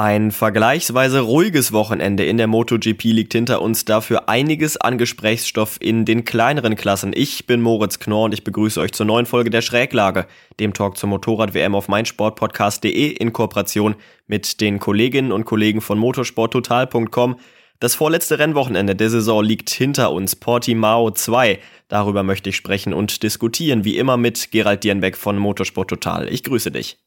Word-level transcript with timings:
Ein 0.00 0.30
vergleichsweise 0.30 1.18
ruhiges 1.18 1.72
Wochenende 1.72 2.24
in 2.24 2.36
der 2.36 2.46
MotoGP 2.46 3.02
liegt 3.06 3.32
hinter 3.32 3.60
uns, 3.60 3.84
dafür 3.84 4.28
einiges 4.28 4.76
an 4.76 4.96
Gesprächsstoff 4.96 5.76
in 5.80 6.04
den 6.04 6.24
kleineren 6.24 6.76
Klassen. 6.76 7.10
Ich 7.12 7.48
bin 7.48 7.60
Moritz 7.60 7.98
Knorr 7.98 8.26
und 8.26 8.32
ich 8.32 8.44
begrüße 8.44 8.80
euch 8.80 8.92
zur 8.92 9.06
neuen 9.06 9.26
Folge 9.26 9.50
der 9.50 9.60
Schräglage, 9.60 10.28
dem 10.60 10.72
Talk 10.72 10.96
zur 10.96 11.08
Motorrad-WM 11.08 11.74
auf 11.74 11.88
meinsportpodcast.de 11.88 13.08
in 13.08 13.32
Kooperation 13.32 13.96
mit 14.28 14.60
den 14.60 14.78
Kolleginnen 14.78 15.32
und 15.32 15.46
Kollegen 15.46 15.80
von 15.80 15.98
motorsporttotal.com. 15.98 17.40
Das 17.80 17.96
vorletzte 17.96 18.38
Rennwochenende 18.38 18.94
der 18.94 19.10
Saison 19.10 19.42
liegt 19.42 19.70
hinter 19.70 20.12
uns, 20.12 20.36
Portimao 20.36 21.10
2. 21.10 21.58
Darüber 21.88 22.22
möchte 22.22 22.50
ich 22.50 22.56
sprechen 22.56 22.94
und 22.94 23.24
diskutieren, 23.24 23.82
wie 23.82 23.98
immer 23.98 24.16
mit 24.16 24.52
Gerald 24.52 24.84
Dierenbeck 24.84 25.16
von 25.16 25.36
Motorsport 25.38 25.90
Total. 25.90 26.32
Ich 26.32 26.44
grüße 26.44 26.70
dich. 26.70 26.98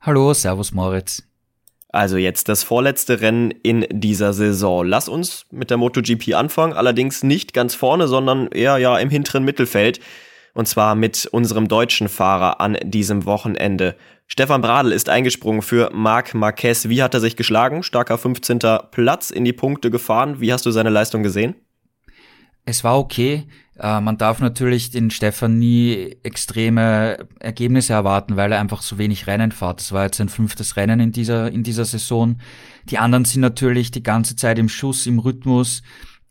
Hallo, 0.00 0.34
Servus 0.34 0.72
Moritz. 0.72 1.27
Also 1.90 2.18
jetzt 2.18 2.48
das 2.48 2.62
vorletzte 2.62 3.20
Rennen 3.20 3.50
in 3.50 3.86
dieser 3.90 4.32
Saison. 4.34 4.86
Lass 4.86 5.08
uns 5.08 5.46
mit 5.50 5.70
der 5.70 5.78
MotoGP 5.78 6.34
anfangen, 6.34 6.74
allerdings 6.74 7.22
nicht 7.22 7.54
ganz 7.54 7.74
vorne, 7.74 8.08
sondern 8.08 8.48
eher 8.48 8.76
ja 8.78 8.98
im 8.98 9.08
hinteren 9.08 9.44
Mittelfeld. 9.44 10.00
Und 10.54 10.66
zwar 10.66 10.94
mit 10.94 11.26
unserem 11.26 11.68
deutschen 11.68 12.08
Fahrer 12.08 12.60
an 12.60 12.76
diesem 12.82 13.24
Wochenende. 13.24 13.96
Stefan 14.26 14.60
Bradl 14.60 14.92
ist 14.92 15.08
eingesprungen 15.08 15.62
für 15.62 15.90
Marc 15.94 16.34
Marquez. 16.34 16.88
Wie 16.88 17.02
hat 17.02 17.14
er 17.14 17.20
sich 17.20 17.36
geschlagen? 17.36 17.82
Starker 17.82 18.18
15. 18.18 18.58
Platz 18.90 19.30
in 19.30 19.44
die 19.44 19.54
Punkte 19.54 19.90
gefahren. 19.90 20.40
Wie 20.40 20.52
hast 20.52 20.66
du 20.66 20.70
seine 20.70 20.90
Leistung 20.90 21.22
gesehen? 21.22 21.54
Es 22.66 22.84
war 22.84 22.98
okay. 22.98 23.46
Äh, 23.78 24.00
man 24.00 24.18
darf 24.18 24.40
natürlich 24.40 24.90
den 24.90 25.10
Stefan 25.10 25.58
nie 25.58 26.16
extreme 26.22 27.26
Ergebnisse 27.38 27.92
erwarten, 27.92 28.36
weil 28.36 28.52
er 28.52 28.60
einfach 28.60 28.82
so 28.82 28.98
wenig 28.98 29.26
Rennen 29.26 29.52
fährt. 29.52 29.80
Das 29.80 29.92
war 29.92 30.04
jetzt 30.04 30.18
sein 30.18 30.28
fünftes 30.28 30.76
Rennen 30.76 31.00
in 31.00 31.12
dieser, 31.12 31.50
in 31.50 31.62
dieser 31.62 31.84
Saison. 31.84 32.38
Die 32.90 32.98
anderen 32.98 33.24
sind 33.24 33.40
natürlich 33.40 33.90
die 33.90 34.02
ganze 34.02 34.36
Zeit 34.36 34.58
im 34.58 34.68
Schuss, 34.68 35.06
im 35.06 35.18
Rhythmus. 35.18 35.82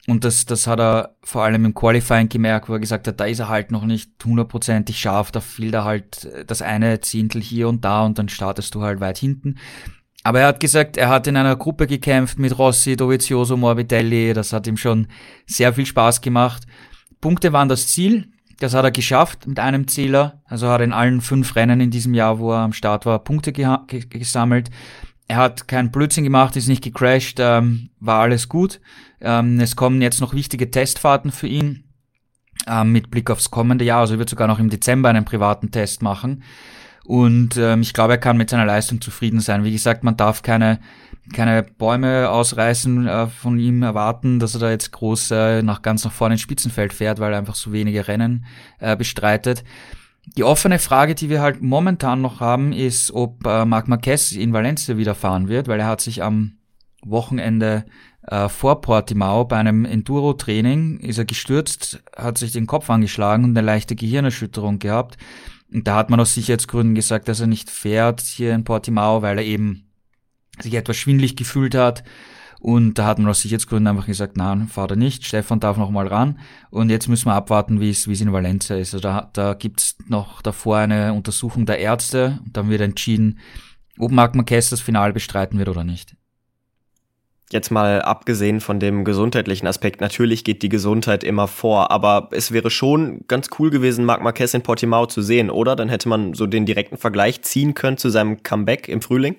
Und 0.07 0.23
das, 0.23 0.45
das 0.45 0.67
hat 0.67 0.79
er 0.79 1.15
vor 1.21 1.43
allem 1.43 1.65
im 1.65 1.73
Qualifying 1.73 2.29
gemerkt, 2.29 2.69
wo 2.69 2.73
er 2.73 2.79
gesagt 2.79 3.07
hat, 3.07 3.19
da 3.19 3.25
ist 3.25 3.39
er 3.39 3.49
halt 3.49 3.71
noch 3.71 3.83
nicht 3.83 4.11
hundertprozentig 4.23 4.97
scharf, 4.99 5.31
da 5.31 5.41
fehlt 5.41 5.73
er 5.73 5.83
halt 5.83 6.29
das 6.47 6.61
eine 6.61 7.01
Zehntel 7.01 7.41
hier 7.41 7.67
und 7.67 7.83
da 7.83 8.05
und 8.05 8.17
dann 8.17 8.29
startest 8.29 8.73
du 8.73 8.81
halt 8.83 9.01
weit 9.01 9.17
hinten. 9.17 9.55
Aber 10.23 10.41
er 10.41 10.47
hat 10.47 10.61
gesagt, 10.61 10.97
er 10.97 11.09
hat 11.09 11.27
in 11.27 11.37
einer 11.37 11.55
Gruppe 11.57 11.87
gekämpft 11.87 12.39
mit 12.39 12.57
Rossi, 12.57 12.95
Dovizioso, 12.95 13.57
Morbidelli, 13.57 14.33
das 14.33 14.53
hat 14.53 14.67
ihm 14.67 14.77
schon 14.77 15.07
sehr 15.45 15.73
viel 15.73 15.85
Spaß 15.85 16.21
gemacht. 16.21 16.63
Punkte 17.21 17.53
waren 17.53 17.69
das 17.69 17.87
Ziel. 17.87 18.27
Das 18.59 18.73
hat 18.73 18.85
er 18.85 18.91
geschafft 18.91 19.45
mit 19.47 19.59
einem 19.59 19.87
Zähler. 19.87 20.41
Also 20.45 20.67
hat 20.67 20.81
er 20.81 20.85
in 20.85 20.93
allen 20.93 21.21
fünf 21.21 21.55
Rennen 21.55 21.79
in 21.79 21.91
diesem 21.91 22.13
Jahr, 22.13 22.39
wo 22.39 22.51
er 22.51 22.59
am 22.59 22.73
Start 22.73 23.05
war, 23.05 23.19
Punkte 23.19 23.53
gesammelt. 23.53 24.69
Er 25.27 25.37
hat 25.37 25.67
keinen 25.67 25.91
Blödsinn 25.91 26.23
gemacht, 26.23 26.55
ist 26.55 26.67
nicht 26.67 26.83
gecrashed, 26.83 27.39
ähm, 27.39 27.89
war 27.99 28.21
alles 28.21 28.47
gut. 28.47 28.79
Ähm, 29.19 29.59
es 29.59 29.75
kommen 29.75 30.01
jetzt 30.01 30.21
noch 30.21 30.33
wichtige 30.33 30.71
Testfahrten 30.71 31.31
für 31.31 31.47
ihn 31.47 31.83
ähm, 32.65 32.93
mit 32.93 33.11
Blick 33.11 33.29
aufs 33.29 33.52
kommende 33.52 33.85
Jahr. 33.85 33.99
Also 33.99 34.15
er 34.15 34.19
wird 34.19 34.29
sogar 34.29 34.47
noch 34.47 34.59
im 34.59 34.69
Dezember 34.69 35.09
einen 35.09 35.25
privaten 35.25 35.71
Test 35.71 36.02
machen. 36.02 36.43
Und 37.03 37.57
ähm, 37.57 37.81
ich 37.81 37.93
glaube, 37.93 38.13
er 38.13 38.17
kann 38.17 38.37
mit 38.37 38.49
seiner 38.49 38.65
Leistung 38.65 39.02
zufrieden 39.02 39.39
sein. 39.39 39.63
Wie 39.63 39.71
gesagt, 39.71 40.03
man 40.03 40.17
darf 40.17 40.41
keine 40.41 40.79
keine 41.33 41.64
Bäume 41.64 42.30
ausreißen 42.30 43.08
äh, 43.08 43.27
von 43.27 43.60
ihm 43.60 43.83
erwarten, 43.83 44.39
dass 44.39 44.54
er 44.54 44.60
da 44.60 44.70
jetzt 44.70 44.92
groß 44.92 45.32
äh, 45.32 45.61
nach 45.61 45.82
ganz 45.82 46.04
nach 46.04 46.11
vorne 46.11 46.36
ins 46.36 46.42
Spitzenfeld 46.42 46.93
fährt, 46.93 47.20
weil 47.20 47.33
er 47.33 47.39
einfach 47.39 47.55
so 47.55 47.71
wenige 47.71 48.08
Rennen 48.08 48.45
äh, 48.80 48.95
bestreitet. 48.95 49.64
Die 50.36 50.43
offene 50.43 50.80
Frage, 50.80 51.16
die 51.16 51.30
wir 51.30 51.42
halt 51.42 51.61
momentan 51.61 52.21
noch 52.21 52.39
haben, 52.42 52.73
ist, 52.73 53.11
ob 53.11 53.45
äh, 53.45 53.66
Marc 53.66 53.87
Marquez 53.87 54.33
in 54.33 54.54
Valencia 54.54 54.98
wieder 54.98 55.16
fahren 55.16 55.48
wird, 55.48 55.67
weil 55.67 55.80
er 55.80 55.87
hat 55.87 56.02
sich 56.02 56.21
am 56.21 56.58
Wochenende 57.04 57.86
äh, 58.27 58.49
vor 58.49 58.82
Portimao 58.82 59.45
bei 59.45 59.58
einem 59.58 59.86
Enduro-Training 59.86 60.99
ist 60.99 61.17
er 61.17 61.26
gestürzt, 61.26 62.04
hat 62.16 62.37
sich 62.37 62.52
den 62.52 62.67
Kopf 62.67 62.89
angeschlagen 62.89 63.45
und 63.45 63.58
eine 63.58 63.66
leichte 63.66 63.95
Gehirnerschütterung 63.95 64.80
gehabt. 64.80 65.17
Und 65.73 65.87
da 65.87 65.95
hat 65.95 66.10
man 66.10 66.20
aus 66.20 66.33
Sicherheitsgründen 66.33 66.95
gesagt, 66.95 67.27
dass 67.27 67.39
er 67.39 67.48
nicht 67.48 67.70
fährt 67.70 68.21
hier 68.21 68.54
in 68.54 68.64
Portimao, 68.64 69.21
weil 69.21 69.37
er 69.37 69.45
eben 69.45 69.86
sich 70.59 70.73
etwas 70.73 70.97
schwindlig 70.97 71.35
gefühlt 71.35 71.75
hat. 71.75 72.03
Und 72.59 72.95
da 72.95 73.05
hat 73.05 73.19
man 73.19 73.29
aus 73.29 73.41
Sicherheitsgründen 73.41 73.87
einfach 73.87 74.07
gesagt, 74.07 74.35
nein, 74.35 74.67
fahr 74.67 74.87
da 74.87 74.95
nicht, 74.95 75.25
Stefan 75.25 75.59
darf 75.59 75.77
noch 75.77 75.91
mal 75.91 76.07
ran. 76.07 76.39
Und 76.71 76.89
jetzt 76.89 77.07
müssen 77.07 77.27
wir 77.27 77.35
abwarten, 77.35 77.79
wie 77.79 77.89
es, 77.89 78.07
wie 78.07 78.13
es 78.13 78.21
in 78.21 78.33
Valencia 78.33 78.75
ist. 78.75 78.93
Also 78.93 79.01
da, 79.01 79.29
da 79.33 79.53
gibt's 79.53 79.95
noch 80.07 80.41
davor 80.41 80.77
eine 80.77 81.13
Untersuchung 81.13 81.65
der 81.65 81.79
Ärzte 81.79 82.39
und 82.45 82.57
dann 82.57 82.69
wird 82.69 82.81
entschieden, 82.81 83.39
ob 83.99 84.11
Marc 84.11 84.35
Marquez 84.35 84.69
das 84.69 84.81
Finale 84.81 85.13
bestreiten 85.13 85.59
wird 85.59 85.69
oder 85.69 85.83
nicht. 85.83 86.15
Jetzt 87.49 87.71
mal 87.71 88.01
abgesehen 88.01 88.59
von 88.59 88.79
dem 88.81 89.05
gesundheitlichen 89.05 89.67
Aspekt, 89.67 90.01
natürlich 90.01 90.43
geht 90.43 90.63
die 90.63 90.69
Gesundheit 90.69 91.23
immer 91.23 91.47
vor, 91.47 91.91
aber 91.91 92.27
es 92.31 92.51
wäre 92.51 92.69
schon 92.69 93.21
ganz 93.27 93.47
cool 93.57 93.69
gewesen, 93.69 94.03
Marc 94.03 94.21
Marquez 94.21 94.53
in 94.53 94.63
Portimao 94.63 95.05
zu 95.05 95.21
sehen, 95.21 95.49
oder? 95.49 95.77
Dann 95.77 95.87
hätte 95.87 96.09
man 96.09 96.33
so 96.33 96.45
den 96.45 96.65
direkten 96.65 96.97
Vergleich 96.97 97.43
ziehen 97.43 97.73
können 97.73 97.97
zu 97.97 98.09
seinem 98.09 98.43
Comeback 98.43 98.89
im 98.89 99.01
Frühling. 99.01 99.37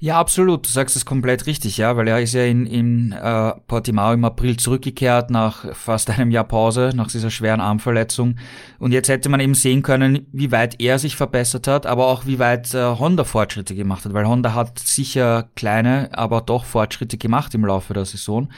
Ja, 0.00 0.20
absolut. 0.20 0.64
Du 0.64 0.70
sagst 0.70 0.94
es 0.94 1.04
komplett 1.04 1.46
richtig, 1.46 1.76
ja, 1.76 1.96
weil 1.96 2.06
er 2.06 2.20
ist 2.20 2.32
ja 2.32 2.44
in, 2.44 2.66
in 2.66 3.10
äh, 3.10 3.52
Portimao 3.66 4.12
im 4.12 4.24
April 4.24 4.56
zurückgekehrt 4.56 5.30
nach 5.30 5.74
fast 5.74 6.08
einem 6.10 6.30
Jahr 6.30 6.44
Pause, 6.44 6.92
nach 6.94 7.10
dieser 7.10 7.30
schweren 7.30 7.60
Armverletzung. 7.60 8.36
Und 8.78 8.92
jetzt 8.92 9.08
hätte 9.08 9.28
man 9.28 9.40
eben 9.40 9.54
sehen 9.54 9.82
können, 9.82 10.28
wie 10.30 10.52
weit 10.52 10.80
er 10.80 11.00
sich 11.00 11.16
verbessert 11.16 11.66
hat, 11.66 11.84
aber 11.84 12.06
auch 12.06 12.26
wie 12.26 12.38
weit 12.38 12.72
äh, 12.74 12.84
Honda 12.84 13.24
Fortschritte 13.24 13.74
gemacht 13.74 14.04
hat, 14.04 14.12
weil 14.12 14.28
Honda 14.28 14.54
hat 14.54 14.78
sicher 14.78 15.48
kleine, 15.56 16.10
aber 16.12 16.42
doch 16.42 16.64
Fortschritte 16.64 17.18
gemacht 17.18 17.52
im 17.56 17.64
Laufe 17.64 17.92
der 17.92 18.04
Saison. 18.04 18.50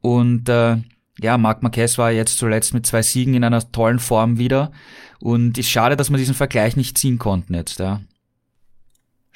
Und 0.00 0.48
äh, 0.48 0.78
ja, 1.20 1.38
Marc 1.38 1.62
Marquez 1.62 1.96
war 1.96 2.10
jetzt 2.10 2.38
zuletzt 2.38 2.74
mit 2.74 2.86
zwei 2.86 3.02
Siegen 3.02 3.34
in 3.34 3.44
einer 3.44 3.70
tollen 3.70 4.00
Form 4.00 4.38
wieder. 4.38 4.72
Und 5.20 5.58
ist 5.58 5.70
schade, 5.70 5.96
dass 5.96 6.10
man 6.10 6.18
diesen 6.18 6.34
Vergleich 6.34 6.76
nicht 6.76 6.98
ziehen 6.98 7.18
konnten 7.18 7.54
jetzt, 7.54 7.78
ja 7.78 8.00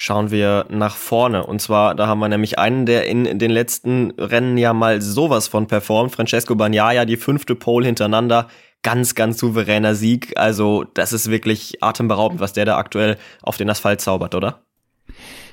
schauen 0.01 0.31
wir 0.31 0.65
nach 0.71 0.97
vorne. 0.97 1.45
Und 1.45 1.61
zwar, 1.61 1.95
da 1.95 2.07
haben 2.07 2.21
wir 2.21 2.29
nämlich 2.29 2.59
einen, 2.59 2.87
der 2.87 3.07
in 3.07 3.39
den 3.39 3.51
letzten 3.51 4.13
Rennen 4.13 4.57
ja 4.57 4.73
mal 4.73 5.03
sowas 5.03 5.47
von 5.47 5.67
performt. 5.67 6.13
Francesco 6.13 6.55
Bagnaia, 6.55 7.05
die 7.05 7.19
fünfte 7.19 7.55
Pole 7.55 7.85
hintereinander. 7.85 8.49
Ganz, 8.83 9.15
ganz 9.15 9.39
souveräner 9.39 9.95
Sieg. 9.95 10.33
Also, 10.39 10.85
das 10.95 11.13
ist 11.13 11.31
wirklich 11.31 11.83
atemberaubend, 11.83 12.41
was 12.41 12.55
der 12.55 12.65
da 12.65 12.79
aktuell 12.79 13.19
auf 13.43 13.59
den 13.59 13.69
Asphalt 13.69 14.01
zaubert, 14.01 14.35
oder? 14.35 14.63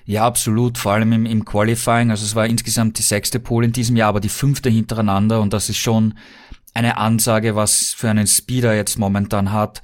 Ja, 0.05 0.25
absolut. 0.25 0.77
Vor 0.77 0.93
allem 0.93 1.11
im, 1.11 1.25
im 1.25 1.43
Qualifying. 1.43 2.09
Also, 2.09 2.23
es 2.23 2.33
war 2.33 2.45
insgesamt 2.45 2.97
die 2.99 3.03
sechste 3.03 3.41
Pole 3.41 3.65
in 3.65 3.73
diesem 3.73 3.97
Jahr, 3.97 4.07
aber 4.07 4.21
die 4.21 4.29
fünfte 4.29 4.69
hintereinander. 4.69 5.41
Und 5.41 5.51
das 5.51 5.67
ist 5.67 5.77
schon 5.77 6.13
eine 6.73 6.95
Ansage, 6.95 7.57
was 7.57 7.93
für 7.93 8.09
einen 8.09 8.27
Speeder 8.27 8.73
jetzt 8.73 8.97
momentan 8.97 9.51
hat. 9.51 9.81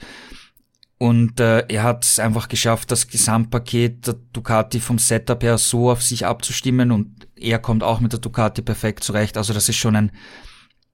Und 1.04 1.42
äh, 1.42 1.66
er 1.68 1.84
hat 1.84 2.06
es 2.06 2.18
einfach 2.18 2.48
geschafft, 2.48 2.90
das 2.90 3.10
Gesamtpaket 3.10 4.08
der 4.08 4.16
Ducati 4.32 4.80
vom 4.80 5.00
Setup 5.00 5.44
her 5.44 5.58
so 5.58 5.92
auf 5.92 6.02
sich 6.02 6.26
abzustimmen 6.26 6.94
und 6.94 7.28
er 7.36 7.60
kommt 7.60 7.84
auch 7.84 8.00
mit 8.00 8.14
der 8.14 8.22
Ducati 8.22 8.62
perfekt 8.62 9.04
zurecht. 9.04 9.36
Also 9.36 9.54
das 9.54 9.68
ist 9.68 9.76
schon 9.76 9.98
ein 9.98 10.14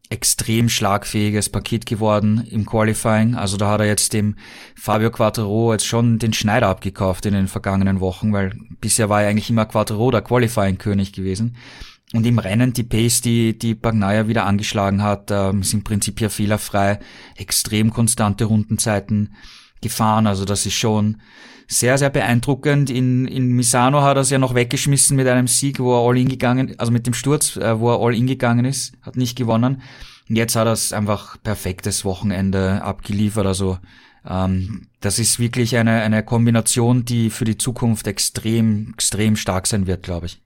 extrem 0.09 0.68
schlagfähiges 0.68 1.50
Paket 1.50 1.86
geworden 1.86 2.44
im 2.50 2.66
Qualifying. 2.66 3.36
Also 3.36 3.58
da 3.58 3.69
hat 3.69 3.81
er 3.81 3.86
jetzt 3.86 4.13
dem 4.13 4.36
Fabio 4.74 5.12
Quattro 5.12 5.74
jetzt 5.74 5.86
schon 5.86 6.18
den 6.18 6.34
Schneider 6.34 6.69
abgekauft 6.69 7.28
in 7.28 7.36
den 7.36 7.48
vergangenen 7.48 8.00
Wochen, 8.00 8.34
weil 8.34 8.56
bisher 8.81 9.10
war 9.10 9.22
er 9.22 9.30
eigentlich 9.30 9.51
immer 9.51 9.68
Quattro 9.68 10.10
der 10.10 10.24
Qualifying-König 10.24 11.13
gewesen. 11.13 11.56
Und 12.13 12.25
im 12.25 12.39
Rennen 12.39 12.74
die 12.74 12.81
Pace, 12.81 13.22
die, 13.22 13.60
die 13.60 13.75
Bagnaia 13.75 14.28
wieder 14.28 14.48
angeschlagen 14.48 15.04
hat, 15.04 15.30
ähm, 15.30 15.62
sind 15.62 15.84
prinzipiell 15.84 16.31
fehlerfrei, 16.31 16.98
extrem 17.36 17.94
konstante 17.94 18.45
Rundenzeiten 18.45 19.36
gefahren. 19.81 20.28
Also 20.28 20.46
das 20.46 20.66
ist 20.66 20.74
schon 20.74 21.18
sehr, 21.68 21.98
sehr 21.98 22.10
beeindruckend. 22.10 22.90
In, 22.90 23.28
in 23.28 23.48
Misano 23.48 24.02
hat 24.02 24.18
er 24.18 24.22
es 24.22 24.30
ja 24.31 24.40
noch 24.40 24.56
weggeschmissen 24.56 25.16
mit 25.16 25.28
einem 25.28 25.48
Sieg, 25.48 25.80
wo 25.80 25.96
er 25.96 26.08
all 26.08 26.18
in 26.18 26.28
gegangen, 26.28 26.76
also 26.80 26.92
mit 26.92 27.06
dem 27.06 27.14
Sturz, 27.14 27.58
äh, 27.58 27.80
wo 27.80 27.92
er 27.92 28.00
all 28.00 28.16
in 28.16 28.28
gegangen 28.28 28.66
ist, 28.66 28.94
hat 29.02 29.16
nicht 29.16 29.38
gewonnen. 29.38 29.81
Und 30.28 30.36
jetzt 30.36 30.56
hat 30.56 30.68
er 30.68 30.74
es 30.74 30.94
einfach 30.94 31.38
perfektes 31.42 32.06
Wochenende 32.06 32.81
abgeliefert. 32.84 33.46
Also 33.46 33.78
ähm, 34.28 34.88
das 35.00 35.20
ist 35.20 35.40
wirklich 35.40 35.78
eine, 35.78 36.02
eine 36.02 36.24
Kombination, 36.24 37.06
die 37.06 37.30
für 37.30 37.46
die 37.46 37.58
Zukunft 37.58 38.08
extrem, 38.08 38.92
extrem 38.94 39.36
stark 39.36 39.68
sein 39.68 39.88
wird, 39.88 40.04
glaube 40.04 40.25
ich. 40.25 40.42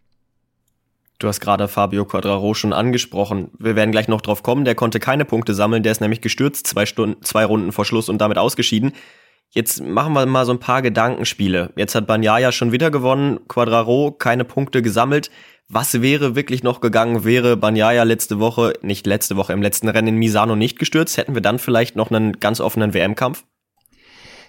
Du 1.20 1.30
hast 1.30 1.40
gerade 1.40 1.70
Fabio 1.70 2.04
Quadraro 2.04 2.54
schon 2.54 2.74
angesprochen. 2.74 3.50
Wir 3.58 3.78
werden 3.78 3.92
gleich 3.92 4.10
noch 4.10 4.20
drauf 4.20 4.44
kommen. 4.44 4.66
Der 4.66 4.76
konnte 4.76 5.00
keine 5.00 5.24
Punkte 5.24 5.54
sammeln. 5.54 5.82
Der 5.82 5.94
ist 5.94 6.02
nämlich 6.02 6.20
gestürzt, 6.20 6.68
zwei 6.68 6.86
Stunden, 6.86 7.24
zwei 7.24 7.46
Runden 7.46 7.72
vor 7.72 7.86
Schluss 7.86 8.10
und 8.10 8.20
damit 8.20 8.38
ausgeschieden. 8.38 8.92
Jetzt 9.54 9.84
machen 9.84 10.14
wir 10.14 10.26
mal 10.26 10.48
so 10.48 10.52
ein 10.52 10.60
paar 10.60 10.82
Gedankenspiele. 10.82 11.72
Jetzt 11.76 11.94
hat 11.94 12.08
Banyaya 12.08 12.52
schon 12.52 12.72
wieder 12.72 12.90
gewonnen, 12.90 13.40
Quadraro 13.48 14.12
keine 14.12 14.46
Punkte 14.46 14.82
gesammelt. 14.82 15.30
Was 15.70 16.02
wäre 16.02 16.36
wirklich 16.36 16.64
noch 16.64 16.82
gegangen, 16.82 17.24
wäre 17.24 17.56
Banyaya 17.56 18.02
letzte 18.02 18.40
Woche, 18.40 18.74
nicht 18.82 19.06
letzte 19.06 19.36
Woche, 19.36 19.54
im 19.54 19.62
letzten 19.62 19.90
Rennen 19.90 20.08
in 20.08 20.16
Misano 20.16 20.56
nicht 20.56 20.80
gestürzt? 20.80 21.18
Hätten 21.18 21.36
wir 21.36 21.42
dann 21.42 21.60
vielleicht 21.60 21.96
noch 21.96 22.10
einen 22.10 22.40
ganz 22.40 22.62
offenen 22.62 22.96
WM-Kampf? 22.96 23.46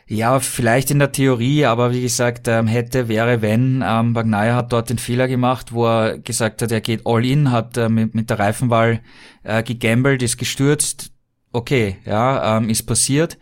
Ja, 0.06 0.40
vielleicht 0.40 0.90
in 0.90 0.98
der 0.98 1.12
Theorie, 1.12 1.66
aber 1.66 1.92
wie 1.92 2.02
gesagt, 2.02 2.48
ähm, 2.48 2.66
hätte, 2.66 3.06
wäre, 3.08 3.42
wenn. 3.42 3.84
Ähm, 3.86 4.14
Bagnaia 4.14 4.54
hat 4.54 4.72
dort 4.72 4.88
den 4.88 4.98
Fehler 4.98 5.28
gemacht, 5.28 5.72
wo 5.72 5.86
er 5.86 6.18
gesagt 6.18 6.62
hat, 6.62 6.72
er 6.72 6.80
geht 6.80 7.02
all 7.06 7.24
in, 7.26 7.50
hat 7.50 7.76
äh, 7.76 7.90
mit, 7.90 8.14
mit 8.14 8.30
der 8.30 8.38
Reifenwahl 8.38 9.00
äh, 9.42 9.62
gegambelt, 9.62 10.22
ist 10.22 10.38
gestürzt. 10.38 11.10
Okay, 11.52 11.98
ja, 12.06 12.56
ähm, 12.56 12.70
ist 12.70 12.84
passiert. 12.84 13.38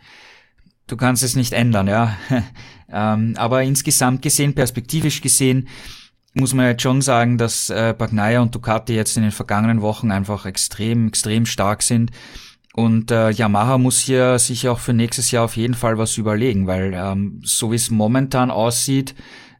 Du 0.87 0.97
kannst 0.97 1.23
es 1.23 1.35
nicht 1.35 1.53
ändern, 1.53 1.87
ja. 1.87 2.17
ähm, 2.91 3.33
aber 3.37 3.63
insgesamt 3.63 4.21
gesehen, 4.21 4.53
perspektivisch 4.53 5.21
gesehen, 5.21 5.67
muss 6.33 6.53
man 6.53 6.65
jetzt 6.65 6.81
schon 6.81 7.01
sagen, 7.01 7.37
dass 7.37 7.69
äh, 7.69 7.93
Bagnaia 7.97 8.41
und 8.41 8.55
Ducati 8.55 8.93
jetzt 8.95 9.17
in 9.17 9.23
den 9.23 9.31
vergangenen 9.31 9.81
Wochen 9.81 10.11
einfach 10.11 10.45
extrem, 10.45 11.07
extrem 11.07 11.45
stark 11.45 11.83
sind. 11.83 12.11
Und 12.73 13.11
äh, 13.11 13.29
Yamaha 13.29 13.77
muss 13.77 13.99
hier 13.99 14.39
sich 14.39 14.67
auch 14.67 14.79
für 14.79 14.93
nächstes 14.93 15.29
Jahr 15.29 15.45
auf 15.45 15.57
jeden 15.57 15.75
Fall 15.75 15.99
was 15.99 16.17
überlegen, 16.17 16.65
weil 16.65 16.93
ähm, 16.95 17.39
so 17.43 17.71
wie 17.71 17.75
es 17.75 17.91
momentan 17.91 18.49
aussieht, 18.49 19.13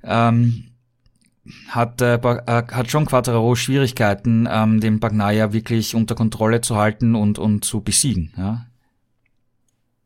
ähm, 0.04 0.72
hat, 1.68 2.02
äh, 2.02 2.16
äh, 2.16 2.64
hat 2.72 2.90
schon 2.90 3.06
Quattraro 3.06 3.54
Schwierigkeiten, 3.54 4.48
ähm, 4.50 4.80
den 4.80 5.00
Bagnaia 5.00 5.54
wirklich 5.54 5.94
unter 5.94 6.16
Kontrolle 6.16 6.62
zu 6.62 6.76
halten 6.76 7.14
und, 7.14 7.38
und 7.38 7.64
zu 7.64 7.82
besiegen. 7.82 8.34
Ja? 8.36 8.66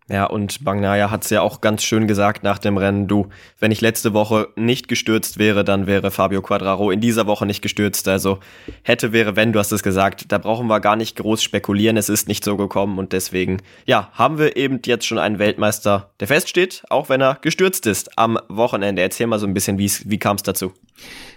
Ja, 0.09 0.25
und 0.25 0.63
Bagnaya 0.63 1.11
hat's 1.11 1.29
ja 1.29 1.41
auch 1.41 1.59
ganz 1.59 1.83
schön 1.83 2.07
gesagt 2.07 2.41
nach 2.41 2.59
dem 2.59 2.77
Rennen, 2.77 3.07
du, 3.07 3.27
wenn 3.59 3.71
ich 3.71 3.81
letzte 3.81 4.13
Woche 4.13 4.47
nicht 4.55 4.87
gestürzt 4.87 5.37
wäre, 5.37 5.65
dann 5.65 5.85
wäre 5.85 6.11
Fabio 6.11 6.41
Quadraro 6.41 6.91
in 6.91 7.01
dieser 7.01 7.27
Woche 7.27 7.45
nicht 7.45 7.61
gestürzt. 7.61 8.07
Also 8.07 8.39
hätte, 8.83 9.11
wäre, 9.11 9.35
wenn, 9.35 9.51
du 9.51 9.59
hast 9.59 9.73
es 9.73 9.83
gesagt, 9.83 10.31
da 10.31 10.37
brauchen 10.37 10.67
wir 10.67 10.79
gar 10.79 10.95
nicht 10.95 11.17
groß 11.17 11.43
spekulieren, 11.43 11.97
es 11.97 12.07
ist 12.07 12.29
nicht 12.29 12.45
so 12.45 12.55
gekommen 12.55 12.99
und 12.99 13.11
deswegen, 13.11 13.57
ja, 13.85 14.09
haben 14.13 14.37
wir 14.37 14.55
eben 14.55 14.79
jetzt 14.85 15.05
schon 15.05 15.19
einen 15.19 15.39
Weltmeister, 15.39 16.11
der 16.21 16.27
feststeht, 16.27 16.83
auch 16.89 17.09
wenn 17.09 17.19
er 17.19 17.39
gestürzt 17.41 17.85
ist 17.85 18.17
am 18.17 18.39
Wochenende. 18.47 19.01
Erzähl 19.01 19.27
mal 19.27 19.39
so 19.39 19.47
ein 19.47 19.53
bisschen, 19.53 19.77
wie 19.77 20.19
kam 20.19 20.37
es 20.37 20.43
dazu? 20.43 20.71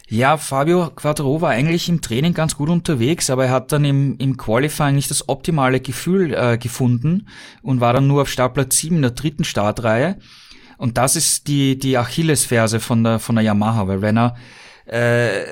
Ja, 0.09 0.39
Fabio 0.39 0.91
Quattro 0.91 1.41
war 1.41 1.51
eigentlich 1.51 1.89
im 1.89 2.01
Training 2.01 2.35
ganz 2.35 2.57
gut 2.57 2.69
unterwegs, 2.69 3.31
aber 3.31 3.45
er 3.45 3.53
hat 3.53 3.71
dann 3.71 3.85
im, 3.85 4.17
im 4.19 4.37
Qualifying 4.37 4.97
nicht 4.97 5.11
das 5.11 5.29
optimale 5.29 5.81
Gefühl 5.81 6.35
äh, 6.35 6.59
gefunden 6.59 7.29
und 7.63 7.81
war 7.81 7.93
dann 7.93 8.09
nur 8.09 8.23
auf 8.23 8.29
Startplatz 8.29 8.77
7 8.79 8.97
in 8.97 9.03
der 9.03 9.13
dritten 9.13 9.45
Startreihe. 9.45 10.17
Und 10.79 10.99
das 10.99 11.15
ist 11.15 11.47
die, 11.47 11.79
die 11.79 11.97
Achillesferse 11.97 12.81
von 12.81 13.05
der, 13.05 13.19
von 13.21 13.37
der 13.37 13.45
Yamaha, 13.45 13.87
weil 13.87 14.03
wenn 14.03 14.19
er 14.19 14.35
äh, 14.87 15.45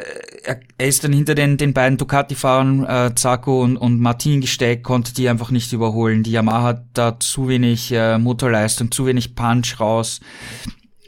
er, 0.43 0.61
er 0.79 0.89
ist 0.89 1.05
dann 1.05 1.13
hinter 1.13 1.35
den, 1.35 1.57
den 1.57 1.73
beiden 1.73 1.99
Ducati-Fahrern, 1.99 2.85
äh, 2.85 3.15
Zacco 3.15 3.63
und, 3.63 3.77
und 3.77 4.01
Martin 4.01 4.41
gesteckt, 4.41 4.83
konnte 4.83 5.15
die 5.15 5.29
einfach 5.29 5.51
nicht 5.51 5.73
überholen. 5.73 6.23
Die 6.23 6.33
Yamaha 6.33 6.63
hat 6.63 6.85
da 6.95 7.21
zu 7.21 7.49
wenig 7.49 7.93
äh, 7.93 8.19
Motorleistung, 8.19 8.91
zu 8.91 9.07
wenig 9.07 9.35
Punch 9.35 9.79
raus. 9.79 10.21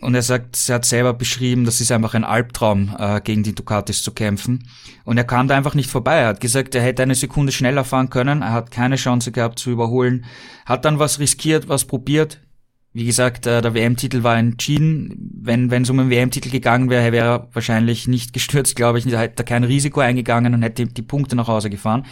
Und 0.00 0.14
er 0.14 0.22
sagt, 0.22 0.68
er 0.68 0.76
hat 0.76 0.84
selber 0.84 1.12
beschrieben, 1.12 1.64
das 1.64 1.80
ist 1.80 1.92
einfach 1.92 2.14
ein 2.14 2.24
Albtraum, 2.24 2.96
äh, 2.98 3.20
gegen 3.20 3.42
die 3.42 3.54
Ducatis 3.54 4.02
zu 4.02 4.12
kämpfen. 4.12 4.66
Und 5.04 5.18
er 5.18 5.24
kam 5.24 5.46
da 5.46 5.56
einfach 5.56 5.74
nicht 5.74 5.90
vorbei. 5.90 6.16
Er 6.16 6.28
hat 6.28 6.40
gesagt, 6.40 6.74
er 6.74 6.82
hätte 6.82 7.02
eine 7.02 7.14
Sekunde 7.14 7.52
schneller 7.52 7.84
fahren 7.84 8.08
können. 8.08 8.42
Er 8.42 8.52
hat 8.52 8.70
keine 8.70 8.96
Chance 8.96 9.30
gehabt 9.30 9.58
zu 9.58 9.70
überholen. 9.70 10.24
Hat 10.64 10.84
dann 10.84 10.98
was 10.98 11.18
riskiert, 11.18 11.68
was 11.68 11.84
probiert. 11.84 12.40
Wie 12.92 13.04
gesagt, 13.04 13.46
äh, 13.46 13.62
der 13.62 13.74
WM-Titel 13.74 14.22
war 14.22 14.36
entschieden. 14.36 15.30
Wenn 15.42 15.70
es 15.70 15.90
um 15.90 16.00
einen 16.00 16.10
WM-Titel 16.10 16.50
gegangen 16.50 16.90
wäre, 16.90 17.12
wäre 17.12 17.26
er 17.26 17.48
wahrscheinlich 17.52 18.08
nicht 18.08 18.32
gestürzt, 18.32 18.76
glaube 18.76 18.98
ich. 18.98 19.06
Er 19.06 19.20
hätte 19.20 19.44
kein 19.44 19.64
Risiko 19.64 20.00
eingegangen 20.00 20.54
und 20.54 20.62
hätte 20.62 20.86
die 20.86 21.02
Punkte 21.02 21.36
nach 21.36 21.48
Hause 21.48 21.70
gefahren. 21.70 22.06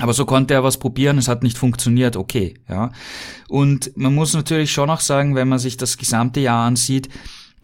Aber 0.00 0.12
so 0.12 0.24
konnte 0.24 0.54
er 0.54 0.64
was 0.64 0.78
probieren, 0.78 1.18
es 1.18 1.28
hat 1.28 1.42
nicht 1.42 1.58
funktioniert, 1.58 2.16
okay, 2.16 2.54
ja. 2.68 2.90
Und 3.48 3.96
man 3.96 4.14
muss 4.14 4.34
natürlich 4.34 4.72
schon 4.72 4.90
auch 4.90 5.00
sagen, 5.00 5.34
wenn 5.34 5.48
man 5.48 5.58
sich 5.58 5.76
das 5.76 5.96
gesamte 5.96 6.40
Jahr 6.40 6.66
ansieht, 6.66 7.08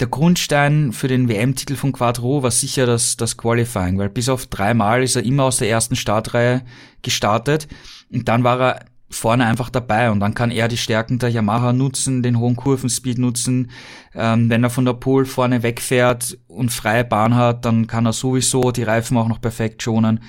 der 0.01 0.09
Grundstein 0.09 0.93
für 0.93 1.07
den 1.07 1.29
WM-Titel 1.29 1.77
von 1.77 1.93
Quadro 1.93 2.43
war 2.43 2.51
sicher 2.51 2.85
das, 2.87 3.17
das 3.17 3.37
Qualifying, 3.37 3.97
weil 3.99 4.09
bis 4.09 4.29
auf 4.29 4.47
dreimal 4.47 5.05
ist 5.05 5.15
er 5.15 5.25
immer 5.25 5.45
aus 5.45 5.59
der 5.59 5.71
ersten 5.71 5.95
Startreihe 5.95 6.63
gestartet 7.03 7.69
und 8.13 8.29
dann 8.29 8.43
war 8.43 8.61
er 8.61 8.85
vorne 9.11 9.47
einfach 9.47 9.71
dabei 9.71 10.11
und 10.11 10.19
dann 10.19 10.35
kann 10.35 10.51
er 10.51 10.67
die 10.67 10.77
Stärken 10.77 11.21
der 11.21 11.29
Yamaha 11.31 11.73
nutzen, 11.73 12.25
den 12.25 12.41
hohen 12.41 12.57
Kurvenspeed 12.57 13.19
nutzen. 13.19 13.71
Ähm, 14.15 14.51
wenn 14.51 14.65
er 14.65 14.71
von 14.71 14.85
der 14.85 14.95
Pole 14.95 15.25
vorne 15.25 15.63
wegfährt 15.63 16.37
und 16.49 16.73
freie 16.73 17.05
Bahn 17.05 17.37
hat, 17.37 17.65
dann 17.65 17.87
kann 17.87 18.07
er 18.07 18.13
sowieso 18.13 18.73
die 18.73 18.83
Reifen 18.83 19.17
auch 19.17 19.29
noch 19.29 19.41
perfekt 19.41 19.83
schonen. 19.83 20.21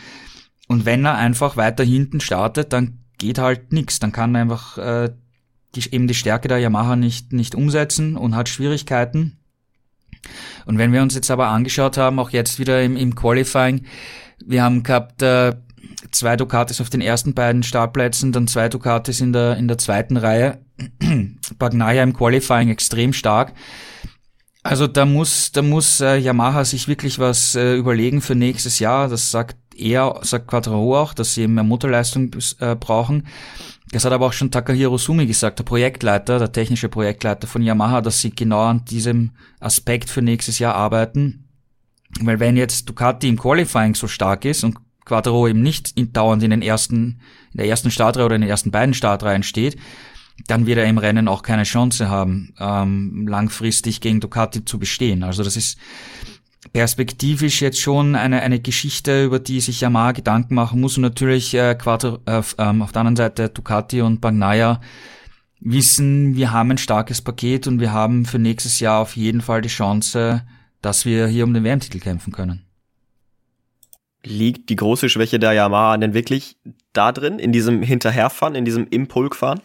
Und 0.67 0.85
wenn 0.85 1.05
er 1.05 1.15
einfach 1.15 1.57
weiter 1.57 1.83
hinten 1.83 2.19
startet, 2.19 2.73
dann 2.73 2.99
geht 3.17 3.37
halt 3.37 3.71
nichts. 3.71 3.99
Dann 3.99 4.11
kann 4.11 4.35
er 4.35 4.41
einfach 4.41 4.77
äh, 4.77 5.11
die, 5.75 5.93
eben 5.93 6.07
die 6.07 6.13
Stärke 6.13 6.47
der 6.47 6.59
Yamaha 6.59 6.95
nicht, 6.95 7.33
nicht 7.33 7.55
umsetzen 7.55 8.15
und 8.15 8.35
hat 8.35 8.49
Schwierigkeiten. 8.49 9.37
Und 10.65 10.77
wenn 10.77 10.91
wir 10.91 11.01
uns 11.01 11.13
jetzt 11.13 11.29
aber 11.29 11.47
angeschaut 11.47 11.97
haben, 11.97 12.19
auch 12.19 12.31
jetzt 12.31 12.59
wieder 12.59 12.81
im, 12.83 12.97
im 12.97 13.15
Qualifying, 13.15 13.85
wir 14.43 14.63
haben 14.63 14.83
gehabt 14.83 15.21
äh, 15.21 15.55
zwei 16.11 16.35
Ducatis 16.35 16.81
auf 16.81 16.89
den 16.89 17.01
ersten 17.01 17.33
beiden 17.33 17.63
Startplätzen, 17.63 18.31
dann 18.31 18.47
zwei 18.47 18.69
Ducatis 18.69 19.21
in 19.21 19.33
der, 19.33 19.57
in 19.57 19.67
der 19.67 19.77
zweiten 19.77 20.17
Reihe. 20.17 20.59
Bagnaia 21.59 22.03
im 22.03 22.13
Qualifying 22.13 22.69
extrem 22.69 23.13
stark. 23.13 23.53
Also 24.65 24.87
da 24.87 25.05
muss, 25.05 25.51
da 25.51 25.61
muss 25.61 26.01
äh, 26.01 26.17
Yamaha 26.17 26.65
sich 26.65 26.87
wirklich 26.87 27.19
was 27.19 27.53
äh, 27.53 27.75
überlegen 27.75 28.19
für 28.19 28.33
nächstes 28.33 28.79
Jahr. 28.79 29.07
Das 29.07 29.29
sagt 29.29 29.57
er, 29.75 30.19
sagt 30.23 30.47
Quattro 30.47 30.99
auch, 30.99 31.13
dass 31.13 31.35
sie 31.35 31.47
mehr 31.47 31.63
Motorleistung 31.63 32.31
äh, 32.59 32.75
brauchen. 32.75 33.27
Das 33.91 34.05
hat 34.05 34.11
aber 34.11 34.25
auch 34.25 34.33
schon 34.33 34.49
Takahiro 34.49 34.97
Sumi 34.97 35.27
gesagt, 35.27 35.59
der 35.59 35.65
Projektleiter, 35.65 36.39
der 36.39 36.51
technische 36.51 36.89
Projektleiter 36.89 37.45
von 37.45 37.61
Yamaha, 37.61 38.01
dass 38.01 38.21
sie 38.21 38.31
genau 38.31 38.63
an 38.63 38.83
diesem 38.85 39.33
Aspekt 39.59 40.09
für 40.09 40.23
nächstes 40.23 40.57
Jahr 40.57 40.73
arbeiten. 40.73 41.47
Weil 42.21 42.39
wenn 42.39 42.57
jetzt 42.57 42.89
Ducati 42.89 43.29
im 43.29 43.37
Qualifying 43.37 43.93
so 43.93 44.07
stark 44.07 44.45
ist 44.45 44.63
und 44.63 44.77
Quattro 45.05 45.47
eben 45.47 45.61
nicht 45.61 45.91
in, 45.95 46.11
dauernd 46.11 46.41
in 46.41 46.49
den 46.49 46.63
ersten, 46.63 47.19
in 47.51 47.57
der 47.57 47.67
ersten 47.67 47.91
Startreihe 47.91 48.25
oder 48.25 48.35
in 48.35 48.41
den 48.41 48.49
ersten 48.49 48.71
beiden 48.71 48.95
Startreihen 48.95 49.43
steht, 49.43 49.77
dann 50.47 50.65
wird 50.65 50.77
er 50.77 50.85
im 50.85 50.97
Rennen 50.97 51.27
auch 51.27 51.41
keine 51.41 51.63
Chance 51.63 52.09
haben, 52.09 52.53
ähm, 52.59 53.27
langfristig 53.27 54.01
gegen 54.01 54.19
Ducati 54.19 54.65
zu 54.65 54.79
bestehen. 54.79 55.23
Also 55.23 55.43
das 55.43 55.55
ist 55.55 55.77
perspektivisch 56.73 57.61
jetzt 57.61 57.79
schon 57.79 58.15
eine, 58.15 58.41
eine 58.41 58.59
Geschichte, 58.59 59.23
über 59.23 59.39
die 59.39 59.59
sich 59.59 59.81
Yamaha 59.81 60.11
Gedanken 60.11 60.55
machen 60.55 60.81
muss 60.81 60.97
und 60.97 61.03
natürlich 61.03 61.53
äh, 61.53 61.75
Quattro, 61.75 62.19
äh, 62.25 62.41
ähm, 62.57 62.81
auf 62.81 62.91
der 62.91 63.01
anderen 63.01 63.15
Seite 63.15 63.49
Ducati 63.49 64.01
und 64.01 64.21
Bagnaia 64.21 64.81
wissen, 65.59 66.35
wir 66.35 66.51
haben 66.51 66.71
ein 66.71 66.77
starkes 66.77 67.21
Paket 67.21 67.67
und 67.67 67.79
wir 67.79 67.91
haben 67.91 68.25
für 68.25 68.39
nächstes 68.39 68.79
Jahr 68.79 69.01
auf 69.01 69.15
jeden 69.15 69.41
Fall 69.41 69.61
die 69.61 69.69
Chance, 69.69 70.43
dass 70.81 71.05
wir 71.05 71.27
hier 71.27 71.43
um 71.45 71.53
den 71.53 71.63
WM-Titel 71.63 71.99
kämpfen 71.99 72.33
können. 72.33 72.61
Liegt 74.23 74.69
die 74.69 74.75
große 74.75 75.07
Schwäche 75.07 75.39
der 75.39 75.53
Yamaha 75.53 75.97
denn 75.97 76.13
wirklich 76.13 76.57
da 76.93 77.11
drin, 77.11 77.39
in 77.39 77.51
diesem 77.51 77.81
Hinterherfahren, 77.83 78.55
in 78.55 78.65
diesem 78.65 78.87
Impulkfahren? 78.87 79.61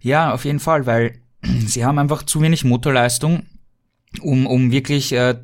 Ja, 0.00 0.32
auf 0.32 0.44
jeden 0.44 0.60
Fall, 0.60 0.86
weil 0.86 1.20
sie 1.42 1.84
haben 1.84 1.98
einfach 1.98 2.22
zu 2.22 2.40
wenig 2.40 2.64
Motorleistung, 2.64 3.44
um, 4.20 4.46
um 4.46 4.72
wirklich, 4.72 5.12
äh, 5.12 5.36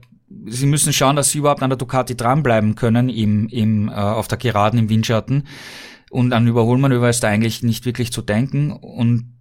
sie 0.47 0.67
müssen 0.67 0.93
schauen, 0.93 1.17
dass 1.17 1.31
sie 1.31 1.39
überhaupt 1.39 1.63
an 1.63 1.71
der 1.71 1.77
Ducati 1.77 2.17
dranbleiben 2.17 2.75
können 2.75 3.09
im, 3.09 3.49
im, 3.49 3.89
äh, 3.89 3.93
auf 3.93 4.29
der 4.29 4.39
Geraden 4.39 4.79
im 4.79 4.89
Windschatten. 4.89 5.47
Und 6.11 6.33
an 6.33 6.47
Überholmanöver 6.47 7.11
ist 7.11 7.23
da 7.23 7.29
eigentlich 7.29 7.63
nicht 7.63 7.85
wirklich 7.85 8.13
zu 8.13 8.23
denken. 8.23 8.73
Und 8.73 9.35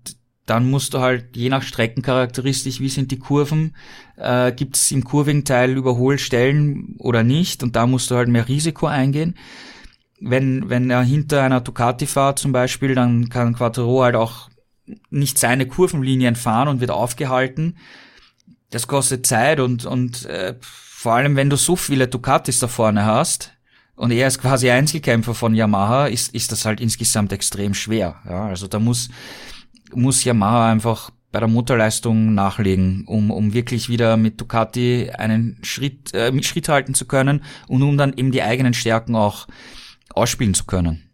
dann 0.46 0.70
musst 0.70 0.94
du 0.94 1.00
halt 1.00 1.36
je 1.36 1.50
nach 1.50 1.64
Streckencharakteristik, 1.64 2.80
wie 2.80 2.90
sind 2.90 3.12
die 3.12 3.20
Kurven, 3.20 3.76
äh, 4.18 4.52
gibt 4.52 4.76
es 4.76 4.92
im 4.92 5.04
kurvigen 5.04 5.46
Teil 5.46 5.72
Überholstellen 5.72 6.96
oder 7.00 7.24
nicht. 7.24 7.64
Und 7.64 7.76
da 7.76 7.88
musst 7.88 8.12
du 8.12 8.16
halt 8.16 8.30
mehr 8.30 8.48
Risiko 8.48 8.88
eingehen. 8.88 9.36
Wenn, 10.20 10.70
wenn 10.70 10.90
er 10.90 11.04
hinter 11.04 11.44
einer 11.44 11.62
Ducati 11.62 12.06
fährt 12.06 12.40
zum 12.40 12.52
Beispiel, 12.52 12.96
dann 12.96 13.30
kann 13.30 13.56
Quattro 13.56 14.04
halt 14.04 14.16
auch 14.16 14.50
nicht 15.10 15.38
seine 15.38 15.68
Kurvenlinien 15.68 16.36
fahren 16.36 16.68
und 16.68 16.80
wird 16.80 16.92
aufgehalten. 16.92 17.78
Das 18.70 18.88
kostet 18.88 19.26
Zeit 19.26 19.60
und, 19.60 19.86
und 19.86 20.26
äh, 20.26 20.56
vor 20.62 21.14
allem, 21.14 21.36
wenn 21.36 21.50
du 21.50 21.56
so 21.56 21.76
viele 21.76 22.08
Ducatis 22.08 22.60
da 22.60 22.68
vorne 22.68 23.06
hast 23.06 23.54
und 23.96 24.12
er 24.12 24.28
ist 24.28 24.42
quasi 24.42 24.70
Einzelkämpfer 24.70 25.34
von 25.34 25.54
Yamaha, 25.54 26.08
ist, 26.08 26.34
ist 26.34 26.52
das 26.52 26.66
halt 26.66 26.82
insgesamt 26.82 27.32
extrem 27.32 27.74
schwer. 27.74 28.16
Ja, 28.28 28.48
also 28.48 28.68
da 28.68 28.80
muss, 28.80 29.10
muss 29.94 30.24
Yamaha 30.24 30.72
einfach 30.72 31.12
bei 31.32 31.40
der 31.40 31.50
Motorleistung 31.50 32.34
nachlegen, 32.34 33.04
um, 33.08 33.30
um 33.30 33.54
wirklich 33.54 33.90
wieder 33.90 34.16
mit 34.16 34.40
Ducati 34.40 35.12
einen 35.12 35.60
Schritt, 35.64 36.14
äh, 36.14 36.32
mit 36.32 36.46
Schritt 36.46 36.70
halten 36.70 36.94
zu 36.94 37.06
können 37.06 37.44
und 37.68 37.84
um 37.84 37.98
dann 37.98 38.14
eben 38.16 38.32
die 38.32 38.42
eigenen 38.42 38.74
Stärken 38.74 39.16
auch 39.16 39.48
ausspielen 40.14 40.54
zu 40.54 40.64
können. 40.64 41.05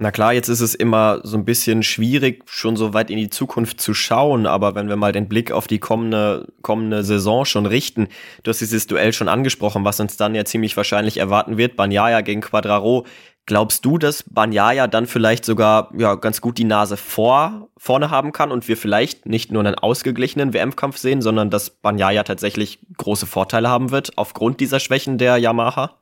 Na 0.00 0.12
klar, 0.12 0.32
jetzt 0.32 0.48
ist 0.48 0.60
es 0.60 0.76
immer 0.76 1.20
so 1.24 1.36
ein 1.36 1.44
bisschen 1.44 1.82
schwierig, 1.82 2.44
schon 2.46 2.76
so 2.76 2.94
weit 2.94 3.10
in 3.10 3.16
die 3.16 3.30
Zukunft 3.30 3.80
zu 3.80 3.94
schauen, 3.94 4.46
aber 4.46 4.76
wenn 4.76 4.88
wir 4.88 4.94
mal 4.94 5.10
den 5.10 5.28
Blick 5.28 5.50
auf 5.50 5.66
die 5.66 5.80
kommende, 5.80 6.46
kommende 6.62 7.02
Saison 7.02 7.44
schon 7.44 7.66
richten, 7.66 8.06
du 8.44 8.50
hast 8.50 8.60
dieses 8.60 8.86
Duell 8.86 9.12
schon 9.12 9.28
angesprochen, 9.28 9.84
was 9.84 9.98
uns 9.98 10.16
dann 10.16 10.36
ja 10.36 10.44
ziemlich 10.44 10.76
wahrscheinlich 10.76 11.16
erwarten 11.16 11.56
wird, 11.56 11.74
Banyaya 11.74 12.20
gegen 12.20 12.42
Quadraro. 12.42 13.06
Glaubst 13.46 13.84
du, 13.84 13.98
dass 13.98 14.22
Banyaya 14.22 14.86
dann 14.86 15.06
vielleicht 15.06 15.44
sogar 15.44 15.90
ja, 15.96 16.14
ganz 16.14 16.40
gut 16.40 16.58
die 16.58 16.64
Nase 16.64 16.96
vor, 16.96 17.68
vorne 17.76 18.10
haben 18.10 18.30
kann 18.30 18.52
und 18.52 18.68
wir 18.68 18.76
vielleicht 18.76 19.26
nicht 19.26 19.50
nur 19.50 19.64
einen 19.64 19.74
ausgeglichenen 19.74 20.52
WM-Kampf 20.52 20.98
sehen, 20.98 21.22
sondern 21.22 21.50
dass 21.50 21.70
Banyaya 21.70 22.22
tatsächlich 22.22 22.78
große 22.98 23.26
Vorteile 23.26 23.68
haben 23.68 23.90
wird 23.90 24.16
aufgrund 24.16 24.60
dieser 24.60 24.78
Schwächen 24.78 25.18
der 25.18 25.38
Yamaha? 25.38 25.96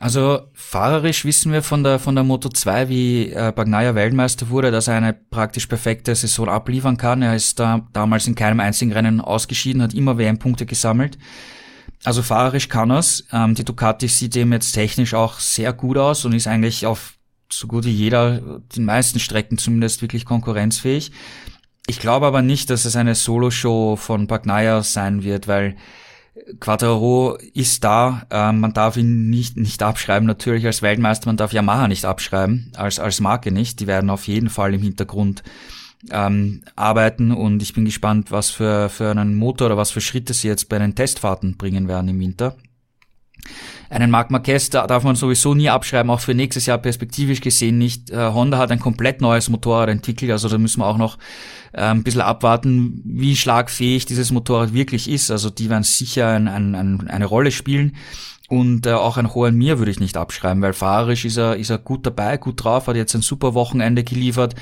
Also 0.00 0.48
fahrerisch 0.54 1.26
wissen 1.26 1.52
wir 1.52 1.62
von 1.62 1.84
der 1.84 1.98
von 1.98 2.14
der 2.14 2.24
Moto 2.24 2.48
2, 2.48 2.88
wie 2.88 3.32
äh, 3.32 3.52
Bagnaia 3.54 3.94
Weltmeister 3.94 4.48
wurde, 4.48 4.70
dass 4.70 4.88
er 4.88 4.94
eine 4.94 5.12
praktisch 5.12 5.66
perfekte 5.66 6.14
Saison 6.14 6.48
abliefern 6.48 6.96
kann. 6.96 7.20
Er 7.20 7.36
ist 7.36 7.60
da 7.60 7.86
damals 7.92 8.26
in 8.26 8.34
keinem 8.34 8.60
einzigen 8.60 8.92
Rennen 8.92 9.20
ausgeschieden, 9.20 9.82
hat 9.82 9.92
immer 9.92 10.16
WM-Punkte 10.16 10.64
gesammelt. 10.64 11.18
Also 12.02 12.22
fahrerisch 12.22 12.70
kann 12.70 12.90
er's. 12.90 13.26
Ähm, 13.30 13.54
die 13.54 13.64
Ducati 13.64 14.08
sieht 14.08 14.34
ihm 14.36 14.54
jetzt 14.54 14.72
technisch 14.72 15.12
auch 15.12 15.38
sehr 15.38 15.74
gut 15.74 15.98
aus 15.98 16.24
und 16.24 16.32
ist 16.32 16.46
eigentlich 16.46 16.86
auf 16.86 17.18
so 17.52 17.66
gut 17.66 17.84
wie 17.84 17.90
jeder, 17.90 18.62
den 18.74 18.86
meisten 18.86 19.20
Strecken 19.20 19.58
zumindest 19.58 20.00
wirklich 20.00 20.24
konkurrenzfähig. 20.24 21.12
Ich 21.86 21.98
glaube 21.98 22.24
aber 22.24 22.40
nicht, 22.40 22.70
dass 22.70 22.86
es 22.86 22.96
eine 22.96 23.14
Solo-Show 23.14 23.96
von 23.96 24.28
Bagnaia 24.28 24.82
sein 24.82 25.24
wird, 25.24 25.46
weil 25.46 25.76
Quattaro 26.60 27.36
ist 27.54 27.82
da, 27.82 28.26
äh, 28.30 28.52
man 28.52 28.72
darf 28.72 28.96
ihn 28.96 29.30
nicht, 29.30 29.56
nicht 29.56 29.82
abschreiben, 29.82 30.26
natürlich 30.26 30.64
als 30.64 30.82
Weltmeister, 30.82 31.26
man 31.26 31.36
darf 31.36 31.52
Yamaha 31.52 31.88
nicht 31.88 32.04
abschreiben, 32.04 32.72
als, 32.76 32.98
als 32.98 33.20
Marke 33.20 33.50
nicht. 33.50 33.80
Die 33.80 33.86
werden 33.86 34.10
auf 34.10 34.26
jeden 34.28 34.48
Fall 34.48 34.74
im 34.74 34.82
Hintergrund 34.82 35.42
ähm, 36.10 36.62
arbeiten 36.76 37.32
und 37.32 37.62
ich 37.62 37.74
bin 37.74 37.84
gespannt, 37.84 38.30
was 38.30 38.50
für, 38.50 38.88
für 38.88 39.10
einen 39.10 39.34
Motor 39.34 39.66
oder 39.66 39.76
was 39.76 39.90
für 39.90 40.00
Schritte 40.00 40.32
sie 40.32 40.48
jetzt 40.48 40.68
bei 40.68 40.78
den 40.78 40.94
Testfahrten 40.94 41.56
bringen 41.56 41.88
werden 41.88 42.08
im 42.08 42.20
Winter. 42.20 42.56
Einen 43.90 44.12
Marc 44.12 44.30
Marquez 44.30 44.70
darf 44.70 45.02
man 45.02 45.16
sowieso 45.16 45.52
nie 45.54 45.68
abschreiben, 45.68 46.10
auch 46.10 46.20
für 46.20 46.32
nächstes 46.32 46.66
Jahr 46.66 46.78
perspektivisch 46.78 47.40
gesehen 47.40 47.76
nicht. 47.76 48.10
Äh, 48.10 48.32
Honda 48.32 48.56
hat 48.56 48.70
ein 48.70 48.78
komplett 48.78 49.20
neues 49.20 49.48
Motorrad 49.48 49.88
entwickelt, 49.88 50.30
also 50.30 50.48
da 50.48 50.58
müssen 50.58 50.80
wir 50.80 50.86
auch 50.86 50.96
noch 50.96 51.18
äh, 51.72 51.82
ein 51.82 52.04
bisschen 52.04 52.20
abwarten, 52.20 53.02
wie 53.04 53.34
schlagfähig 53.34 54.06
dieses 54.06 54.30
Motorrad 54.30 54.72
wirklich 54.72 55.10
ist. 55.10 55.32
Also 55.32 55.50
die 55.50 55.68
werden 55.68 55.82
sicher 55.82 56.28
ein, 56.28 56.46
ein, 56.46 56.76
ein, 56.76 57.08
eine 57.08 57.26
Rolle 57.26 57.50
spielen. 57.50 57.96
Und 58.48 58.86
äh, 58.86 58.92
auch 58.92 59.16
ein 59.16 59.34
hoher 59.34 59.50
Mir 59.50 59.78
würde 59.78 59.90
ich 59.90 60.00
nicht 60.00 60.16
abschreiben, 60.16 60.62
weil 60.62 60.72
fahrerisch 60.72 61.24
ist 61.24 61.36
er, 61.36 61.56
ist 61.56 61.70
er 61.70 61.78
gut 61.78 62.06
dabei, 62.06 62.36
gut 62.36 62.62
drauf, 62.62 62.86
hat 62.86 62.96
jetzt 62.96 63.14
ein 63.14 63.22
super 63.22 63.54
Wochenende 63.54 64.04
geliefert. 64.04 64.54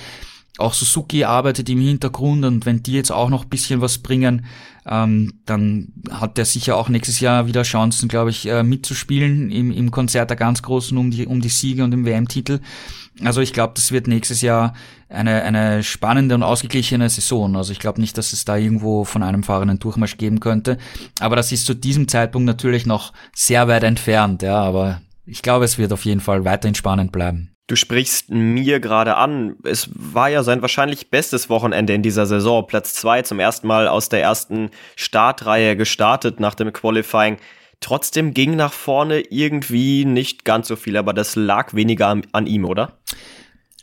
Auch 0.59 0.75
Suzuki 0.75 1.25
arbeitet 1.25 1.69
im 1.69 1.81
Hintergrund 1.81 2.45
und 2.45 2.67
wenn 2.67 2.83
die 2.83 2.93
jetzt 2.93 3.13
auch 3.13 3.31
noch 3.31 3.45
bisschen 3.45 3.81
was 3.81 3.99
bringen, 3.99 4.45
ähm, 4.91 5.41
dann 5.45 5.93
hat 6.11 6.39
der 6.39 6.45
sicher 6.45 6.77
auch 6.77 6.89
nächstes 6.89 7.21
Jahr 7.21 7.47
wieder 7.47 7.63
Chancen, 7.63 8.09
glaube 8.09 8.31
ich, 8.31 8.49
äh, 8.49 8.63
mitzuspielen 8.63 9.51
im, 9.51 9.71
im 9.71 9.91
Konzert 9.91 10.31
der 10.31 10.37
ganz 10.37 10.63
Großen 10.63 10.97
um 10.97 11.11
die, 11.11 11.27
um 11.27 11.41
die 11.41 11.49
Siege 11.49 11.85
und 11.85 11.93
im 11.93 12.05
WM-Titel. 12.05 12.61
Also 13.23 13.41
ich 13.41 13.53
glaube, 13.53 13.73
das 13.75 13.93
wird 13.93 14.07
nächstes 14.07 14.43
Jahr 14.43 14.75
eine, 15.09 15.43
eine 15.43 15.83
spannende 15.83 16.35
und 16.35 16.43
ausgeglichene 16.43 17.09
Saison. 17.11 17.57
Also 17.57 17.73
ich 17.73 17.81
glaube 17.81 18.01
nicht, 18.01 18.17
dass 18.17 18.33
es 18.33 18.45
da 18.45 18.57
irgendwo 18.57 19.05
von 19.05 19.23
einem 19.23 19.43
fahrenden 19.43 19.79
Durchmarsch 19.79 20.17
geben 20.17 20.41
könnte. 20.41 20.79
Aber 21.19 21.37
das 21.37 21.53
ist 21.53 21.67
zu 21.67 21.75
diesem 21.75 22.09
Zeitpunkt 22.09 22.47
natürlich 22.47 22.87
noch 22.87 23.13
sehr 23.35 23.69
weit 23.69 23.83
entfernt, 23.83 24.43
ja, 24.43 24.61
aber 24.61 25.01
ich 25.27 25.43
glaube, 25.43 25.65
es 25.65 25.79
wird 25.79 25.93
auf 25.93 26.05
jeden 26.05 26.21
Fall 26.21 26.45
weiterhin 26.45 26.75
spannend 26.75 27.13
bleiben. 27.13 27.51
Du 27.69 27.77
sprichst 27.77 28.31
mir 28.31 28.81
gerade 28.81 29.17
an. 29.17 29.57
Es 29.63 29.91
war 29.93 30.31
ja 30.31 30.43
sein 30.43 30.63
wahrscheinlich 30.63 31.11
bestes 31.11 31.51
Wochenende 31.51 31.93
in 31.93 32.03
dieser 32.03 32.25
Saison. 32.25 32.67
Platz 32.67 32.95
zwei 32.95 33.21
zum 33.21 33.39
ersten 33.39 33.67
Mal 33.67 33.89
aus 33.89 34.09
der 34.09 34.23
ersten 34.23 34.71
Startreihe 34.97 35.77
gestartet 35.77 36.41
nach 36.41 36.55
dem 36.55 36.73
Qualifying. 36.73 37.37
Trotzdem 37.81 38.33
ging 38.33 38.57
nach 38.57 38.73
vorne 38.73 39.21
irgendwie 39.21 40.07
nicht 40.07 40.47
ganz 40.47 40.67
so 40.67 40.77
viel, 40.77 40.97
aber 40.97 41.13
das 41.13 41.37
lag 41.37 41.75
weniger 41.75 42.17
an, 42.33 42.47
ihm, 42.47 42.65
oder? 42.65 42.99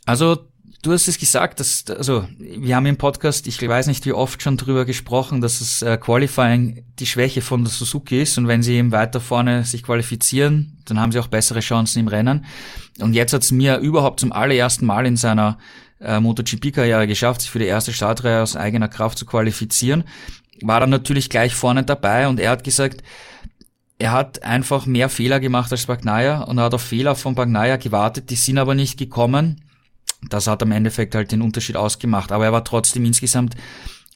Also 0.04 0.48
Du 0.82 0.92
hast 0.92 1.08
es 1.08 1.18
gesagt, 1.18 1.58
dass, 1.58 1.84
also, 1.88 2.28
wir 2.38 2.76
haben 2.76 2.86
im 2.86 2.96
Podcast, 2.96 3.48
ich 3.48 3.60
weiß 3.60 3.88
nicht 3.88 4.06
wie 4.06 4.12
oft 4.12 4.40
schon 4.40 4.56
drüber 4.56 4.84
gesprochen, 4.84 5.40
dass 5.40 5.58
das 5.58 5.82
äh, 5.82 5.96
Qualifying 5.96 6.84
die 7.00 7.06
Schwäche 7.06 7.40
von 7.40 7.64
der 7.64 7.72
Suzuki 7.72 8.22
ist 8.22 8.38
und 8.38 8.46
wenn 8.46 8.62
sie 8.62 8.74
eben 8.74 8.92
weiter 8.92 9.18
vorne 9.18 9.64
sich 9.64 9.82
qualifizieren, 9.82 10.75
dann 10.90 11.00
haben 11.00 11.12
sie 11.12 11.18
auch 11.18 11.26
bessere 11.28 11.60
Chancen 11.60 12.00
im 12.00 12.08
Rennen. 12.08 12.44
Und 13.00 13.14
jetzt 13.14 13.32
hat 13.32 13.42
es 13.42 13.52
mir 13.52 13.78
überhaupt 13.78 14.20
zum 14.20 14.32
allerersten 14.32 14.86
Mal 14.86 15.06
in 15.06 15.16
seiner 15.16 15.58
äh, 16.00 16.20
MotoGP-Karriere 16.20 17.06
geschafft, 17.06 17.42
sich 17.42 17.50
für 17.50 17.58
die 17.58 17.66
erste 17.66 17.92
Startreihe 17.92 18.42
aus 18.42 18.56
eigener 18.56 18.88
Kraft 18.88 19.18
zu 19.18 19.26
qualifizieren. 19.26 20.04
War 20.62 20.80
dann 20.80 20.90
natürlich 20.90 21.28
gleich 21.28 21.54
vorne 21.54 21.82
dabei 21.82 22.28
und 22.28 22.40
er 22.40 22.50
hat 22.50 22.64
gesagt, 22.64 23.02
er 23.98 24.12
hat 24.12 24.42
einfach 24.42 24.86
mehr 24.86 25.08
Fehler 25.08 25.40
gemacht 25.40 25.72
als 25.72 25.86
Bagnaia 25.86 26.42
und 26.42 26.58
er 26.58 26.64
hat 26.64 26.74
auf 26.74 26.82
Fehler 26.82 27.14
von 27.14 27.34
Bagnaia 27.34 27.76
gewartet, 27.76 28.30
die 28.30 28.36
sind 28.36 28.58
aber 28.58 28.74
nicht 28.74 28.98
gekommen 28.98 29.62
das 30.28 30.46
hat 30.46 30.62
am 30.62 30.72
Endeffekt 30.72 31.14
halt 31.14 31.32
den 31.32 31.42
Unterschied 31.42 31.76
ausgemacht. 31.76 32.32
Aber 32.32 32.44
er 32.44 32.52
war 32.52 32.64
trotzdem 32.64 33.04
insgesamt 33.04 33.54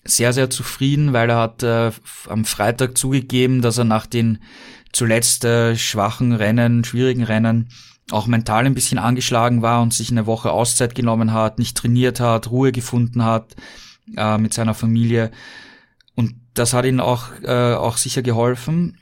sehr, 0.05 0.33
sehr 0.33 0.51
zufrieden, 0.51 1.13
weil 1.13 1.31
er 1.31 1.39
hat 1.39 1.63
äh, 1.63 1.91
am 2.29 2.45
Freitag 2.45 2.97
zugegeben, 2.97 3.61
dass 3.63 3.79
er 3.79 3.85
nach 3.85 4.07
den 4.07 4.39
zuletzt 4.93 5.45
äh, 5.45 5.77
schwachen 5.77 6.33
Rennen, 6.33 6.85
schwierigen 6.85 7.25
Rennen 7.25 7.69
auch 8.11 8.27
mental 8.27 8.67
ein 8.67 8.75
bisschen 8.75 8.99
angeschlagen 8.99 9.63
war 9.63 9.83
und 9.83 9.95
sich 9.95 10.11
eine 10.11 10.27
Woche 10.27 10.51
Auszeit 10.51 10.95
genommen 10.95 11.33
hat, 11.33 11.59
nicht 11.59 11.77
trainiert 11.77 12.21
hat, 12.21 12.51
Ruhe 12.51 12.73
gefunden 12.73 13.25
hat 13.25 13.55
äh, 14.17 14.39
mit 14.39 14.55
seiner 14.55 14.75
Familie. 14.75 15.31
Und 16.15 16.35
das 16.55 16.73
hat 16.73 16.85
ihn 16.85 17.01
auch, 17.01 17.29
äh, 17.43 17.75
auch 17.75 17.97
sicher 17.97 18.23
geholfen. 18.23 18.99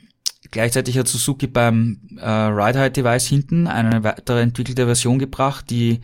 Gleichzeitig 0.51 0.97
hat 0.97 1.07
Suzuki 1.07 1.47
beim 1.47 1.99
äh, 2.17 2.29
Ride-Height-Device 2.29 3.27
hinten 3.27 3.67
eine 3.67 4.03
weitere 4.03 4.41
entwickelte 4.41 4.85
Version 4.85 5.19
gebracht, 5.19 5.69
die 5.69 6.01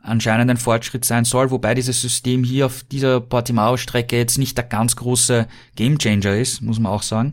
anscheinend 0.00 0.50
ein 0.50 0.56
Fortschritt 0.56 1.04
sein 1.04 1.24
soll, 1.24 1.50
wobei 1.50 1.74
dieses 1.74 2.00
System 2.00 2.44
hier 2.44 2.66
auf 2.66 2.84
dieser 2.84 3.20
Portimao-Strecke 3.20 4.16
jetzt 4.16 4.38
nicht 4.38 4.56
der 4.56 4.64
ganz 4.64 4.96
große 4.96 5.46
Gamechanger 5.74 6.36
ist, 6.36 6.62
muss 6.62 6.78
man 6.78 6.92
auch 6.92 7.02
sagen. 7.02 7.32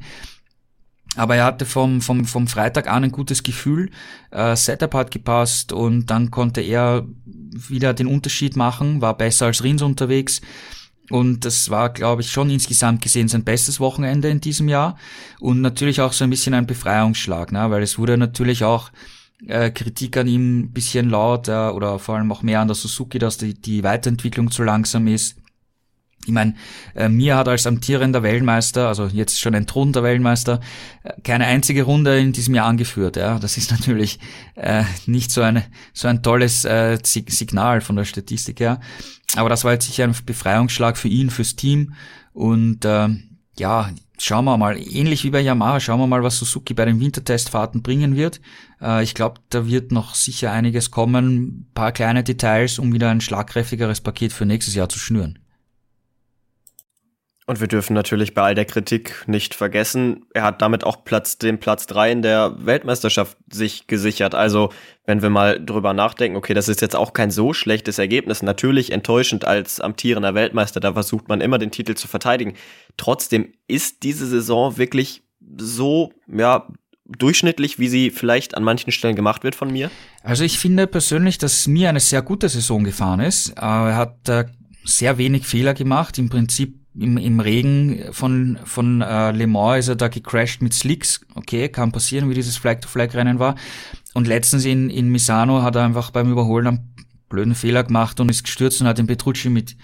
Aber 1.16 1.36
er 1.36 1.46
hatte 1.46 1.66
vom, 1.66 2.02
vom, 2.02 2.26
vom 2.26 2.48
Freitag 2.48 2.90
an 2.90 3.04
ein 3.04 3.12
gutes 3.12 3.44
Gefühl, 3.44 3.92
äh, 4.32 4.56
Setup 4.56 4.94
hat 4.96 5.12
gepasst 5.12 5.72
und 5.72 6.08
dann 6.08 6.32
konnte 6.32 6.62
er 6.62 7.06
wieder 7.26 7.94
den 7.94 8.08
Unterschied 8.08 8.56
machen, 8.56 9.02
war 9.02 9.16
besser 9.16 9.46
als 9.46 9.64
Rins 9.64 9.84
unterwegs. 9.84 10.42
Und 11.10 11.46
das 11.46 11.70
war, 11.70 11.90
glaube 11.90 12.22
ich, 12.22 12.32
schon 12.32 12.50
insgesamt 12.50 13.02
gesehen 13.02 13.28
sein 13.28 13.44
bestes 13.44 13.80
Wochenende 13.80 14.30
in 14.30 14.42
diesem 14.42 14.70
Jahr. 14.70 14.98
Und 15.40 15.62
natürlich 15.62 16.02
auch 16.02 16.14
so 16.14 16.24
ein 16.24 16.30
bisschen 16.30 16.54
ein 16.54 16.66
Befreiungsschlag, 16.66 17.52
ne? 17.52 17.70
weil 17.70 17.84
es 17.84 18.00
wurde 18.00 18.18
natürlich 18.18 18.64
auch 18.64 18.90
äh, 19.48 19.70
Kritik 19.72 20.16
an 20.18 20.28
ihm 20.28 20.60
ein 20.60 20.72
bisschen 20.72 21.10
laut 21.10 21.50
äh, 21.50 21.70
oder 21.70 22.00
vor 22.00 22.16
allem 22.16 22.32
auch 22.32 22.42
mehr 22.42 22.62
an 22.62 22.68
der 22.68 22.76
Suzuki, 22.76 23.20
dass 23.20 23.38
die, 23.38 23.54
die 23.54 23.84
Weiterentwicklung 23.84 24.50
zu 24.50 24.64
langsam 24.64 25.08
ist. 25.08 25.38
Ich 26.26 26.32
meine, 26.32 26.56
äh, 26.96 27.10
mir 27.10 27.36
hat 27.36 27.50
als 27.50 27.68
amtierender 27.68 28.24
Weltmeister, 28.24 28.88
also 28.88 29.08
jetzt 29.08 29.40
schon 29.40 29.54
entthronter 29.54 30.04
Weltmeister, 30.04 30.62
äh, 31.04 31.12
keine 31.24 31.46
einzige 31.46 31.84
Runde 31.84 32.18
in 32.20 32.32
diesem 32.32 32.56
Jahr 32.56 32.68
angeführt. 32.68 33.18
Ja, 33.18 33.40
das 33.40 33.58
ist 33.58 33.72
natürlich 33.78 34.20
äh, 34.56 34.84
nicht 35.06 35.32
so 35.32 35.42
eine 35.42 35.64
so 35.94 36.08
ein 36.08 36.24
tolles 36.24 36.64
äh, 36.66 36.98
Signal 37.04 37.82
von 37.82 37.96
der 37.96 38.06
Statistik 38.06 38.60
her. 38.60 38.80
Aber 39.36 39.50
das 39.50 39.64
war 39.64 39.74
jetzt 39.74 39.88
sicher 39.88 40.06
ein 40.06 40.16
Befreiungsschlag 40.26 40.98
für 40.98 41.10
ihn, 41.10 41.30
fürs 41.30 41.56
Team 41.56 41.94
und 42.34 42.86
äh, 42.86 43.10
ja, 43.58 43.90
schauen 44.18 44.46
wir 44.46 44.58
mal, 44.58 44.78
ähnlich 44.78 45.24
wie 45.24 45.30
bei 45.30 45.42
Yamaha, 45.42 45.80
schauen 45.80 46.00
wir 46.00 46.08
mal, 46.08 46.24
was 46.24 46.38
Suzuki 46.38 46.74
bei 46.74 46.86
den 46.86 47.00
Wintertestfahrten 47.00 47.82
bringen 47.82 48.16
wird. 48.16 48.42
Äh, 48.82 49.04
ich 49.04 49.14
glaube, 49.14 49.42
da 49.50 49.68
wird 49.68 49.92
noch 49.92 50.16
sicher 50.16 50.52
einiges 50.52 50.92
kommen, 50.92 51.68
paar 51.74 51.92
kleine 51.92 52.24
Details, 52.24 52.80
um 52.80 52.94
wieder 52.94 53.10
ein 53.10 53.22
schlagkräftigeres 53.22 54.02
Paket 54.02 54.34
für 54.34 54.46
nächstes 54.46 54.76
Jahr 54.76 54.90
zu 54.90 55.00
schnüren. 55.00 55.40
Und 57.46 57.60
wir 57.60 57.68
dürfen 57.68 57.94
natürlich 57.94 58.34
bei 58.34 58.42
all 58.42 58.56
der 58.56 58.66
Kritik 58.66 59.26
nicht 59.28 59.54
vergessen, 59.54 60.26
er 60.34 60.44
hat 60.44 60.62
damit 60.62 60.86
auch 60.86 61.04
Platz, 61.04 61.38
den 61.38 61.60
Platz 61.60 61.88
drei 61.88 62.12
in 62.12 62.22
der 62.22 62.56
Weltmeisterschaft 62.58 63.38
sich 63.52 63.88
gesichert. 63.88 64.34
Also, 64.34 64.70
wenn 65.06 65.22
wir 65.22 65.30
mal 65.30 65.64
drüber 65.64 65.94
nachdenken, 65.94 66.38
okay, 66.38 66.54
das 66.54 66.70
ist 66.70 66.82
jetzt 66.82 66.96
auch 66.96 67.12
kein 67.12 67.32
so 67.32 67.54
schlechtes 67.54 68.00
Ergebnis. 68.00 68.44
Natürlich 68.44 68.94
enttäuschend 68.94 69.46
als 69.46 69.82
amtierender 69.82 70.36
Weltmeister, 70.36 70.80
da 70.80 70.94
versucht 70.94 71.28
man 71.28 71.42
immer 71.42 71.58
den 71.58 71.72
Titel 71.72 71.96
zu 71.96 72.08
verteidigen. 72.08 72.54
Trotzdem 72.96 73.54
ist 73.68 74.04
diese 74.04 74.26
Saison 74.26 74.78
wirklich 74.78 75.24
so, 75.58 76.14
ja, 76.28 76.68
durchschnittlich, 77.06 77.80
wie 77.80 77.90
sie 77.90 78.10
vielleicht 78.10 78.56
an 78.56 78.64
manchen 78.64 78.92
Stellen 78.92 79.16
gemacht 79.16 79.44
wird 79.44 79.56
von 79.56 79.72
mir? 79.72 79.92
Also 80.24 80.44
ich 80.44 80.58
finde 80.58 80.88
persönlich, 80.88 81.38
dass 81.38 81.68
mir 81.68 81.90
eine 81.90 82.00
sehr 82.00 82.22
gute 82.22 82.48
Saison 82.48 82.84
gefahren 82.84 83.20
ist. 83.20 83.50
Er 83.58 83.96
hat 83.98 84.30
äh, 84.30 84.46
sehr 84.86 85.18
wenig 85.18 85.46
Fehler 85.46 85.74
gemacht. 85.74 86.18
Im 86.18 86.30
Prinzip 86.30 86.83
im, 86.96 87.18
im 87.18 87.40
Regen 87.40 88.12
von, 88.12 88.60
von 88.66 89.02
äh, 89.02 89.32
Le 89.32 89.48
Mans 89.48 89.80
ist 89.80 89.88
er 89.90 89.96
da 89.96 90.08
gecrashed 90.08 90.62
mit 90.62 90.74
Slicks. 90.74 91.22
Okay, 91.36 91.70
kann 91.70 91.92
passieren, 91.92 92.30
wie 92.30 92.36
dieses 92.36 92.58
Flag-to-Flag-Rennen 92.58 93.40
war. 93.40 93.56
Und 94.14 94.28
letztens 94.28 94.66
in, 94.66 94.90
in 94.90 95.10
Misano 95.10 95.64
hat 95.64 95.76
er 95.76 95.84
einfach 95.84 96.12
beim 96.12 96.32
Überholen 96.32 96.68
am, 96.68 96.80
blöden 97.34 97.56
Fehler 97.56 97.84
gemacht 97.84 98.20
und 98.20 98.30
ist 98.30 98.44
gestürzt 98.44 98.80
und 98.80 98.88
hat 98.88 99.00
den 99.00 99.08
Petrucci 99.08 99.50
mit, 99.50 99.76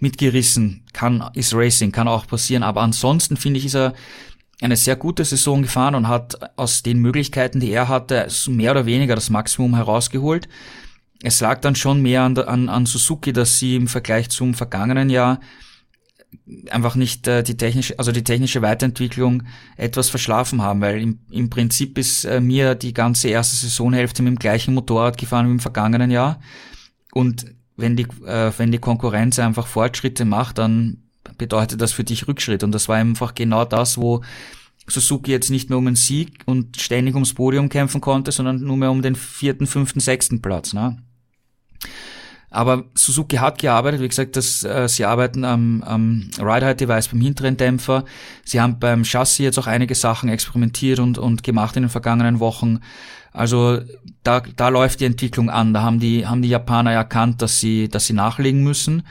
mitgerissen. 0.00 0.82
Kann, 0.92 1.30
ist 1.34 1.54
Racing, 1.54 1.92
kann 1.92 2.08
auch 2.08 2.26
passieren. 2.26 2.64
Aber 2.64 2.82
ansonsten 2.82 3.36
finde 3.36 3.60
ich, 3.60 3.66
ist 3.66 3.76
er 3.76 3.94
eine 4.60 4.76
sehr 4.76 4.96
gute 4.96 5.24
Saison 5.24 5.62
gefahren 5.62 5.94
und 5.94 6.08
hat 6.08 6.58
aus 6.58 6.82
den 6.82 6.98
Möglichkeiten, 6.98 7.60
die 7.60 7.70
er 7.70 7.88
hatte, 7.88 8.26
mehr 8.48 8.72
oder 8.72 8.86
weniger 8.86 9.14
das 9.14 9.30
Maximum 9.30 9.76
herausgeholt. 9.76 10.48
Es 11.22 11.40
lag 11.40 11.60
dann 11.60 11.76
schon 11.76 12.02
mehr 12.02 12.22
an, 12.22 12.36
an, 12.38 12.68
an 12.68 12.86
Suzuki, 12.86 13.32
dass 13.32 13.58
sie 13.58 13.76
im 13.76 13.86
Vergleich 13.86 14.28
zum 14.28 14.54
vergangenen 14.54 15.08
Jahr 15.08 15.40
einfach 16.70 16.94
nicht 16.94 17.26
äh, 17.26 17.42
die 17.42 17.56
technische, 17.56 17.98
also 17.98 18.12
die 18.12 18.24
technische 18.24 18.62
Weiterentwicklung 18.62 19.42
etwas 19.76 20.08
verschlafen 20.08 20.62
haben, 20.62 20.80
weil 20.80 21.00
im, 21.00 21.18
im 21.30 21.50
Prinzip 21.50 21.98
ist 21.98 22.24
äh, 22.24 22.40
mir 22.40 22.74
die 22.74 22.94
ganze 22.94 23.28
erste 23.28 23.56
Saisonhälfte 23.56 24.22
mit 24.22 24.30
dem 24.30 24.38
gleichen 24.38 24.74
Motorrad 24.74 25.18
gefahren 25.18 25.48
wie 25.48 25.52
im 25.52 25.60
vergangenen 25.60 26.10
Jahr. 26.10 26.40
Und 27.12 27.46
wenn 27.76 27.96
die, 27.96 28.06
äh, 28.24 28.52
wenn 28.56 28.72
die 28.72 28.78
Konkurrenz 28.78 29.38
einfach 29.38 29.66
Fortschritte 29.66 30.24
macht, 30.24 30.58
dann 30.58 31.02
bedeutet 31.36 31.80
das 31.80 31.92
für 31.92 32.04
dich 32.04 32.28
Rückschritt. 32.28 32.62
Und 32.62 32.72
das 32.72 32.88
war 32.88 32.96
einfach 32.96 33.34
genau 33.34 33.64
das, 33.64 33.98
wo 33.98 34.22
Suzuki 34.86 35.32
jetzt 35.32 35.50
nicht 35.50 35.68
mehr 35.68 35.78
um 35.78 35.86
einen 35.86 35.96
Sieg 35.96 36.38
und 36.46 36.80
ständig 36.80 37.14
ums 37.14 37.34
Podium 37.34 37.68
kämpfen 37.68 38.00
konnte, 38.00 38.30
sondern 38.30 38.60
nur 38.60 38.76
mehr 38.76 38.92
um 38.92 39.02
den 39.02 39.16
vierten, 39.16 39.66
fünften, 39.66 39.98
sechsten 39.98 40.40
Platz. 40.40 40.72
Ne? 40.72 41.02
Aber 42.50 42.84
Suzuki 42.94 43.36
hat 43.36 43.58
gearbeitet, 43.58 44.00
wie 44.00 44.08
gesagt, 44.08 44.36
das, 44.36 44.62
äh, 44.62 44.88
sie 44.88 45.04
arbeiten 45.04 45.44
am, 45.44 45.82
am 45.82 46.30
Ride-Height-Device 46.38 47.08
beim 47.08 47.20
hinteren 47.20 47.56
Dämpfer. 47.56 48.04
Sie 48.44 48.60
haben 48.60 48.78
beim 48.78 49.04
Chassis 49.04 49.38
jetzt 49.38 49.58
auch 49.58 49.66
einige 49.66 49.94
Sachen 49.94 50.28
experimentiert 50.28 50.98
und, 50.98 51.18
und 51.18 51.42
gemacht 51.42 51.76
in 51.76 51.82
den 51.82 51.90
vergangenen 51.90 52.40
Wochen. 52.40 52.80
Also 53.32 53.80
da, 54.22 54.40
da 54.40 54.68
läuft 54.68 55.00
die 55.00 55.04
Entwicklung 55.04 55.50
an. 55.50 55.74
Da 55.74 55.82
haben 55.82 56.00
die, 56.00 56.26
haben 56.26 56.42
die 56.42 56.48
Japaner 56.48 56.92
erkannt, 56.92 57.42
dass 57.42 57.60
sie, 57.60 57.88
dass 57.88 58.06
sie 58.06 58.14
nachlegen 58.14 58.62
müssen. 58.62 59.02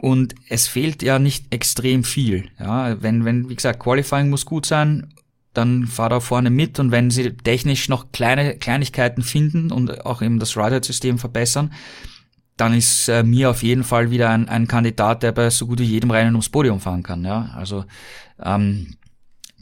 Und 0.00 0.34
es 0.48 0.66
fehlt 0.66 1.02
ja 1.02 1.18
nicht 1.18 1.52
extrem 1.52 2.04
viel. 2.04 2.48
Ja, 2.58 3.02
wenn, 3.02 3.26
wenn, 3.26 3.50
wie 3.50 3.56
gesagt, 3.56 3.80
Qualifying 3.80 4.30
muss 4.30 4.46
gut 4.46 4.64
sein, 4.64 5.12
dann 5.52 5.86
fahr 5.86 6.08
da 6.08 6.20
vorne 6.20 6.48
mit 6.48 6.78
und 6.78 6.90
wenn 6.90 7.10
sie 7.10 7.36
technisch 7.36 7.88
noch 7.88 8.12
kleine 8.12 8.56
Kleinigkeiten 8.56 9.22
finden 9.22 9.72
und 9.72 10.06
auch 10.06 10.22
eben 10.22 10.38
das 10.38 10.56
Rider-System 10.56 11.18
verbessern, 11.18 11.72
dann 12.60 12.74
ist 12.74 13.08
äh, 13.08 13.22
mir 13.22 13.50
auf 13.50 13.62
jeden 13.62 13.84
Fall 13.84 14.10
wieder 14.10 14.30
ein, 14.30 14.48
ein 14.48 14.68
Kandidat, 14.68 15.22
der 15.22 15.32
bei 15.32 15.48
so 15.50 15.66
gut 15.66 15.80
wie 15.80 15.84
jedem 15.84 16.10
Rennen 16.10 16.34
ums 16.34 16.50
Podium 16.50 16.80
fahren 16.80 17.02
kann. 17.02 17.24
Ja, 17.24 17.50
also 17.56 17.84
ähm, 18.42 18.96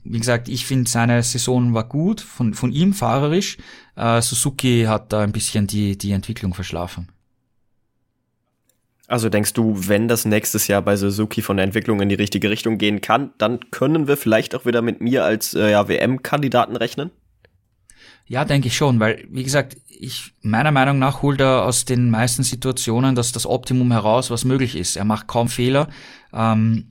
wie 0.04 0.18
gesagt, 0.18 0.48
ich 0.48 0.66
finde 0.66 0.90
seine 0.90 1.22
Saison 1.22 1.74
war 1.74 1.84
gut 1.84 2.20
von 2.20 2.54
von 2.54 2.72
ihm 2.72 2.92
fahrerisch. 2.92 3.58
Äh, 3.94 4.20
Suzuki 4.20 4.84
hat 4.88 5.12
da 5.12 5.20
ein 5.20 5.32
bisschen 5.32 5.66
die 5.66 5.96
die 5.96 6.12
Entwicklung 6.12 6.54
verschlafen. 6.54 7.08
Also 9.06 9.30
denkst 9.30 9.54
du, 9.54 9.74
wenn 9.88 10.06
das 10.06 10.26
nächstes 10.26 10.66
Jahr 10.66 10.82
bei 10.82 10.96
Suzuki 10.96 11.40
von 11.40 11.56
der 11.56 11.64
Entwicklung 11.64 12.00
in 12.02 12.10
die 12.10 12.14
richtige 12.14 12.50
Richtung 12.50 12.76
gehen 12.76 13.00
kann, 13.00 13.32
dann 13.38 13.70
können 13.70 14.06
wir 14.06 14.18
vielleicht 14.18 14.54
auch 14.54 14.66
wieder 14.66 14.82
mit 14.82 15.00
mir 15.00 15.24
als 15.24 15.54
äh, 15.54 15.70
ja, 15.70 15.88
WM-Kandidaten 15.88 16.76
rechnen? 16.76 17.10
Ja, 18.28 18.44
denke 18.44 18.68
ich 18.68 18.76
schon, 18.76 19.00
weil, 19.00 19.26
wie 19.30 19.42
gesagt, 19.42 19.76
ich, 19.88 20.34
meiner 20.42 20.70
Meinung 20.70 20.98
nach 20.98 21.22
holt 21.22 21.40
er 21.40 21.64
aus 21.64 21.86
den 21.86 22.10
meisten 22.10 22.42
Situationen 22.42 23.14
das, 23.14 23.32
das 23.32 23.46
Optimum 23.46 23.90
heraus, 23.90 24.30
was 24.30 24.44
möglich 24.44 24.76
ist. 24.76 24.96
Er 24.96 25.04
macht 25.04 25.26
kaum 25.26 25.48
Fehler, 25.48 25.88
ähm, 26.32 26.90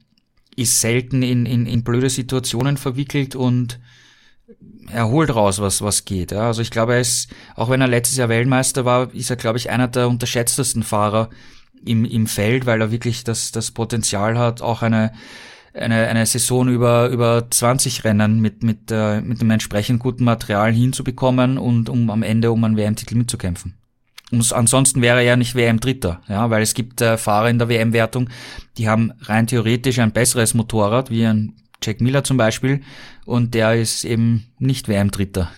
ist 0.55 0.81
selten 0.81 1.21
in, 1.21 1.45
in, 1.45 1.67
in 1.67 1.83
blöde 1.83 2.09
Situationen 2.09 2.75
verwickelt 2.77 3.35
und 3.35 3.79
er 4.91 5.09
holt 5.09 5.33
raus, 5.33 5.59
was, 5.59 5.81
was 5.81 6.05
geht. 6.05 6.31
Ja. 6.31 6.47
Also 6.47 6.61
ich 6.63 6.71
glaube, 6.71 6.95
er 6.95 7.01
ist, 7.01 7.29
auch 7.55 7.69
wenn 7.69 7.81
er 7.81 7.87
letztes 7.87 8.17
Jahr 8.17 8.29
Weltmeister 8.29 8.83
war, 8.83 9.13
ist 9.13 9.29
er, 9.29 9.35
glaube 9.35 9.59
ich, 9.59 9.69
einer 9.69 9.87
der 9.87 10.07
unterschätztesten 10.07 10.81
Fahrer 10.81 11.29
im, 11.85 12.03
im 12.03 12.25
Feld, 12.25 12.65
weil 12.65 12.81
er 12.81 12.91
wirklich 12.91 13.23
das, 13.23 13.51
das 13.51 13.71
Potenzial 13.71 14.37
hat, 14.39 14.61
auch 14.61 14.81
eine, 14.81 15.13
eine, 15.77 16.07
eine 16.07 16.25
Saison 16.25 16.67
über, 16.67 17.09
über 17.09 17.47
20 17.49 18.03
Rennen 18.03 18.39
mit, 18.39 18.63
mit, 18.63 18.91
äh, 18.91 19.21
mit 19.21 19.41
einem 19.41 19.51
entsprechend 19.51 19.99
guten 19.99 20.23
Material 20.23 20.71
hinzubekommen 20.71 21.57
und 21.57 21.89
um 21.89 22.09
am 22.09 22.23
Ende 22.23 22.51
um 22.51 22.63
einen 22.63 22.77
WM-Titel 22.77 23.15
mitzukämpfen. 23.15 23.75
Und 24.31 24.51
ansonsten 24.53 25.01
wäre 25.01 25.17
er 25.17 25.23
ja 25.23 25.35
nicht 25.35 25.55
WM-Dritter, 25.55 26.21
ja, 26.27 26.49
weil 26.49 26.61
es 26.61 26.73
gibt 26.73 27.01
äh, 27.01 27.17
Fahrer 27.17 27.49
in 27.49 27.59
der 27.59 27.69
WM-Wertung, 27.69 28.29
die 28.77 28.89
haben 28.89 29.13
rein 29.21 29.47
theoretisch 29.47 29.99
ein 29.99 30.11
besseres 30.11 30.53
Motorrad, 30.53 31.09
wie 31.09 31.25
ein 31.25 31.53
Jack 31.81 32.01
Miller 32.01 32.23
zum 32.23 32.37
Beispiel, 32.37 32.81
und 33.25 33.53
der 33.53 33.75
ist 33.75 34.03
eben 34.03 34.47
nicht 34.59 34.89
WM-Dritter. 34.89 35.49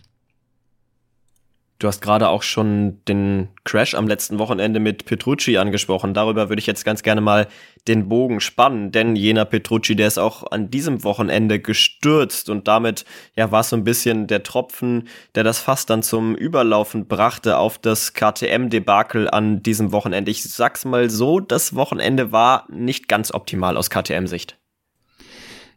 Du 1.79 1.87
hast 1.87 2.01
gerade 2.01 2.27
auch 2.27 2.43
schon 2.43 2.99
den 3.05 3.47
Crash 3.63 3.95
am 3.95 4.05
letzten 4.05 4.37
Wochenende 4.37 4.81
mit 4.81 5.05
Petrucci 5.05 5.55
angesprochen. 5.55 6.13
Darüber 6.13 6.49
würde 6.49 6.59
ich 6.59 6.67
jetzt 6.67 6.83
ganz 6.83 7.03
gerne 7.03 7.21
mal 7.21 7.47
den 7.87 8.09
Bogen 8.09 8.41
spannen, 8.41 8.91
denn 8.91 9.15
jener 9.15 9.45
Petrucci, 9.45 9.95
der 9.95 10.07
ist 10.07 10.17
auch 10.17 10.51
an 10.51 10.69
diesem 10.69 11.05
Wochenende 11.05 11.61
gestürzt 11.61 12.49
und 12.49 12.67
damit 12.67 13.05
ja 13.37 13.51
war 13.51 13.63
so 13.63 13.77
ein 13.77 13.85
bisschen 13.85 14.27
der 14.27 14.43
Tropfen, 14.43 15.07
der 15.35 15.45
das 15.45 15.59
Fass 15.59 15.85
dann 15.85 16.03
zum 16.03 16.35
Überlaufen 16.35 17.07
brachte 17.07 17.57
auf 17.57 17.77
das 17.77 18.13
KTM-Debakel 18.13 19.29
an 19.29 19.63
diesem 19.63 19.93
Wochenende. 19.93 20.31
Ich 20.31 20.43
sag's 20.43 20.83
mal 20.83 21.09
so, 21.09 21.39
das 21.39 21.75
Wochenende 21.75 22.33
war 22.33 22.67
nicht 22.69 23.07
ganz 23.07 23.33
optimal 23.33 23.77
aus 23.77 23.89
KTM-Sicht. 23.89 24.57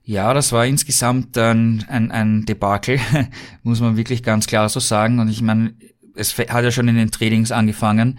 Ja, 0.05 0.35
das 0.35 0.51
war 0.51 0.67
insgesamt 0.67 1.39
ein, 1.39 1.85
ein, 1.89 2.11
ein 2.11 2.45
Debakel, 2.45 2.99
muss 3.63 3.81
man 3.81 3.97
wirklich 3.97 4.25
ganz 4.25 4.49
klar 4.49 4.69
so 4.69 4.81
sagen. 4.81 5.21
Und 5.21 5.29
ich 5.29 5.43
meine, 5.43 5.75
es 6.15 6.37
hat 6.39 6.65
ja 6.65 6.71
schon 6.71 6.89
in 6.89 6.97
den 6.97 7.11
Trainings 7.11 7.53
angefangen. 7.53 8.19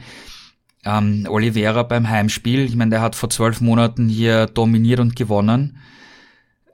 Ähm, 0.86 1.25
Oliveira 1.29 1.84
beim 1.84 2.10
Heimspiel, 2.10 2.62
ich 2.62 2.75
meine, 2.75 2.91
der 2.91 3.01
hat 3.01 3.15
vor 3.15 3.29
zwölf 3.29 3.62
Monaten 3.62 4.10
hier 4.10 4.47
dominiert 4.47 4.99
und 4.99 5.15
gewonnen. 5.15 5.77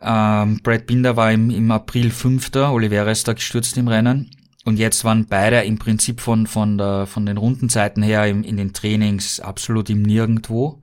Ähm, 0.01 0.60
Brad 0.63 0.88
Binder 0.88 1.15
war 1.15 1.32
im, 1.32 1.49
im 1.49 1.69
April 1.71 2.10
Fünfter, 2.10 2.71
Oliveira 2.71 3.12
ist 3.12 3.27
da 3.27 3.34
gestürzt 3.34 3.77
im 3.77 3.88
Rennen. 3.88 4.32
Und 4.65 4.77
jetzt 4.77 5.03
waren 5.03 5.25
beide 5.25 5.62
im 5.62 5.77
Prinzip 5.77 6.21
von, 6.21 6.45
von, 6.45 6.77
der, 6.77 7.08
von 7.08 7.25
den 7.25 7.38
Rundenzeiten 7.38 8.03
her 8.03 8.27
im, 8.27 8.43
in 8.43 8.58
den 8.58 8.73
Trainings 8.73 9.39
absolut 9.39 9.89
im 9.89 10.01
Nirgendwo. 10.01 10.82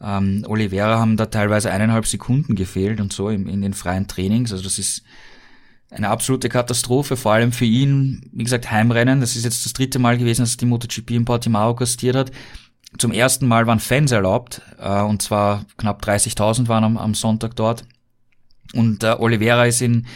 Ähm, 0.00 0.44
Oliveira 0.46 0.98
haben 0.98 1.16
da 1.16 1.26
teilweise 1.26 1.70
eineinhalb 1.70 2.06
Sekunden 2.06 2.54
gefehlt 2.54 3.00
und 3.00 3.12
so 3.12 3.30
im, 3.30 3.48
in 3.48 3.62
den 3.62 3.72
freien 3.72 4.06
Trainings. 4.06 4.52
Also 4.52 4.64
das 4.64 4.78
ist 4.78 5.02
eine 5.94 6.08
absolute 6.08 6.48
Katastrophe, 6.48 7.16
vor 7.16 7.32
allem 7.32 7.52
für 7.52 7.64
ihn, 7.64 8.28
wie 8.32 8.44
gesagt, 8.44 8.70
Heimrennen. 8.70 9.20
Das 9.20 9.36
ist 9.36 9.44
jetzt 9.44 9.64
das 9.64 9.72
dritte 9.72 9.98
Mal 9.98 10.18
gewesen, 10.18 10.42
dass 10.42 10.56
die 10.56 10.66
MotoGP 10.66 11.12
in 11.12 11.24
Portimao 11.24 11.74
gastiert 11.74 12.16
hat. 12.16 12.32
Zum 12.98 13.12
ersten 13.12 13.46
Mal 13.46 13.66
waren 13.66 13.80
Fans 13.80 14.12
erlaubt, 14.12 14.60
äh, 14.78 15.00
und 15.02 15.22
zwar 15.22 15.64
knapp 15.76 16.02
30.000 16.04 16.68
waren 16.68 16.84
am, 16.84 16.96
am, 16.96 17.14
Sonntag 17.14 17.56
dort. 17.56 17.84
Und 18.72 19.02
äh, 19.02 19.16
Oliveira 19.18 19.66
ist 19.66 19.82
in, 19.82 20.06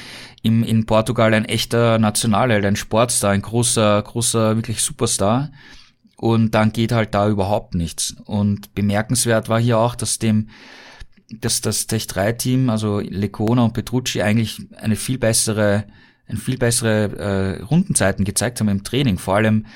im, 0.42 0.62
in 0.62 0.86
Portugal 0.86 1.34
ein 1.34 1.44
echter 1.44 1.98
Nationalheld, 1.98 2.64
ein 2.64 2.76
Sportstar, 2.76 3.30
ein 3.30 3.42
großer, 3.42 4.02
großer, 4.02 4.56
wirklich 4.56 4.82
Superstar. 4.82 5.50
Und 6.16 6.52
dann 6.52 6.72
geht 6.72 6.92
halt 6.92 7.14
da 7.14 7.28
überhaupt 7.28 7.74
nichts. 7.74 8.16
Und 8.24 8.74
bemerkenswert 8.74 9.48
war 9.48 9.60
hier 9.60 9.78
auch, 9.78 9.94
dass 9.94 10.18
dem 10.18 10.48
dass 11.30 11.60
das 11.60 11.86
Tech 11.86 12.06
3 12.06 12.32
Team, 12.32 12.70
also 12.70 13.00
Lecona 13.00 13.64
und 13.64 13.74
Petrucci 13.74 14.22
eigentlich 14.22 14.62
eine 14.76 14.96
viel 14.96 15.18
bessere, 15.18 15.84
eine 16.26 16.38
viel 16.38 16.58
bessere 16.58 17.58
äh, 17.58 17.62
Rundenzeiten 17.62 18.24
gezeigt 18.24 18.60
haben 18.60 18.68
im 18.68 18.84
Training. 18.84 19.18
Vor 19.18 19.36
allem 19.36 19.66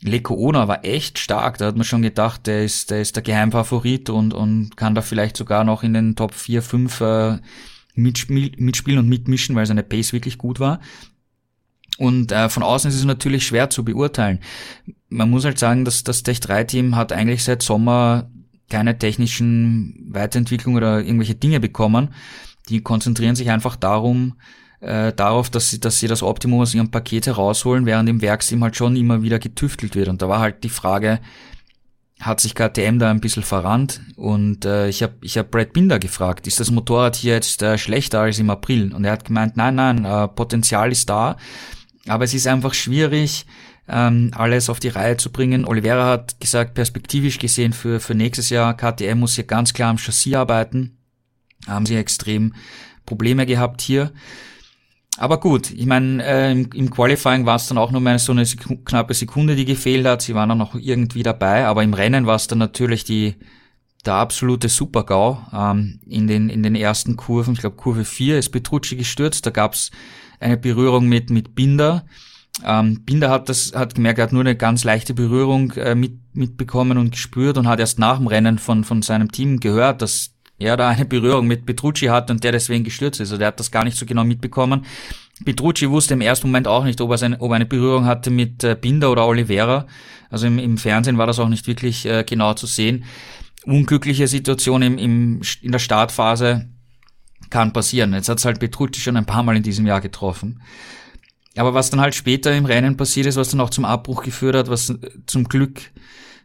Lecona 0.00 0.68
war 0.68 0.84
echt 0.84 1.18
stark. 1.18 1.58
Da 1.58 1.66
hat 1.66 1.76
man 1.76 1.84
schon 1.84 2.02
gedacht, 2.02 2.46
der 2.46 2.64
ist, 2.64 2.90
der 2.90 3.00
ist 3.00 3.16
der 3.16 3.22
Geheimfavorit 3.22 4.10
und, 4.10 4.34
und 4.34 4.76
kann 4.76 4.94
da 4.94 5.02
vielleicht 5.02 5.36
sogar 5.36 5.64
noch 5.64 5.82
in 5.82 5.94
den 5.94 6.14
Top 6.14 6.34
4, 6.34 6.62
5 6.62 7.00
äh, 7.00 7.38
mitspiel, 7.94 8.52
mitspielen 8.58 9.00
und 9.00 9.08
mitmischen, 9.08 9.56
weil 9.56 9.66
seine 9.66 9.82
Pace 9.82 10.12
wirklich 10.12 10.38
gut 10.38 10.60
war. 10.60 10.80
Und 11.96 12.30
äh, 12.30 12.48
von 12.48 12.62
außen 12.62 12.88
ist 12.88 12.96
es 12.96 13.04
natürlich 13.04 13.46
schwer 13.46 13.70
zu 13.70 13.84
beurteilen. 13.84 14.38
Man 15.08 15.30
muss 15.30 15.44
halt 15.44 15.58
sagen, 15.58 15.84
dass 15.84 16.04
das 16.04 16.22
Tech 16.22 16.38
3 16.40 16.64
Team 16.64 16.96
hat 16.96 17.12
eigentlich 17.12 17.42
seit 17.42 17.62
Sommer 17.62 18.30
keine 18.68 18.98
technischen 18.98 20.08
Weiterentwicklungen 20.10 20.76
oder 20.76 21.00
irgendwelche 21.00 21.34
Dinge 21.34 21.60
bekommen. 21.60 22.10
Die 22.68 22.82
konzentrieren 22.82 23.36
sich 23.36 23.50
einfach 23.50 23.76
darum, 23.76 24.34
äh, 24.80 25.12
darauf, 25.12 25.50
dass 25.50 25.70
sie, 25.70 25.80
dass 25.80 25.98
sie 25.98 26.06
das 26.06 26.22
Optimum 26.22 26.60
aus 26.60 26.74
ihrem 26.74 26.90
Paket 26.90 27.26
herausholen, 27.26 27.86
während 27.86 28.08
im 28.08 28.20
Werksteam 28.20 28.62
halt 28.62 28.76
schon 28.76 28.96
immer 28.96 29.22
wieder 29.22 29.38
getüftelt 29.38 29.94
wird. 29.94 30.08
Und 30.08 30.22
da 30.22 30.28
war 30.28 30.40
halt 30.40 30.62
die 30.64 30.68
Frage, 30.68 31.20
hat 32.20 32.40
sich 32.40 32.54
KTM 32.54 32.98
da 32.98 33.10
ein 33.10 33.20
bisschen 33.20 33.44
verrannt 33.44 34.00
und 34.16 34.64
äh, 34.64 34.88
ich 34.88 35.02
habe 35.04 35.14
ich 35.20 35.38
hab 35.38 35.52
Brad 35.52 35.72
Binder 35.72 36.00
gefragt, 36.00 36.48
ist 36.48 36.58
das 36.58 36.70
Motorrad 36.70 37.14
hier 37.14 37.34
jetzt 37.34 37.62
äh, 37.62 37.78
schlechter 37.78 38.20
als 38.20 38.40
im 38.40 38.50
April? 38.50 38.92
Und 38.92 39.04
er 39.04 39.12
hat 39.12 39.24
gemeint, 39.24 39.56
nein, 39.56 39.76
nein, 39.76 40.04
äh, 40.04 40.26
Potenzial 40.26 40.90
ist 40.90 41.08
da, 41.08 41.36
aber 42.08 42.24
es 42.24 42.34
ist 42.34 42.48
einfach 42.48 42.74
schwierig, 42.74 43.46
ähm, 43.88 44.30
alles 44.34 44.68
auf 44.68 44.80
die 44.80 44.88
Reihe 44.88 45.16
zu 45.16 45.30
bringen. 45.30 45.64
Oliveira 45.64 46.06
hat 46.06 46.40
gesagt, 46.40 46.74
perspektivisch 46.74 47.38
gesehen 47.38 47.72
für, 47.72 48.00
für 48.00 48.14
nächstes 48.14 48.50
Jahr, 48.50 48.76
KTM 48.76 49.18
muss 49.18 49.34
hier 49.34 49.44
ganz 49.44 49.72
klar 49.72 49.90
am 49.90 49.98
Chassis 49.98 50.34
arbeiten. 50.34 50.98
Haben 51.66 51.86
sie 51.86 51.96
extrem 51.96 52.54
Probleme 53.06 53.46
gehabt 53.46 53.80
hier. 53.80 54.12
aber 55.16 55.40
gut, 55.40 55.70
ich 55.70 55.86
meine, 55.86 56.22
äh, 56.24 56.52
im, 56.52 56.70
im, 56.72 56.90
Qualifying 56.90 57.46
war 57.46 57.56
es 57.56 57.66
dann 57.66 57.78
auch 57.78 57.90
nur 57.90 58.00
mal 58.00 58.18
so 58.18 58.32
eine 58.32 58.44
Sekunde, 58.44 58.82
knappe 58.84 59.14
Sekunde, 59.14 59.56
die 59.56 59.64
gefehlt 59.64 60.06
hat. 60.06 60.22
Sie 60.22 60.34
waren 60.34 60.50
auch 60.50 60.56
noch 60.56 60.74
irgendwie 60.74 61.22
dabei, 61.22 61.66
aber 61.66 61.82
im 61.82 61.94
Rennen 61.94 62.26
war 62.26 62.36
es 62.36 62.46
dann 62.46 62.58
natürlich 62.58 63.04
die 63.04 63.36
der 64.04 64.14
absolute 64.14 64.68
Supergau. 64.68 65.44
Ähm, 65.52 66.00
in, 66.06 66.26
den, 66.26 66.48
in 66.50 66.62
den 66.62 66.74
ersten 66.74 67.16
Kurven, 67.16 67.54
ich 67.54 67.60
glaube 67.60 67.76
Kurve 67.76 68.04
4 68.04 68.38
ist 68.38 68.50
Petrucci 68.50 68.96
gestürzt, 68.96 69.46
da 69.46 69.50
gab 69.50 69.74
es 69.74 69.90
eine 70.40 70.56
Berührung 70.56 71.08
mit, 71.08 71.30
mit 71.30 71.54
Binder. 71.54 72.04
Ähm, 72.64 73.02
Binder 73.04 73.30
hat 73.30 73.48
das 73.48 73.72
hat 73.74 73.94
gemerkt, 73.94 74.18
er 74.18 74.24
hat 74.24 74.32
nur 74.32 74.42
eine 74.42 74.56
ganz 74.56 74.84
leichte 74.84 75.14
Berührung 75.14 75.72
äh, 75.72 75.94
mit, 75.94 76.18
mitbekommen 76.34 76.98
und 76.98 77.12
gespürt 77.12 77.56
und 77.56 77.68
hat 77.68 77.80
erst 77.80 77.98
nach 77.98 78.18
dem 78.18 78.26
Rennen 78.26 78.58
von, 78.58 78.84
von 78.84 79.02
seinem 79.02 79.30
Team 79.30 79.60
gehört, 79.60 80.02
dass 80.02 80.32
ja, 80.58 80.76
da 80.76 80.88
eine 80.88 81.04
Berührung 81.04 81.46
mit 81.46 81.66
Petrucci 81.66 82.06
hat 82.06 82.30
und 82.30 82.42
der 82.42 82.52
deswegen 82.52 82.82
gestürzt 82.82 83.20
ist. 83.20 83.28
Also 83.28 83.38
der 83.38 83.48
hat 83.48 83.60
das 83.60 83.70
gar 83.70 83.84
nicht 83.84 83.96
so 83.96 84.04
genau 84.06 84.24
mitbekommen. 84.24 84.84
Petrucci 85.44 85.88
wusste 85.88 86.14
im 86.14 86.20
ersten 86.20 86.48
Moment 86.48 86.66
auch 86.66 86.82
nicht, 86.82 87.00
ob 87.00 87.12
er, 87.12 87.18
seine, 87.18 87.40
ob 87.40 87.52
er 87.52 87.56
eine 87.56 87.66
Berührung 87.66 88.06
hatte 88.06 88.30
mit 88.30 88.64
äh, 88.64 88.76
Binder 88.78 89.12
oder 89.12 89.26
Oliveira. 89.26 89.86
Also 90.30 90.48
im, 90.48 90.58
im 90.58 90.76
Fernsehen 90.76 91.16
war 91.16 91.28
das 91.28 91.38
auch 91.38 91.48
nicht 91.48 91.68
wirklich 91.68 92.06
äh, 92.06 92.24
genau 92.24 92.54
zu 92.54 92.66
sehen. 92.66 93.04
Unglückliche 93.64 94.26
Situation 94.26 94.82
im, 94.82 94.98
im, 94.98 95.42
in 95.62 95.72
der 95.72 95.78
Startphase 95.78 96.68
kann 97.50 97.72
passieren. 97.72 98.12
Jetzt 98.12 98.28
hat 98.28 98.38
es 98.38 98.44
halt 98.44 98.58
Petrucci 98.58 99.00
schon 99.00 99.16
ein 99.16 99.26
paar 99.26 99.44
Mal 99.44 99.56
in 99.56 99.62
diesem 99.62 99.86
Jahr 99.86 100.00
getroffen. 100.00 100.60
Aber 101.58 101.74
was 101.74 101.90
dann 101.90 102.00
halt 102.00 102.14
später 102.14 102.54
im 102.54 102.64
Rennen 102.64 102.96
passiert 102.96 103.26
ist, 103.26 103.36
was 103.36 103.50
dann 103.50 103.60
auch 103.60 103.70
zum 103.70 103.84
Abbruch 103.84 104.22
geführt 104.22 104.56
hat, 104.56 104.70
was 104.70 104.94
zum 105.26 105.44
Glück 105.48 105.80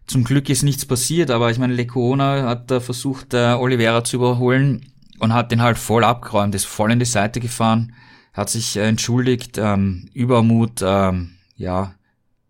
zum 0.06 0.24
Glück 0.24 0.50
ist 0.50 0.64
nichts 0.64 0.86
passiert, 0.86 1.32
aber 1.32 1.50
ich 1.52 1.60
meine, 1.60 1.74
Lecona 1.74 2.44
hat 2.44 2.70
da 2.70 2.80
versucht, 2.80 3.34
äh, 3.34 3.54
Oliveira 3.54 4.04
zu 4.04 4.18
überholen 4.18 4.86
und 5.20 5.34
hat 5.34 5.52
den 5.52 5.62
halt 5.62 5.78
voll 5.78 6.04
abgeräumt, 6.04 6.54
ist 6.56 6.66
voll 6.66 6.92
in 6.92 7.00
die 7.00 7.06
Seite 7.06 7.40
gefahren, 7.40 7.94
hat 8.34 8.50
sich 8.50 8.76
äh, 8.76 8.88
entschuldigt, 8.88 9.58
ähm, 9.58 10.10
Übermut, 10.14 10.82
ähm, 10.84 11.36
ja, 11.56 11.94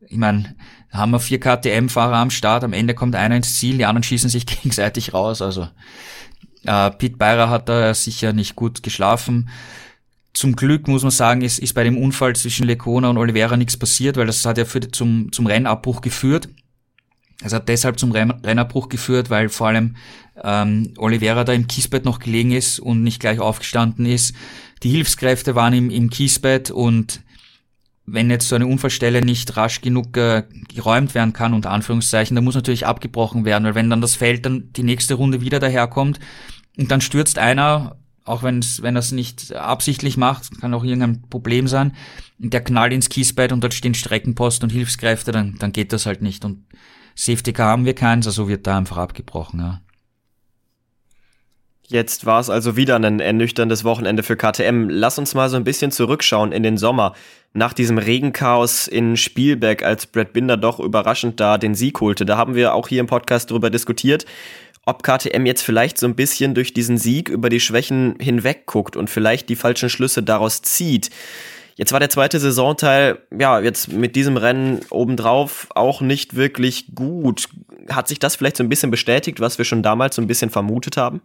ich 0.08 0.18
meine, 0.18 0.56
haben 0.92 1.12
wir 1.12 1.20
vier 1.20 1.40
KTM-Fahrer 1.40 2.16
am 2.16 2.32
Start, 2.32 2.64
am 2.64 2.74
Ende 2.74 2.96
kommt 2.96 3.16
einer 3.16 3.36
ins 3.36 3.58
Ziel, 3.60 3.78
die 3.78 3.86
anderen 3.86 4.04
schießen 4.04 4.30
sich 4.30 4.46
gegenseitig 4.48 5.14
raus, 5.14 5.42
also 5.42 5.68
äh, 6.66 6.92
Pete 6.92 7.18
Beirer 7.18 7.50
hat 7.50 7.70
da 7.70 7.94
sicher 7.94 8.34
nicht 8.34 8.56
gut 8.56 8.84
geschlafen. 8.84 9.50
Zum 10.34 10.56
Glück 10.56 10.88
muss 10.88 11.04
man 11.04 11.12
sagen, 11.12 11.42
ist, 11.42 11.60
ist 11.60 11.74
bei 11.74 11.84
dem 11.84 11.98
Unfall 11.98 12.36
zwischen 12.36 12.66
Lecona 12.66 13.10
und 13.10 13.18
Oliveira 13.18 13.56
nichts 13.56 13.78
passiert, 13.78 14.18
weil 14.18 14.26
das 14.26 14.46
hat 14.46 14.58
ja 14.58 14.66
für, 14.66 14.80
zum, 14.80 15.32
zum 15.32 15.46
Rennabbruch 15.46 16.02
geführt. 16.02 16.50
Es 17.44 17.54
hat 17.54 17.68
deshalb 17.70 18.00
zum 18.00 18.12
Rennerbruch 18.12 18.90
geführt, 18.90 19.30
weil 19.30 19.50
vor 19.50 19.68
allem 19.68 19.96
ähm, 20.42 20.94
Oliveira 20.98 21.44
da 21.44 21.54
im 21.54 21.68
Kiesbett 21.68 22.06
noch 22.06 22.20
gelegen 22.20 22.52
ist 22.52 22.80
und 22.80 23.04
nicht 23.04 23.20
gleich 23.20 23.40
aufgestanden 23.40 24.06
ist. 24.06 24.34
Die 24.82 24.90
Hilfskräfte 24.90 25.54
waren 25.54 25.74
im, 25.74 25.90
im 25.90 26.10
Kiesbett 26.10 26.72
und 26.72 27.22
wenn 28.06 28.30
jetzt 28.30 28.50
so 28.50 28.56
eine 28.56 28.68
Unfallstelle 28.68 29.22
nicht 29.22 29.56
rasch 29.56 29.82
genug 29.82 30.18
äh, 30.18 30.44
geräumt 30.74 31.16
werden 31.16 31.34
kann, 31.34 31.54
unter 31.54 31.72
Anführungszeichen, 31.72 32.36
dann 32.36 32.44
muss 32.44 32.56
natürlich 32.56 32.86
abgebrochen 32.86 33.46
werden, 33.46 33.64
weil 33.64 33.76
wenn 33.76 33.90
dann 33.90 34.02
das 34.02 34.16
Feld 34.16 34.46
dann 34.46 34.72
die 34.74 34.84
nächste 34.84 35.14
Runde 35.14 35.42
wieder 35.42 35.60
daherkommt 35.60 36.20
und 36.78 36.92
dann 36.92 37.02
stürzt 37.02 37.38
einer, 37.38 37.98
auch 38.26 38.44
wenn's, 38.44 38.82
wenn 38.82 38.96
er 38.96 39.00
es 39.00 39.12
nicht 39.12 39.54
absichtlich 39.54 40.18
macht, 40.18 40.60
kann 40.62 40.74
auch 40.74 40.84
irgendein 40.84 41.22
Problem 41.30 41.68
sein, 41.68 41.94
der 42.38 42.64
knallt 42.64 42.94
ins 42.94 43.10
Kiesbett 43.10 43.52
und 43.52 43.64
dort 43.64 43.74
stehen 43.74 43.94
Streckenpost 43.94 44.64
und 44.64 44.72
Hilfskräfte, 44.72 45.32
dann, 45.32 45.56
dann 45.60 45.74
geht 45.74 45.94
das 45.94 46.06
halt 46.06 46.22
nicht. 46.22 46.46
Und 46.46 46.66
Safety 47.16 47.54
Car 47.54 47.70
haben 47.70 47.86
wir 47.86 47.96
keins, 47.96 48.26
also 48.26 48.48
wird 48.48 48.66
da 48.68 48.78
einfach 48.78 48.98
abgebrochen, 48.98 49.60
ja. 49.60 49.82
Jetzt 51.86 52.26
war 52.26 52.40
es 52.40 52.50
also 52.50 52.78
wieder 52.78 52.96
ein 52.96 53.20
ernüchterndes 53.20 53.84
Wochenende 53.84 54.24
für 54.24 54.38
KTM. 54.38 54.88
Lass 54.90 55.20
uns 55.20 55.36
mal 55.36 55.50
so 55.50 55.58
ein 55.58 55.66
bisschen 55.66 55.92
zurückschauen 55.92 56.54
in 56.54 56.64
den 56.64 56.78
Sommer. 56.78 57.14
Nach 57.52 57.74
diesem 57.74 57.98
Regenchaos 57.98 58.88
in 58.88 59.18
Spielberg, 59.18 59.84
als 59.84 60.08
Brad 60.08 60.34
Binder 60.34 60.58
doch 60.58 60.80
überraschend 60.80 61.40
da 61.40 61.58
den 61.58 61.76
Sieg 61.76 62.00
holte, 62.00 62.26
da 62.26 62.38
haben 62.38 62.56
wir 62.56 62.74
auch 62.74 62.88
hier 62.88 63.02
im 63.02 63.06
Podcast 63.08 63.52
drüber 63.52 63.70
diskutiert, 63.70 64.26
ob 64.86 65.04
KTM 65.04 65.46
jetzt 65.46 65.62
vielleicht 65.62 65.98
so 65.98 66.08
ein 66.08 66.16
bisschen 66.16 66.56
durch 66.56 66.74
diesen 66.74 66.98
Sieg 66.98 67.30
über 67.30 67.50
die 67.50 67.60
Schwächen 67.60 68.16
hinweg 68.20 68.66
guckt 68.66 68.96
und 68.96 69.10
vielleicht 69.10 69.50
die 69.50 69.56
falschen 69.56 69.90
Schlüsse 69.90 70.24
daraus 70.24 70.62
zieht. 70.62 71.10
Jetzt 71.76 71.92
war 71.92 72.00
der 72.00 72.10
zweite 72.10 72.40
Saisonteil, 72.40 73.20
ja, 73.38 73.60
jetzt 73.60 73.92
mit 73.92 74.16
diesem 74.16 74.38
Rennen 74.38 74.82
obendrauf 74.92 75.68
auch 75.74 76.02
nicht 76.02 76.36
wirklich 76.36 76.94
gut. 76.94 77.50
Hat 77.90 78.08
sich 78.08 78.20
das 78.20 78.36
vielleicht 78.36 78.58
so 78.58 78.64
ein 78.64 78.70
bisschen 78.70 78.92
bestätigt, 78.92 79.40
was 79.40 79.58
wir 79.58 79.66
schon 79.66 79.82
damals 79.82 80.16
so 80.16 80.22
ein 80.22 80.28
bisschen 80.28 80.52
vermutet 80.52 80.98
haben? 80.98 81.22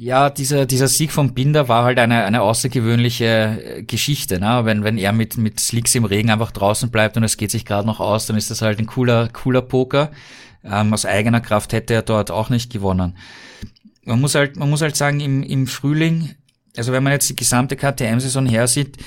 Ja, 0.00 0.30
dieser, 0.30 0.64
dieser 0.64 0.86
Sieg 0.86 1.10
von 1.10 1.34
Binder 1.34 1.68
war 1.68 1.82
halt 1.82 1.98
eine, 1.98 2.24
eine 2.24 2.42
außergewöhnliche 2.42 3.24
äh, 3.24 3.82
Geschichte. 3.82 4.38
Ne? 4.38 4.60
Wenn, 4.62 4.84
wenn 4.84 4.96
er 4.96 5.12
mit, 5.12 5.36
mit 5.36 5.58
Slicks 5.58 5.94
im 5.96 6.04
Regen 6.04 6.30
einfach 6.30 6.52
draußen 6.52 6.90
bleibt 6.90 7.16
und 7.16 7.24
es 7.24 7.36
geht 7.36 7.50
sich 7.50 7.64
gerade 7.64 7.86
noch 7.86 7.98
aus, 7.98 8.26
dann 8.26 8.36
ist 8.36 8.48
das 8.48 8.62
halt 8.62 8.78
ein 8.78 8.86
cooler, 8.86 9.28
cooler 9.32 9.60
Poker. 9.60 10.12
Ähm, 10.64 10.92
aus 10.92 11.06
eigener 11.06 11.40
Kraft 11.40 11.72
hätte 11.72 11.94
er 11.94 12.02
dort 12.02 12.30
auch 12.30 12.50
nicht 12.50 12.72
gewonnen. 12.72 13.16
Man 14.04 14.20
muss 14.20 14.34
halt, 14.34 14.56
man 14.56 14.70
muss 14.70 14.82
halt 14.82 14.96
sagen, 14.96 15.20
im, 15.20 15.42
im 15.42 15.66
Frühling 15.66 16.34
also 16.78 16.92
wenn 16.92 17.02
man 17.02 17.12
jetzt 17.12 17.28
die 17.28 17.36
gesamte 17.36 17.76
KTM-Saison 17.76 18.46
her 18.46 18.68
sieht, 18.68 18.98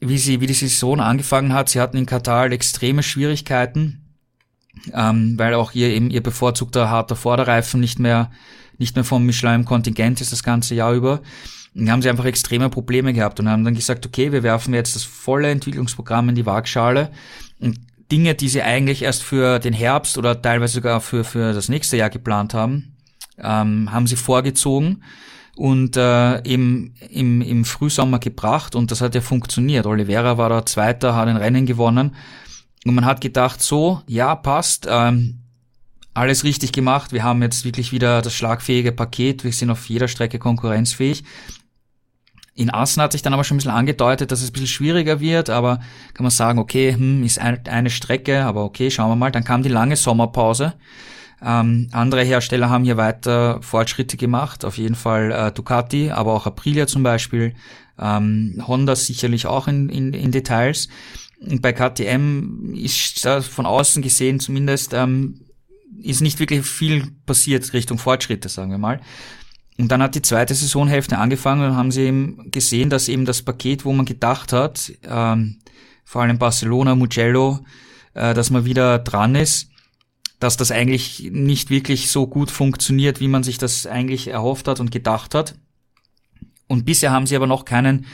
wie 0.00 0.18
sie, 0.18 0.40
wie 0.40 0.46
die 0.46 0.54
Saison 0.54 1.00
angefangen 1.00 1.52
hat, 1.52 1.68
sie 1.68 1.80
hatten 1.80 1.98
in 1.98 2.06
Katar 2.06 2.50
extreme 2.50 3.02
Schwierigkeiten, 3.02 4.16
ähm, 4.94 5.38
weil 5.38 5.52
auch 5.54 5.72
ihr 5.72 5.88
eben 5.88 6.10
ihr 6.10 6.22
bevorzugter 6.22 6.88
harter 6.88 7.16
Vorderreifen 7.16 7.80
nicht 7.80 7.98
mehr, 7.98 8.30
nicht 8.78 8.96
mehr 8.96 9.04
vom 9.04 9.26
Michelin 9.26 9.56
im 9.56 9.64
Kontingent 9.66 10.22
ist 10.22 10.32
das 10.32 10.42
ganze 10.42 10.74
Jahr 10.74 10.94
über. 10.94 11.20
Und 11.74 11.90
haben 11.90 12.02
sie 12.02 12.08
einfach 12.08 12.24
extreme 12.24 12.70
Probleme 12.70 13.12
gehabt 13.12 13.38
und 13.38 13.48
haben 13.48 13.62
dann 13.62 13.74
gesagt, 13.74 14.04
okay, 14.06 14.32
wir 14.32 14.42
werfen 14.42 14.74
jetzt 14.74 14.96
das 14.96 15.04
volle 15.04 15.50
Entwicklungsprogramm 15.50 16.30
in 16.30 16.34
die 16.34 16.46
Waagschale 16.46 17.12
und 17.60 17.78
Dinge, 18.10 18.34
die 18.34 18.48
sie 18.48 18.62
eigentlich 18.62 19.02
erst 19.02 19.22
für 19.22 19.58
den 19.58 19.72
Herbst 19.72 20.18
oder 20.18 20.40
teilweise 20.40 20.74
sogar 20.74 21.00
für, 21.00 21.24
für 21.24 21.52
das 21.52 21.68
nächste 21.68 21.96
Jahr 21.96 22.10
geplant 22.10 22.54
haben, 22.54 22.96
ähm, 23.38 23.92
haben 23.92 24.06
sie 24.06 24.16
vorgezogen 24.16 25.02
und 25.56 25.96
äh, 25.96 26.38
im, 26.40 26.94
im, 27.10 27.42
im 27.42 27.64
Frühsommer 27.64 28.18
gebracht 28.18 28.74
und 28.74 28.90
das 28.90 29.00
hat 29.00 29.14
ja 29.14 29.20
funktioniert. 29.20 29.86
Oliveira 29.86 30.38
war 30.38 30.48
da 30.48 30.64
Zweiter, 30.66 31.14
hat 31.14 31.28
ein 31.28 31.36
Rennen 31.36 31.66
gewonnen 31.66 32.16
und 32.84 32.94
man 32.94 33.04
hat 33.04 33.20
gedacht, 33.20 33.60
so, 33.60 34.02
ja, 34.06 34.34
passt, 34.34 34.86
ähm, 34.88 35.40
alles 36.14 36.44
richtig 36.44 36.72
gemacht, 36.72 37.12
wir 37.12 37.22
haben 37.22 37.42
jetzt 37.42 37.64
wirklich 37.64 37.92
wieder 37.92 38.20
das 38.22 38.34
schlagfähige 38.34 38.92
Paket, 38.92 39.44
wir 39.44 39.52
sind 39.52 39.70
auf 39.70 39.88
jeder 39.88 40.08
Strecke 40.08 40.38
konkurrenzfähig. 40.38 41.24
In 42.60 42.70
Assen 42.70 43.02
hat 43.02 43.12
sich 43.12 43.22
dann 43.22 43.32
aber 43.32 43.44
schon 43.44 43.56
ein 43.56 43.58
bisschen 43.58 43.70
angedeutet, 43.70 44.30
dass 44.30 44.42
es 44.42 44.50
ein 44.50 44.52
bisschen 44.52 44.68
schwieriger 44.68 45.20
wird, 45.20 45.50
aber 45.50 45.80
kann 46.14 46.24
man 46.24 46.30
sagen, 46.30 46.58
okay, 46.58 46.92
hm, 46.92 47.24
ist 47.24 47.38
eine 47.38 47.90
Strecke, 47.90 48.44
aber 48.44 48.64
okay, 48.64 48.90
schauen 48.90 49.10
wir 49.10 49.16
mal. 49.16 49.30
Dann 49.30 49.44
kam 49.44 49.62
die 49.62 49.68
lange 49.68 49.96
Sommerpause 49.96 50.74
ähm, 51.42 51.88
andere 51.92 52.22
Hersteller 52.22 52.68
haben 52.68 52.84
hier 52.84 52.96
weiter 52.96 53.62
Fortschritte 53.62 54.16
gemacht, 54.16 54.64
auf 54.64 54.76
jeden 54.76 54.94
Fall 54.94 55.32
äh, 55.32 55.52
Ducati, 55.52 56.10
aber 56.10 56.34
auch 56.34 56.46
Aprilia 56.46 56.86
zum 56.86 57.02
Beispiel, 57.02 57.54
ähm, 57.98 58.62
Honda 58.66 58.94
sicherlich 58.94 59.46
auch 59.46 59.66
in, 59.66 59.88
in, 59.88 60.12
in 60.12 60.32
Details. 60.32 60.88
Und 61.40 61.62
bei 61.62 61.72
KTM 61.72 62.74
ist 62.74 63.26
von 63.26 63.64
außen 63.64 64.02
gesehen 64.02 64.40
zumindest 64.40 64.92
ähm, 64.92 65.40
ist 66.02 66.20
nicht 66.20 66.38
wirklich 66.38 66.66
viel 66.66 67.08
passiert 67.24 67.72
Richtung 67.72 67.96
Fortschritte, 67.96 68.50
sagen 68.50 68.70
wir 68.70 68.78
mal. 68.78 69.00
Und 69.80 69.88
dann 69.90 70.02
hat 70.02 70.14
die 70.14 70.22
zweite 70.22 70.54
Saisonhälfte 70.54 71.16
angefangen 71.16 71.70
und 71.70 71.76
haben 71.76 71.90
sie 71.90 72.02
eben 72.02 72.50
gesehen, 72.50 72.90
dass 72.90 73.08
eben 73.08 73.24
das 73.24 73.40
Paket, 73.42 73.86
wo 73.86 73.92
man 73.92 74.04
gedacht 74.04 74.52
hat, 74.52 74.92
ähm, 75.04 75.58
vor 76.04 76.22
allem 76.22 76.38
Barcelona, 76.38 76.94
Mugello, 76.94 77.60
äh, 78.12 78.34
dass 78.34 78.50
man 78.50 78.66
wieder 78.66 78.98
dran 78.98 79.34
ist, 79.34 79.70
dass 80.38 80.58
das 80.58 80.70
eigentlich 80.70 81.30
nicht 81.32 81.70
wirklich 81.70 82.10
so 82.10 82.26
gut 82.26 82.50
funktioniert, 82.50 83.20
wie 83.20 83.28
man 83.28 83.42
sich 83.42 83.56
das 83.56 83.86
eigentlich 83.86 84.28
erhofft 84.28 84.68
hat 84.68 84.80
und 84.80 84.90
gedacht 84.90 85.34
hat. 85.34 85.54
Und 86.66 86.84
bisher 86.84 87.10
haben 87.10 87.26
sie 87.26 87.36
aber 87.36 87.46
noch 87.46 87.64
keinen, 87.64 88.04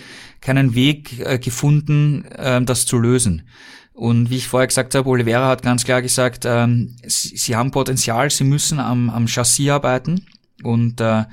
keinen 0.41 0.75
Weg 0.77 1.19
äh, 1.19 1.39
gefunden, 1.39 2.27
äh, 2.27 2.63
das 2.63 2.87
zu 2.87 2.99
lösen. 2.99 3.49
Und 3.93 4.31
wie 4.31 4.37
ich 4.37 4.49
vorher 4.49 4.69
gesagt 4.69 4.95
habe, 4.95 5.09
Oliveira 5.09 5.49
hat 5.49 5.63
ganz 5.63 5.85
klar 5.85 6.01
gesagt, 6.01 6.45
ähm, 6.47 6.95
sie, 7.05 7.37
sie, 7.37 7.57
haben 7.57 7.73
Potenzial, 7.73 8.31
sie 8.31 8.45
müssen 8.45 8.79
am, 8.79 9.11
am 9.11 9.27
Chassis 9.27 9.71
arbeiten. 9.71 10.27
Und 10.63 11.01
äh, 11.01 11.25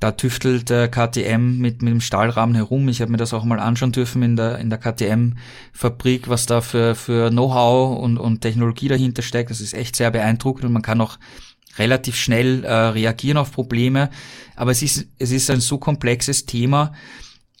da 0.00 0.12
tüftelt 0.12 0.70
äh, 0.70 0.88
KTM 0.88 1.58
mit, 1.58 1.82
mit 1.82 1.92
dem 1.92 2.00
Stahlrahmen 2.00 2.54
herum. 2.54 2.88
Ich 2.88 3.00
habe 3.00 3.10
mir 3.10 3.16
das 3.16 3.32
auch 3.32 3.44
mal 3.44 3.58
anschauen 3.58 3.92
dürfen 3.92 4.22
in 4.22 4.36
der, 4.36 4.58
in 4.58 4.68
der 4.68 4.78
KTM-Fabrik, 4.78 6.28
was 6.28 6.46
da 6.46 6.60
für, 6.60 6.94
für 6.94 7.30
Know-how 7.30 7.98
und, 7.98 8.18
und 8.18 8.40
Technologie 8.40 8.88
dahinter 8.88 9.22
steckt. 9.22 9.50
Das 9.50 9.60
ist 9.60 9.74
echt 9.74 9.96
sehr 9.96 10.10
beeindruckend 10.10 10.66
und 10.66 10.72
man 10.72 10.82
kann 10.82 11.00
auch 11.00 11.18
relativ 11.78 12.16
schnell 12.16 12.64
äh, 12.64 12.72
reagieren 12.72 13.38
auf 13.38 13.52
Probleme. 13.52 14.10
Aber 14.54 14.70
es 14.70 14.82
ist, 14.82 15.06
es 15.18 15.30
ist 15.30 15.50
ein 15.50 15.60
so 15.60 15.78
komplexes 15.78 16.44
Thema, 16.46 16.92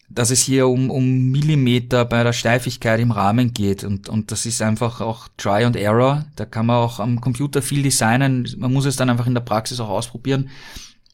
dass 0.08 0.30
es 0.30 0.42
hier 0.42 0.68
um, 0.68 0.90
um 0.90 1.30
Millimeter 1.30 2.04
bei 2.04 2.22
der 2.22 2.32
Steifigkeit 2.32 3.00
im 3.00 3.10
Rahmen 3.10 3.52
geht. 3.52 3.84
Und, 3.84 4.08
und 4.08 4.30
das 4.30 4.46
ist 4.46 4.62
einfach 4.62 5.00
auch 5.00 5.28
Try 5.36 5.64
and 5.64 5.76
Error. 5.76 6.26
Da 6.36 6.44
kann 6.44 6.66
man 6.66 6.76
auch 6.76 7.00
am 7.00 7.20
Computer 7.20 7.60
viel 7.60 7.82
designen. 7.82 8.48
Man 8.56 8.72
muss 8.72 8.84
es 8.84 8.96
dann 8.96 9.10
einfach 9.10 9.26
in 9.26 9.34
der 9.34 9.40
Praxis 9.40 9.80
auch 9.80 9.88
ausprobieren. 9.88 10.48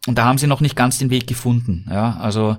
Und 0.06 0.18
da 0.18 0.24
haben 0.24 0.38
sie 0.38 0.46
noch 0.46 0.60
nicht 0.60 0.76
ganz 0.76 0.98
den 0.98 1.10
Weg 1.10 1.26
gefunden. 1.26 1.86
Ja, 1.88 2.16
also 2.16 2.58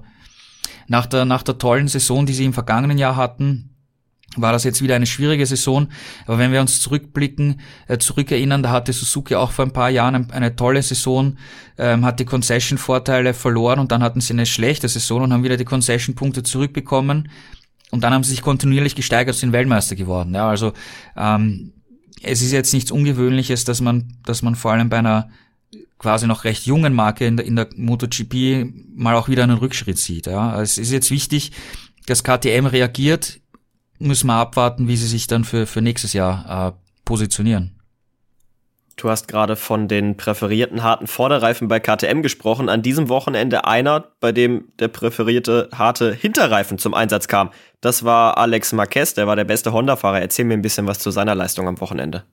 nach 0.87 1.05
der, 1.05 1.25
nach 1.25 1.43
der 1.43 1.57
tollen 1.57 1.87
Saison, 1.87 2.25
die 2.25 2.33
sie 2.33 2.45
im 2.45 2.53
vergangenen 2.53 2.97
Jahr 2.97 3.15
hatten, 3.15 3.72
war 4.35 4.51
das 4.51 4.63
jetzt 4.63 4.81
wieder 4.81 4.95
eine 4.95 5.05
schwierige 5.05 5.45
Saison. 5.45 5.87
Aber 6.25 6.37
wenn 6.37 6.51
wir 6.51 6.61
uns 6.61 6.81
zurückblicken, 6.81 7.61
äh, 7.87 7.97
zurückerinnern, 7.97 8.63
da 8.63 8.71
hatte 8.71 8.93
Suzuki 8.93 9.35
auch 9.35 9.51
vor 9.51 9.65
ein 9.65 9.73
paar 9.73 9.89
Jahren 9.89 10.31
eine 10.31 10.55
tolle 10.55 10.81
Saison, 10.81 11.37
ähm, 11.77 12.05
hat 12.05 12.19
die 12.19 12.25
Concession-Vorteile 12.25 13.33
verloren 13.33 13.79
und 13.79 13.91
dann 13.91 14.03
hatten 14.03 14.21
sie 14.21 14.33
eine 14.33 14.45
schlechte 14.45 14.87
Saison 14.87 15.23
und 15.23 15.33
haben 15.33 15.43
wieder 15.43 15.57
die 15.57 15.65
Concession-Punkte 15.65 16.43
zurückbekommen. 16.43 17.29
Und 17.91 18.03
dann 18.03 18.13
haben 18.13 18.23
sie 18.23 18.31
sich 18.31 18.41
kontinuierlich 18.41 18.95
gesteigert 18.95 19.35
und 19.35 19.39
sind 19.39 19.53
Weltmeister 19.53 19.95
geworden. 19.95 20.33
Ja, 20.33 20.49
also 20.49 20.73
ähm, 21.15 21.73
es 22.23 22.41
ist 22.41 22.51
jetzt 22.51 22.73
nichts 22.73 22.91
Ungewöhnliches, 22.91 23.65
dass 23.65 23.81
man, 23.81 24.17
dass 24.25 24.41
man 24.41 24.55
vor 24.55 24.71
allem 24.71 24.89
bei 24.89 24.97
einer 24.97 25.29
quasi 25.99 26.25
noch 26.27 26.43
recht 26.43 26.65
jungen 26.65 26.93
Marke 26.93 27.25
in 27.25 27.37
der, 27.37 27.45
in 27.45 27.55
der 27.55 27.69
MotoGP 27.75 28.65
mal 28.95 29.15
auch 29.15 29.29
wieder 29.29 29.43
einen 29.43 29.57
Rückschritt 29.57 29.97
sieht. 29.97 30.25
Ja. 30.25 30.61
Es 30.61 30.77
ist 30.77 30.91
jetzt 30.91 31.11
wichtig, 31.11 31.51
dass 32.07 32.23
KTM 32.23 32.65
reagiert 32.65 33.39
müssen 33.99 34.27
wir 34.27 34.35
abwarten, 34.35 34.87
wie 34.87 34.97
sie 34.97 35.07
sich 35.07 35.27
dann 35.27 35.43
für, 35.43 35.65
für 35.65 35.81
nächstes 35.81 36.13
Jahr 36.13 36.67
äh, 36.67 36.71
positionieren. 37.05 37.79
Du 38.95 39.09
hast 39.09 39.27
gerade 39.27 39.55
von 39.55 39.87
den 39.87 40.17
präferierten 40.17 40.83
harten 40.83 41.07
Vorderreifen 41.07 41.67
bei 41.67 41.79
KTM 41.79 42.21
gesprochen. 42.21 42.69
An 42.69 42.83
diesem 42.83 43.09
Wochenende 43.09 43.65
einer, 43.65 44.11
bei 44.19 44.31
dem 44.31 44.65
der 44.77 44.87
präferierte 44.87 45.69
harte 45.73 46.13
Hinterreifen 46.13 46.77
zum 46.77 46.93
Einsatz 46.93 47.27
kam. 47.27 47.49
Das 47.81 48.03
war 48.03 48.37
Alex 48.37 48.71
Marquez, 48.71 49.15
der 49.15 49.25
war 49.25 49.35
der 49.35 49.45
beste 49.45 49.73
Honda-Fahrer. 49.73 50.21
Erzähl 50.21 50.45
mir 50.45 50.53
ein 50.53 50.61
bisschen 50.61 50.85
was 50.85 50.99
zu 50.99 51.09
seiner 51.09 51.33
Leistung 51.33 51.67
am 51.67 51.81
Wochenende. 51.81 52.23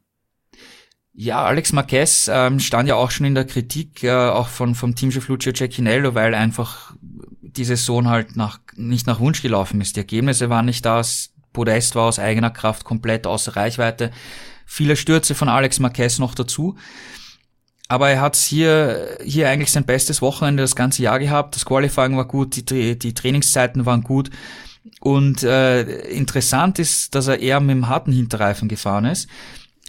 Ja, 1.12 1.44
Alex 1.44 1.73
Marquez 1.73 2.31
ähm, 2.33 2.61
stand 2.61 2.88
ja 2.88 2.94
auch 2.94 3.11
schon 3.11 3.27
in 3.27 3.35
der 3.35 3.46
Kritik, 3.46 4.05
äh, 4.05 4.12
auch 4.12 4.49
von, 4.49 4.75
vom 4.75 4.94
Teamchef 4.94 5.29
Lucio 5.29 5.53
Cecchinello, 5.53 6.14
weil 6.14 6.35
einfach 6.35 6.94
die 7.01 7.64
Saison 7.64 8.09
halt 8.09 8.37
nach, 8.37 8.61
nicht 8.77 9.07
nach 9.07 9.18
Wunsch 9.18 9.42
gelaufen 9.42 9.81
ist. 9.81 9.96
Die 9.96 10.01
Ergebnisse 10.01 10.51
waren 10.51 10.66
nicht 10.66 10.85
da, 10.85 11.03
Podest 11.52 11.94
war 11.94 12.04
aus 12.04 12.18
eigener 12.18 12.50
Kraft 12.50 12.84
komplett 12.84 13.26
außer 13.26 13.56
Reichweite. 13.56 14.10
Viele 14.66 14.96
Stürze 14.96 15.34
von 15.34 15.48
Alex 15.48 15.80
Marquez 15.80 16.18
noch 16.18 16.34
dazu. 16.34 16.76
Aber 17.88 18.08
er 18.08 18.20
hat 18.20 18.36
hier, 18.36 19.18
hier 19.24 19.48
eigentlich 19.48 19.72
sein 19.72 19.84
bestes 19.84 20.22
Wochenende 20.22 20.62
das 20.62 20.76
ganze 20.76 21.02
Jahr 21.02 21.18
gehabt. 21.18 21.56
Das 21.56 21.64
Qualifying 21.64 22.16
war 22.16 22.26
gut, 22.26 22.70
die, 22.70 22.96
die 22.96 23.14
Trainingszeiten 23.14 23.84
waren 23.84 24.02
gut. 24.02 24.30
Und 25.00 25.42
äh, 25.42 25.82
interessant 26.08 26.78
ist, 26.78 27.14
dass 27.14 27.26
er 27.26 27.40
eher 27.40 27.58
mit 27.58 27.70
dem 27.70 27.88
harten 27.88 28.12
Hinterreifen 28.12 28.68
gefahren 28.68 29.06
ist. 29.06 29.28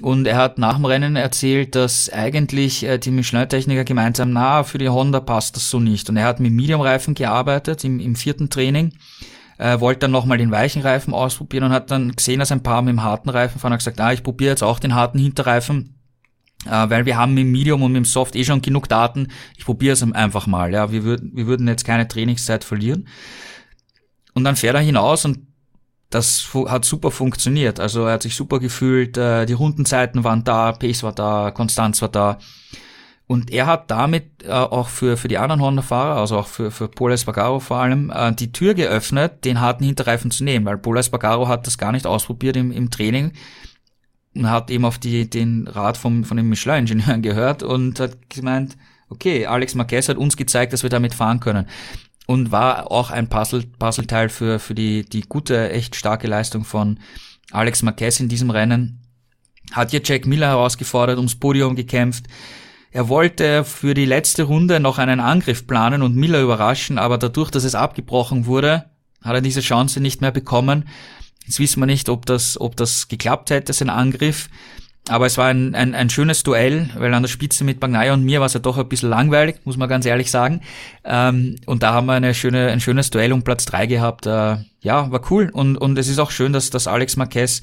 Und 0.02 0.26
er 0.26 0.38
hat 0.38 0.58
nach 0.58 0.78
dem 0.78 0.86
Rennen 0.86 1.16
erzählt, 1.16 1.76
dass 1.76 2.10
eigentlich 2.10 2.84
äh, 2.84 2.98
die 2.98 3.12
Michelin-Techniker 3.12 3.84
gemeint 3.84 4.20
haben, 4.20 4.34
na, 4.34 4.64
für 4.64 4.80
die 4.80 4.90
Honda 4.90 5.20
passt 5.20 5.56
das 5.56 5.70
so 5.70 5.80
nicht. 5.80 6.10
Und 6.10 6.18
er 6.18 6.26
hat 6.26 6.40
mit 6.40 6.54
Medium-Reifen 6.54 7.14
gearbeitet 7.14 7.84
im, 7.84 8.00
im 8.00 8.16
vierten 8.16 8.50
Training 8.50 8.94
äh, 9.62 9.80
wollte 9.80 10.00
dann 10.00 10.12
nochmal 10.12 10.40
den 10.40 10.50
weichen 10.50 10.82
Reifen 10.82 11.14
ausprobieren 11.14 11.66
und 11.66 11.72
hat 11.72 11.92
dann 11.92 12.14
gesehen, 12.14 12.40
dass 12.40 12.52
ein 12.52 12.64
paar 12.64 12.82
mit 12.82 12.94
dem 12.94 13.04
harten 13.04 13.30
Reifen 13.30 13.60
fahren 13.60 13.74
und 13.74 13.78
gesagt, 13.78 14.02
ah, 14.02 14.12
ich 14.12 14.24
probiere 14.24 14.50
jetzt 14.50 14.64
auch 14.64 14.80
den 14.80 14.96
harten 14.96 15.20
Hinterreifen. 15.20 16.00
Äh, 16.66 16.90
weil 16.90 17.06
wir 17.06 17.16
haben 17.16 17.36
mit 17.36 17.44
dem 17.44 17.52
Medium 17.52 17.84
und 17.84 17.92
mit 17.92 18.00
dem 18.00 18.06
Soft 18.06 18.36
eh 18.36 18.44
schon 18.44 18.64
genug 18.64 18.90
Daten. 18.90 19.28
Ich 19.56 19.66
probiere 19.66 19.94
es 19.94 20.02
einfach 20.02 20.48
mal. 20.48 20.74
Ja, 20.74 20.92
wir 20.92 21.04
würden, 21.04 21.36
wir 21.36 21.46
würden 21.46 21.68
jetzt 21.68 21.86
keine 21.86 22.08
Trainingszeit 22.08 22.64
verlieren. 22.64 23.08
Und 24.34 24.44
dann 24.46 24.56
fährt 24.56 24.76
er 24.76 24.82
hinaus 24.82 25.26
und 25.26 25.46
das 26.10 26.50
hat 26.68 26.84
super 26.84 27.12
funktioniert. 27.12 27.80
Also 27.80 28.06
er 28.06 28.14
hat 28.14 28.24
sich 28.24 28.36
super 28.36 28.60
gefühlt, 28.60 29.16
äh, 29.18 29.46
die 29.46 29.54
Rundenzeiten 29.54 30.24
waren 30.24 30.44
da, 30.44 30.72
Pace 30.72 31.04
war 31.04 31.14
da, 31.14 31.52
Konstanz 31.52 32.02
war 32.02 32.10
da. 32.10 32.40
Und 33.28 33.50
er 33.50 33.66
hat 33.66 33.90
damit 33.90 34.44
äh, 34.44 34.52
auch 34.52 34.90
für, 34.90 35.16
für 35.16 35.30
die 35.30 35.38
anderen 35.38 35.62
Honda-Fahrer, 35.62 36.20
also 36.20 36.38
auch 36.38 36.48
für, 36.48 36.70
für 36.70 36.90
Paul 36.90 37.14
Espargaro 37.14 37.62
vor 37.62 37.78
allem, 37.78 38.12
äh, 38.14 38.34
die 38.34 38.52
Tür 38.52 38.74
geöffnet, 38.74 39.46
den 39.46 39.62
harten 39.62 39.86
Hinterreifen 39.86 40.32
zu 40.32 40.44
nehmen, 40.44 40.66
weil 40.66 40.78
Paul 40.78 40.98
Espargaro 40.98 41.48
hat 41.48 41.66
das 41.66 41.78
gar 41.78 41.94
nicht 41.94 42.06
ausprobiert 42.06 42.58
im, 42.58 42.72
im 42.72 42.90
Training 42.90 43.32
und 44.36 44.50
hat 44.50 44.70
eben 44.70 44.84
auf 44.84 44.98
die, 44.98 45.30
den 45.30 45.68
Rat 45.68 45.96
vom, 45.96 46.26
von 46.26 46.36
den 46.36 46.50
Michelin-Ingenieuren 46.50 47.22
gehört 47.22 47.64
und 47.64 48.02
hat 48.02 48.30
gemeint, 48.30 48.78
okay, 49.10 49.46
Alex 49.46 49.76
Marquez 49.76 50.10
hat 50.10 50.18
uns 50.18 50.36
gezeigt, 50.36 50.74
dass 50.74 50.84
wir 50.84 50.90
damit 50.90 51.14
fahren 51.14 51.40
können. 51.40 51.68
Und 52.28 52.52
war 52.52 52.92
auch 52.92 53.12
ein 53.12 53.30
Puzzle, 53.30 53.64
Puzzleteil 53.80 54.30
für, 54.30 54.60
für 54.60 54.76
die, 54.76 55.06
die 55.06 55.22
gute, 55.22 55.72
echt 55.72 55.96
starke 55.96 56.28
Leistung 56.28 56.64
von 56.64 57.00
Alex 57.52 57.82
Marquez 57.82 58.20
in 58.20 58.30
diesem 58.30 58.50
Rennen. 58.50 59.02
Hat 59.72 59.92
hier 59.92 60.02
Jack 60.04 60.26
Miller 60.26 60.48
herausgefordert, 60.48 61.18
ums 61.18 61.36
Podium 61.36 61.76
gekämpft 61.76 62.26
er 62.92 63.08
wollte 63.08 63.64
für 63.64 63.94
die 63.94 64.06
letzte 64.06 64.44
Runde 64.44 64.80
noch 64.80 64.98
einen 64.98 65.20
Angriff 65.20 65.66
planen 65.66 66.02
und 66.02 66.16
Miller 66.16 66.42
überraschen, 66.42 66.98
aber 66.98 67.18
dadurch, 67.18 67.50
dass 67.50 67.64
es 67.64 67.76
abgebrochen 67.76 68.46
wurde, 68.46 68.86
hat 69.24 69.36
er 69.36 69.42
diese 69.42 69.62
Chance 69.62 70.02
nicht 70.02 70.22
mehr 70.22 70.32
bekommen. 70.32 70.88
Jetzt 71.46 71.60
wissen 71.60 71.80
wir 71.80 71.86
nicht, 71.86 72.10
ob 72.10 72.26
das, 72.26 72.60
ob 72.60 72.76
das 72.76 73.08
geklappt 73.08 73.50
hätte, 73.50 73.72
sein 73.74 73.90
Angriff. 73.90 74.50
Aber 75.10 75.26
es 75.26 75.38
war 75.38 75.48
ein, 75.48 75.74
ein, 75.74 75.96
ein 75.96 76.10
schönes 76.10 76.44
Duell, 76.44 76.90
weil 76.96 77.14
an 77.14 77.24
der 77.24 77.30
Spitze 77.30 77.64
mit 77.64 77.80
Bagnaia 77.80 78.14
und 78.14 78.24
mir 78.24 78.40
war 78.40 78.46
es 78.46 78.54
ja 78.54 78.60
doch 78.60 78.78
ein 78.78 78.88
bisschen 78.88 79.10
langweilig, 79.10 79.58
muss 79.64 79.78
man 79.78 79.90
ganz 79.90 80.06
ehrlich 80.06 80.30
sagen. 80.30 80.62
Ähm, 81.04 81.56
und 81.66 81.82
da 81.82 81.94
haben 81.94 82.06
wir 82.06 82.14
eine 82.14 82.36
schöne, 82.36 82.68
ein 82.70 82.82
schönes 82.82 83.10
Duell 83.10 83.34
um 83.34 83.42
Platz 83.42 83.66
drei 83.66 83.88
gehabt. 83.88 84.28
Äh, 84.28 84.58
ja, 84.82 85.12
war 85.12 85.22
cool. 85.32 85.50
Und, 85.52 85.78
und 85.78 85.98
es 85.98 86.08
ist 86.08 86.20
auch 86.20 86.30
schön, 86.30 86.54
dass, 86.54 86.70
dass 86.70 86.88
Alex 86.88 87.16
Marquez 87.16 87.62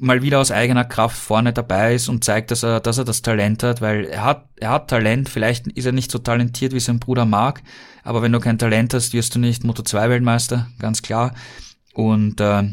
mal 0.00 0.22
wieder 0.22 0.40
aus 0.40 0.50
eigener 0.50 0.84
Kraft 0.84 1.16
vorne 1.16 1.52
dabei 1.52 1.94
ist 1.94 2.08
und 2.08 2.24
zeigt, 2.24 2.50
dass 2.50 2.62
er, 2.62 2.80
dass 2.80 2.98
er 2.98 3.04
das 3.04 3.22
Talent 3.22 3.62
hat, 3.62 3.80
weil 3.80 4.04
er 4.04 4.24
hat, 4.24 4.48
er 4.60 4.70
hat 4.70 4.88
Talent. 4.88 5.28
Vielleicht 5.28 5.66
ist 5.68 5.86
er 5.86 5.92
nicht 5.92 6.10
so 6.10 6.18
talentiert 6.18 6.72
wie 6.72 6.80
sein 6.80 7.00
Bruder 7.00 7.24
Mark, 7.24 7.62
aber 8.02 8.22
wenn 8.22 8.32
du 8.32 8.40
kein 8.40 8.58
Talent 8.58 8.94
hast, 8.94 9.12
wirst 9.12 9.34
du 9.34 9.38
nicht 9.38 9.64
Moto 9.64 9.82
2 9.82 10.10
Weltmeister, 10.10 10.68
ganz 10.78 11.02
klar. 11.02 11.34
Und 11.94 12.40
äh, 12.40 12.64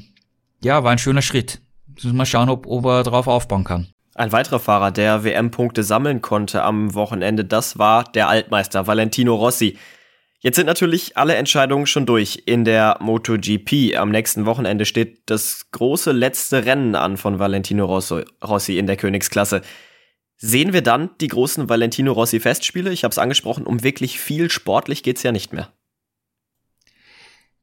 ja, 0.64 0.84
war 0.84 0.92
ein 0.92 0.98
schöner 0.98 1.22
Schritt. 1.22 1.62
Müssen 1.88 2.18
wir 2.18 2.26
schauen, 2.26 2.50
ob, 2.50 2.68
ob 2.68 2.86
er 2.86 3.04
darauf 3.04 3.28
aufbauen 3.28 3.64
kann. 3.64 3.88
Ein 4.16 4.32
weiterer 4.32 4.60
Fahrer, 4.60 4.92
der 4.92 5.24
WM-Punkte 5.24 5.84
sammeln 5.84 6.22
konnte 6.22 6.64
am 6.64 6.94
Wochenende, 6.94 7.46
das 7.46 7.78
war 7.78 8.04
der 8.04 8.28
Altmeister 8.28 8.86
Valentino 8.86 9.36
Rossi. 9.36 9.78
Jetzt 10.44 10.56
sind 10.56 10.66
natürlich 10.66 11.18
alle 11.18 11.36
Entscheidungen 11.36 11.86
schon 11.86 12.08
durch 12.08 12.44
in 12.48 12.66
der 12.66 12.98
MotoGP. 13.00 13.96
Am 13.96 14.10
nächsten 14.10 14.48
Wochenende 14.48 14.86
steht 14.86 15.22
das 15.28 15.70
große 15.70 16.12
letzte 16.12 16.66
Rennen 16.66 16.96
an 16.96 17.18
von 17.18 17.38
Valentino 17.38 17.86
Rossi 17.86 18.78
in 18.80 18.88
der 18.88 18.98
Königsklasse. 18.98 19.62
Sehen 20.38 20.74
wir 20.74 20.82
dann 20.82 21.12
die 21.22 21.28
großen 21.28 21.70
Valentino 21.70 22.12
Rossi 22.12 22.40
Festspiele? 22.40 22.92
Ich 22.92 23.04
habe 23.04 23.12
es 23.12 23.20
angesprochen, 23.20 23.68
um 23.68 23.84
wirklich 23.84 24.20
viel 24.20 24.50
sportlich 24.50 25.04
geht's 25.04 25.22
ja 25.22 25.32
nicht 25.32 25.54
mehr. 25.54 25.70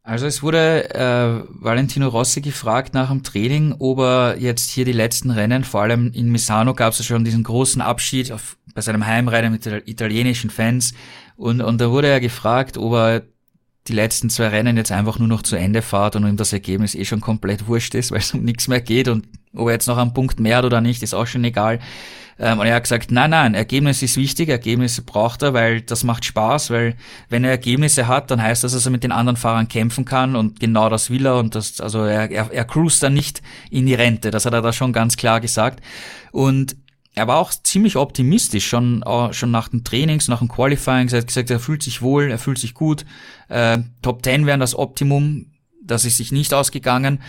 Also 0.04 0.26
es 0.26 0.44
wurde 0.44 0.94
äh, 0.94 1.44
Valentino 1.48 2.06
Rossi 2.08 2.40
gefragt 2.40 2.94
nach 2.94 3.10
dem 3.10 3.24
Training, 3.24 3.74
ob 3.80 3.98
er 3.98 4.36
jetzt 4.38 4.70
hier 4.70 4.84
die 4.84 4.92
letzten 4.92 5.32
Rennen, 5.32 5.64
vor 5.64 5.82
allem 5.82 6.12
in 6.14 6.30
Misano 6.30 6.74
gab 6.74 6.92
es 6.92 7.00
ja 7.00 7.04
schon 7.04 7.24
diesen 7.24 7.42
großen 7.42 7.82
Abschied 7.82 8.30
auf, 8.30 8.56
bei 8.72 8.80
seinem 8.80 9.04
Heimrennen 9.04 9.50
mit 9.50 9.66
italienischen 9.66 10.48
Fans 10.48 10.94
und, 11.38 11.60
und 11.60 11.80
da 11.80 11.90
wurde 11.90 12.08
er 12.08 12.20
gefragt, 12.20 12.76
ob 12.76 12.92
er 12.94 13.22
die 13.86 13.92
letzten 13.92 14.28
zwei 14.28 14.48
Rennen 14.48 14.76
jetzt 14.76 14.90
einfach 14.90 15.20
nur 15.20 15.28
noch 15.28 15.42
zu 15.42 15.54
Ende 15.54 15.82
fahrt 15.82 16.16
und 16.16 16.26
ihm 16.26 16.36
das 16.36 16.52
Ergebnis 16.52 16.96
eh 16.96 17.04
schon 17.04 17.20
komplett 17.20 17.68
wurscht 17.68 17.94
ist, 17.94 18.10
weil 18.12 18.18
es 18.18 18.34
um 18.34 18.42
nichts 18.42 18.66
mehr 18.66 18.80
geht 18.80 19.08
und 19.08 19.26
ob 19.54 19.68
er 19.68 19.74
jetzt 19.74 19.86
noch 19.86 19.96
einen 19.96 20.12
Punkt 20.12 20.40
mehr 20.40 20.58
hat 20.58 20.64
oder 20.64 20.80
nicht, 20.80 21.02
ist 21.02 21.14
auch 21.14 21.26
schon 21.26 21.44
egal. 21.44 21.78
Ähm, 22.40 22.58
und 22.58 22.66
er 22.66 22.74
hat 22.74 22.82
gesagt, 22.82 23.12
nein, 23.12 23.30
nein, 23.30 23.54
Ergebnis 23.54 24.02
ist 24.02 24.16
wichtig, 24.16 24.48
Ergebnisse 24.48 25.02
braucht 25.02 25.42
er, 25.42 25.54
weil 25.54 25.80
das 25.80 26.02
macht 26.02 26.24
Spaß, 26.24 26.70
weil 26.70 26.96
wenn 27.28 27.44
er 27.44 27.50
Ergebnisse 27.50 28.08
hat, 28.08 28.32
dann 28.32 28.42
heißt 28.42 28.64
das, 28.64 28.72
dass 28.72 28.84
er 28.84 28.90
mit 28.90 29.04
den 29.04 29.12
anderen 29.12 29.36
Fahrern 29.36 29.68
kämpfen 29.68 30.04
kann 30.04 30.34
und 30.34 30.58
genau 30.58 30.88
das 30.88 31.08
will 31.08 31.24
er 31.24 31.36
und 31.36 31.54
das, 31.54 31.80
also 31.80 32.02
er, 32.02 32.32
er, 32.32 32.52
er 32.52 32.64
cruist 32.64 33.00
dann 33.04 33.14
nicht 33.14 33.42
in 33.70 33.86
die 33.86 33.94
Rente, 33.94 34.32
das 34.32 34.44
hat 34.44 34.54
er 34.54 34.62
da 34.62 34.72
schon 34.72 34.92
ganz 34.92 35.16
klar 35.16 35.40
gesagt. 35.40 35.80
Und 36.32 36.76
er 37.18 37.26
war 37.26 37.38
auch 37.38 37.50
ziemlich 37.50 37.96
optimistisch, 37.96 38.66
schon, 38.66 39.04
uh, 39.06 39.32
schon 39.32 39.50
nach 39.50 39.68
den 39.68 39.84
Trainings, 39.84 40.28
nach 40.28 40.38
dem 40.38 40.48
Qualifying. 40.48 41.08
Er 41.08 41.18
hat 41.18 41.26
gesagt, 41.26 41.50
er 41.50 41.60
fühlt 41.60 41.82
sich 41.82 42.00
wohl, 42.00 42.30
er 42.30 42.38
fühlt 42.38 42.58
sich 42.58 42.74
gut. 42.74 43.04
Äh, 43.48 43.78
Top 44.02 44.24
10 44.24 44.46
wären 44.46 44.60
das 44.60 44.76
Optimum. 44.76 45.46
Das 45.82 46.04
ist 46.04 46.18
sich 46.18 46.32
nicht 46.32 46.54
ausgegangen 46.54 47.20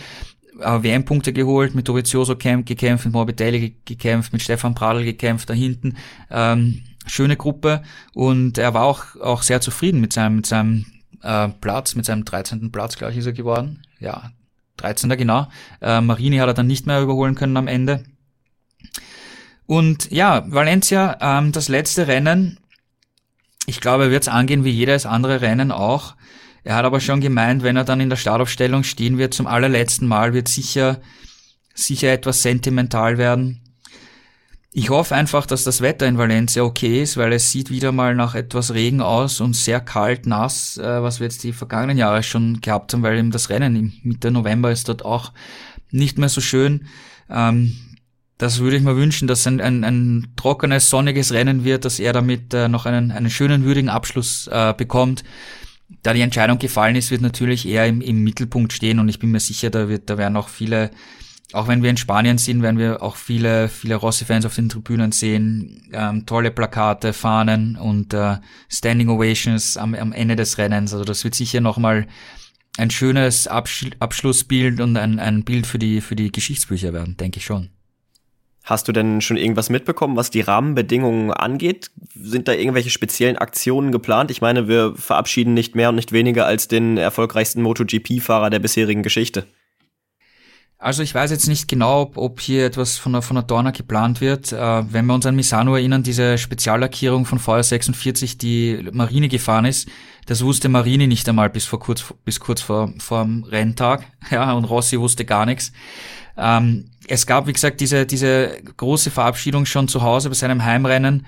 äh, 0.60 0.82
WM-Punkte 0.82 1.32
geholt, 1.32 1.74
mit 1.74 1.88
Dovizioso 1.88 2.36
gekämpft, 2.36 3.04
mit 3.04 3.12
Morbidelli 3.12 3.76
gekämpft, 3.84 4.32
mit 4.32 4.42
Stefan 4.42 4.74
Pradl 4.74 5.04
gekämpft 5.04 5.50
da 5.50 5.54
hinten. 5.54 5.96
Ähm, 6.30 6.82
schöne 7.06 7.36
Gruppe 7.36 7.82
und 8.14 8.58
er 8.58 8.74
war 8.74 8.84
auch, 8.84 9.16
auch 9.20 9.42
sehr 9.42 9.60
zufrieden 9.60 10.00
mit 10.00 10.12
seinem, 10.12 10.36
mit 10.36 10.46
seinem 10.46 10.86
äh, 11.22 11.48
Platz, 11.48 11.94
mit 11.94 12.04
seinem 12.04 12.24
13. 12.24 12.70
Platz, 12.70 12.96
glaube 12.96 13.12
ich, 13.12 13.18
ist 13.18 13.26
er 13.26 13.32
geworden. 13.32 13.82
Ja, 13.98 14.30
13. 14.76 15.10
genau. 15.10 15.48
Äh, 15.80 16.00
Marini 16.00 16.38
hat 16.38 16.48
er 16.48 16.54
dann 16.54 16.66
nicht 16.66 16.86
mehr 16.86 17.02
überholen 17.02 17.34
können 17.34 17.56
am 17.56 17.66
Ende. 17.66 18.04
Und 19.70 20.10
ja, 20.10 20.42
Valencia, 20.48 21.16
ähm, 21.20 21.52
das 21.52 21.68
letzte 21.68 22.08
Rennen, 22.08 22.58
ich 23.66 23.80
glaube, 23.80 24.02
er 24.06 24.10
wird 24.10 24.24
es 24.24 24.28
angehen 24.28 24.64
wie 24.64 24.70
jedes 24.70 25.06
andere 25.06 25.42
Rennen 25.42 25.70
auch. 25.70 26.16
Er 26.64 26.74
hat 26.74 26.84
aber 26.84 26.98
schon 26.98 27.20
gemeint, 27.20 27.62
wenn 27.62 27.76
er 27.76 27.84
dann 27.84 28.00
in 28.00 28.10
der 28.10 28.16
Startaufstellung 28.16 28.82
stehen 28.82 29.16
wird 29.16 29.32
zum 29.32 29.46
allerletzten 29.46 30.08
Mal, 30.08 30.34
wird 30.34 30.48
sicher, 30.48 31.00
sicher 31.72 32.12
etwas 32.12 32.42
sentimental 32.42 33.16
werden. 33.16 33.60
ich 34.72 34.90
hoffe 34.90 35.14
einfach, 35.14 35.46
dass 35.46 35.62
das 35.62 35.80
Wetter 35.80 36.08
in 36.08 36.18
Valencia 36.18 36.64
okay 36.64 37.00
ist, 37.04 37.16
weil 37.16 37.32
es 37.32 37.52
sieht 37.52 37.70
wieder 37.70 37.92
mal 37.92 38.16
nach 38.16 38.34
etwas 38.34 38.74
Regen 38.74 39.00
aus 39.00 39.40
und 39.40 39.54
sehr 39.54 39.80
kalt, 39.80 40.26
nass, 40.26 40.78
äh, 40.78 41.00
was 41.00 41.20
wir 41.20 41.28
jetzt 41.28 41.44
die 41.44 41.52
vergangenen 41.52 41.96
Jahre 41.96 42.24
schon 42.24 42.60
gehabt 42.60 42.92
haben, 42.92 43.04
weil 43.04 43.18
eben 43.18 43.30
das 43.30 43.50
Rennen 43.50 43.76
im 43.76 43.92
Mitte 44.02 44.32
November 44.32 44.72
ist 44.72 44.88
dort 44.88 45.04
auch 45.04 45.30
nicht 45.92 46.18
mehr 46.18 46.28
so 46.28 46.40
schön. 46.40 46.88
Ähm, 47.30 47.76
das 48.40 48.58
würde 48.58 48.78
ich 48.78 48.82
mir 48.82 48.96
wünschen, 48.96 49.28
dass 49.28 49.46
ein, 49.46 49.60
ein, 49.60 49.84
ein 49.84 50.32
trockenes, 50.34 50.88
sonniges 50.88 51.32
Rennen 51.32 51.62
wird, 51.62 51.84
dass 51.84 52.00
er 52.00 52.14
damit 52.14 52.54
äh, 52.54 52.68
noch 52.68 52.86
einen, 52.86 53.10
einen 53.10 53.28
schönen, 53.28 53.64
würdigen 53.64 53.90
Abschluss 53.90 54.48
äh, 54.50 54.72
bekommt. 54.74 55.24
Da 56.02 56.14
die 56.14 56.22
Entscheidung 56.22 56.58
gefallen 56.58 56.96
ist, 56.96 57.10
wird 57.10 57.20
natürlich 57.20 57.68
eher 57.68 57.86
im, 57.86 58.00
im 58.00 58.24
Mittelpunkt 58.24 58.72
stehen 58.72 58.98
und 58.98 59.10
ich 59.10 59.18
bin 59.18 59.30
mir 59.30 59.40
sicher, 59.40 59.68
da 59.68 59.90
wird, 59.90 60.08
da 60.08 60.16
werden 60.16 60.38
auch 60.38 60.48
viele 60.48 60.90
auch 61.52 61.66
wenn 61.66 61.82
wir 61.82 61.90
in 61.90 61.96
Spanien 61.96 62.38
sind, 62.38 62.62
werden 62.62 62.78
wir 62.78 63.02
auch 63.02 63.16
viele, 63.16 63.68
viele 63.68 63.96
Rossi-Fans 63.96 64.46
auf 64.46 64.54
den 64.54 64.68
Tribünen 64.68 65.10
sehen, 65.10 65.90
ähm, 65.92 66.24
tolle 66.24 66.52
Plakate, 66.52 67.12
Fahnen 67.12 67.74
und 67.76 68.14
äh, 68.14 68.36
Standing 68.68 69.08
Ovations 69.08 69.76
am, 69.76 69.96
am 69.96 70.12
Ende 70.12 70.36
des 70.36 70.58
Rennens. 70.58 70.92
Also 70.92 71.04
das 71.04 71.24
wird 71.24 71.34
sicher 71.34 71.60
nochmal 71.60 72.06
ein 72.78 72.92
schönes 72.92 73.48
Absch 73.48 73.90
Abschlussbild 73.98 74.80
und 74.80 74.96
ein, 74.96 75.18
ein 75.18 75.42
Bild 75.42 75.66
für 75.66 75.80
die, 75.80 76.00
für 76.00 76.14
die 76.14 76.30
Geschichtsbücher 76.30 76.92
werden, 76.92 77.16
denke 77.16 77.38
ich 77.38 77.44
schon. 77.44 77.70
Hast 78.62 78.88
du 78.88 78.92
denn 78.92 79.20
schon 79.20 79.36
irgendwas 79.36 79.70
mitbekommen, 79.70 80.16
was 80.16 80.30
die 80.30 80.42
Rahmenbedingungen 80.42 81.32
angeht? 81.32 81.90
Sind 82.14 82.46
da 82.46 82.52
irgendwelche 82.52 82.90
speziellen 82.90 83.38
Aktionen 83.38 83.90
geplant? 83.90 84.30
Ich 84.30 84.42
meine, 84.42 84.68
wir 84.68 84.94
verabschieden 84.96 85.54
nicht 85.54 85.74
mehr 85.74 85.88
und 85.88 85.94
nicht 85.94 86.12
weniger 86.12 86.46
als 86.46 86.68
den 86.68 86.98
erfolgreichsten 86.98 87.62
MotoGP-Fahrer 87.62 88.50
der 88.50 88.58
bisherigen 88.58 89.02
Geschichte. 89.02 89.46
Also 90.80 91.02
ich 91.02 91.14
weiß 91.14 91.30
jetzt 91.30 91.46
nicht 91.46 91.68
genau, 91.68 92.10
ob, 92.14 92.40
hier 92.40 92.64
etwas 92.64 92.96
von 92.96 93.12
der, 93.12 93.20
von 93.20 93.34
der 93.34 93.42
Dorna 93.42 93.70
geplant 93.70 94.22
wird. 94.22 94.50
Äh, 94.50 94.92
wenn 94.92 95.04
wir 95.04 95.14
uns 95.14 95.26
an 95.26 95.36
Misano 95.36 95.74
erinnern, 95.74 96.02
diese 96.02 96.38
Speziallackierung 96.38 97.26
von 97.26 97.38
Feuer 97.38 97.62
46, 97.62 98.38
die 98.38 98.88
Marine 98.90 99.28
gefahren 99.28 99.66
ist, 99.66 99.90
das 100.24 100.42
wusste 100.42 100.70
Marine 100.70 101.06
nicht 101.06 101.28
einmal 101.28 101.50
bis 101.50 101.66
vor 101.66 101.80
kurz, 101.80 102.14
bis 102.24 102.40
kurz 102.40 102.62
vor, 102.62 102.94
vor 102.98 103.24
dem 103.24 103.44
Renntag. 103.44 104.06
Ja, 104.30 104.52
und 104.52 104.64
Rossi 104.64 104.98
wusste 104.98 105.24
gar 105.24 105.44
nichts. 105.44 105.72
Ähm, 106.38 106.90
es 107.10 107.26
gab, 107.26 107.46
wie 107.46 107.52
gesagt, 107.52 107.80
diese, 107.80 108.06
diese 108.06 108.62
große 108.76 109.10
Verabschiedung 109.10 109.66
schon 109.66 109.88
zu 109.88 110.02
Hause 110.02 110.28
bei 110.28 110.34
seinem 110.34 110.64
Heimrennen. 110.64 111.26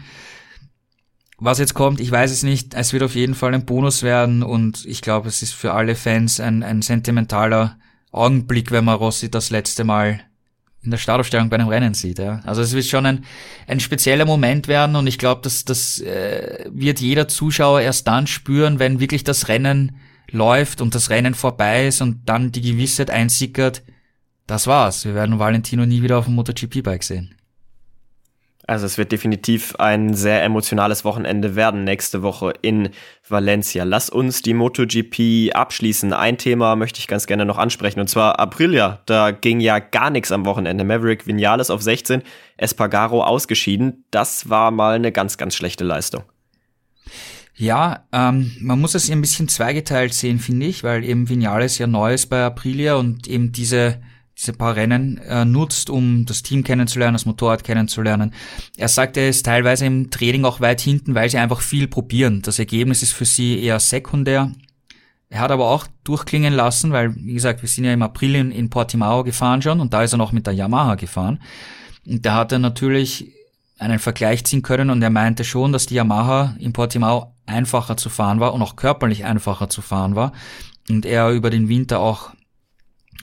Was 1.38 1.58
jetzt 1.58 1.74
kommt, 1.74 1.98
ich 1.98 2.10
weiß 2.10 2.30
es 2.30 2.44
nicht. 2.44 2.74
Es 2.74 2.92
wird 2.92 3.02
auf 3.02 3.16
jeden 3.16 3.34
Fall 3.34 3.52
ein 3.52 3.66
Bonus 3.66 4.04
werden 4.04 4.44
und 4.44 4.86
ich 4.86 5.02
glaube, 5.02 5.28
es 5.28 5.42
ist 5.42 5.54
für 5.54 5.72
alle 5.72 5.96
Fans 5.96 6.38
ein, 6.38 6.62
ein 6.62 6.82
sentimentaler 6.82 7.78
Augenblick, 8.12 8.70
wenn 8.70 8.84
man 8.84 8.94
Rossi 8.94 9.28
das 9.28 9.50
letzte 9.50 9.82
Mal 9.82 10.20
in 10.84 10.92
der 10.92 10.98
Startaufstellung 10.98 11.48
bei 11.48 11.56
einem 11.56 11.68
Rennen 11.68 11.94
sieht. 11.94 12.20
Ja. 12.20 12.40
Also 12.44 12.62
es 12.62 12.74
wird 12.74 12.84
schon 12.84 13.06
ein, 13.06 13.24
ein 13.66 13.80
spezieller 13.80 14.24
Moment 14.24 14.68
werden 14.68 14.94
und 14.94 15.08
ich 15.08 15.18
glaube, 15.18 15.42
dass 15.42 15.64
das 15.64 15.98
äh, 15.98 16.66
wird 16.70 17.00
jeder 17.00 17.26
Zuschauer 17.26 17.80
erst 17.80 18.06
dann 18.06 18.28
spüren, 18.28 18.78
wenn 18.78 19.00
wirklich 19.00 19.24
das 19.24 19.48
Rennen 19.48 19.96
läuft 20.30 20.80
und 20.80 20.94
das 20.94 21.10
Rennen 21.10 21.34
vorbei 21.34 21.88
ist 21.88 22.02
und 22.02 22.28
dann 22.28 22.52
die 22.52 22.62
Gewissheit 22.62 23.10
einsickert, 23.10 23.82
das 24.52 24.66
war's. 24.66 25.06
Wir 25.06 25.14
werden 25.14 25.38
Valentino 25.38 25.86
nie 25.86 26.02
wieder 26.02 26.18
auf 26.18 26.26
dem 26.26 26.34
MotoGP-Bike 26.34 27.02
sehen. 27.02 27.34
Also 28.66 28.86
es 28.86 28.96
wird 28.96 29.10
definitiv 29.10 29.74
ein 29.76 30.14
sehr 30.14 30.44
emotionales 30.44 31.04
Wochenende 31.04 31.56
werden 31.56 31.82
nächste 31.84 32.22
Woche 32.22 32.52
in 32.62 32.90
Valencia. 33.28 33.82
Lass 33.82 34.08
uns 34.08 34.42
die 34.42 34.54
MotoGP 34.54 35.52
abschließen. 35.54 36.12
Ein 36.12 36.38
Thema 36.38 36.76
möchte 36.76 37.00
ich 37.00 37.08
ganz 37.08 37.26
gerne 37.26 37.44
noch 37.44 37.58
ansprechen 37.58 37.98
und 37.98 38.08
zwar 38.08 38.38
Aprilia. 38.38 39.00
Da 39.06 39.30
ging 39.32 39.58
ja 39.58 39.78
gar 39.78 40.10
nichts 40.10 40.30
am 40.30 40.44
Wochenende. 40.44 40.84
Maverick 40.84 41.26
Vinales 41.26 41.70
auf 41.70 41.82
16, 41.82 42.22
Espargaro 42.56 43.24
ausgeschieden. 43.24 44.04
Das 44.10 44.48
war 44.48 44.70
mal 44.70 44.94
eine 44.94 45.12
ganz, 45.12 45.38
ganz 45.38 45.56
schlechte 45.56 45.82
Leistung. 45.82 46.22
Ja, 47.56 48.06
ähm, 48.12 48.52
man 48.60 48.80
muss 48.80 48.94
es 48.94 49.10
ein 49.10 49.20
bisschen 49.20 49.48
zweigeteilt 49.48 50.14
sehen, 50.14 50.38
finde 50.38 50.66
ich, 50.66 50.84
weil 50.84 51.04
eben 51.04 51.28
Vinales 51.28 51.78
ja 51.78 51.86
neu 51.86 52.14
ist 52.14 52.26
bei 52.26 52.44
Aprilia 52.44 52.94
und 52.94 53.26
eben 53.26 53.50
diese 53.50 53.98
diese 54.38 54.52
paar 54.52 54.76
Rennen 54.76 55.18
äh, 55.18 55.44
nutzt, 55.44 55.90
um 55.90 56.24
das 56.26 56.42
Team 56.42 56.64
kennenzulernen, 56.64 57.14
das 57.14 57.26
Motorrad 57.26 57.64
kennenzulernen. 57.64 58.32
Er 58.76 58.88
sagt, 58.88 59.16
er 59.16 59.28
ist 59.28 59.44
teilweise 59.44 59.86
im 59.86 60.10
Training 60.10 60.44
auch 60.44 60.60
weit 60.60 60.80
hinten, 60.80 61.14
weil 61.14 61.28
sie 61.28 61.38
einfach 61.38 61.60
viel 61.60 61.86
probieren. 61.86 62.42
Das 62.42 62.58
Ergebnis 62.58 63.02
ist 63.02 63.12
für 63.12 63.24
sie 63.24 63.62
eher 63.62 63.78
sekundär. 63.78 64.52
Er 65.28 65.40
hat 65.40 65.50
aber 65.50 65.70
auch 65.70 65.86
durchklingen 66.04 66.52
lassen, 66.52 66.92
weil, 66.92 67.14
wie 67.16 67.34
gesagt, 67.34 67.62
wir 67.62 67.68
sind 67.68 67.84
ja 67.84 67.92
im 67.92 68.02
April 68.02 68.34
in, 68.34 68.50
in 68.50 68.68
Portimao 68.68 69.24
gefahren 69.24 69.62
schon 69.62 69.80
und 69.80 69.94
da 69.94 70.02
ist 70.02 70.12
er 70.12 70.18
noch 70.18 70.32
mit 70.32 70.46
der 70.46 70.54
Yamaha 70.54 70.96
gefahren. 70.96 71.40
Und 72.06 72.26
da 72.26 72.34
hat 72.34 72.52
er 72.52 72.58
natürlich 72.58 73.32
einen 73.78 73.98
Vergleich 73.98 74.44
ziehen 74.44 74.62
können 74.62 74.90
und 74.90 75.02
er 75.02 75.10
meinte 75.10 75.44
schon, 75.44 75.72
dass 75.72 75.86
die 75.86 75.94
Yamaha 75.94 76.54
in 76.58 76.72
Portimao 76.72 77.34
einfacher 77.46 77.96
zu 77.96 78.10
fahren 78.10 78.40
war 78.40 78.54
und 78.54 78.62
auch 78.62 78.76
körperlich 78.76 79.24
einfacher 79.24 79.68
zu 79.68 79.82
fahren 79.82 80.14
war 80.14 80.32
und 80.88 81.06
er 81.06 81.30
über 81.30 81.50
den 81.50 81.68
Winter 81.68 82.00
auch 82.00 82.30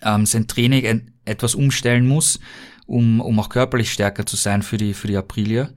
ähm, 0.03 0.25
sein 0.25 0.47
Training 0.47 1.11
etwas 1.25 1.55
umstellen 1.55 2.07
muss, 2.07 2.39
um, 2.85 3.21
um 3.21 3.39
auch 3.39 3.49
körperlich 3.49 3.91
stärker 3.91 4.25
zu 4.25 4.35
sein 4.35 4.61
für 4.61 4.77
die, 4.77 4.93
für 4.93 5.07
die 5.07 5.17
Aprilia. 5.17 5.69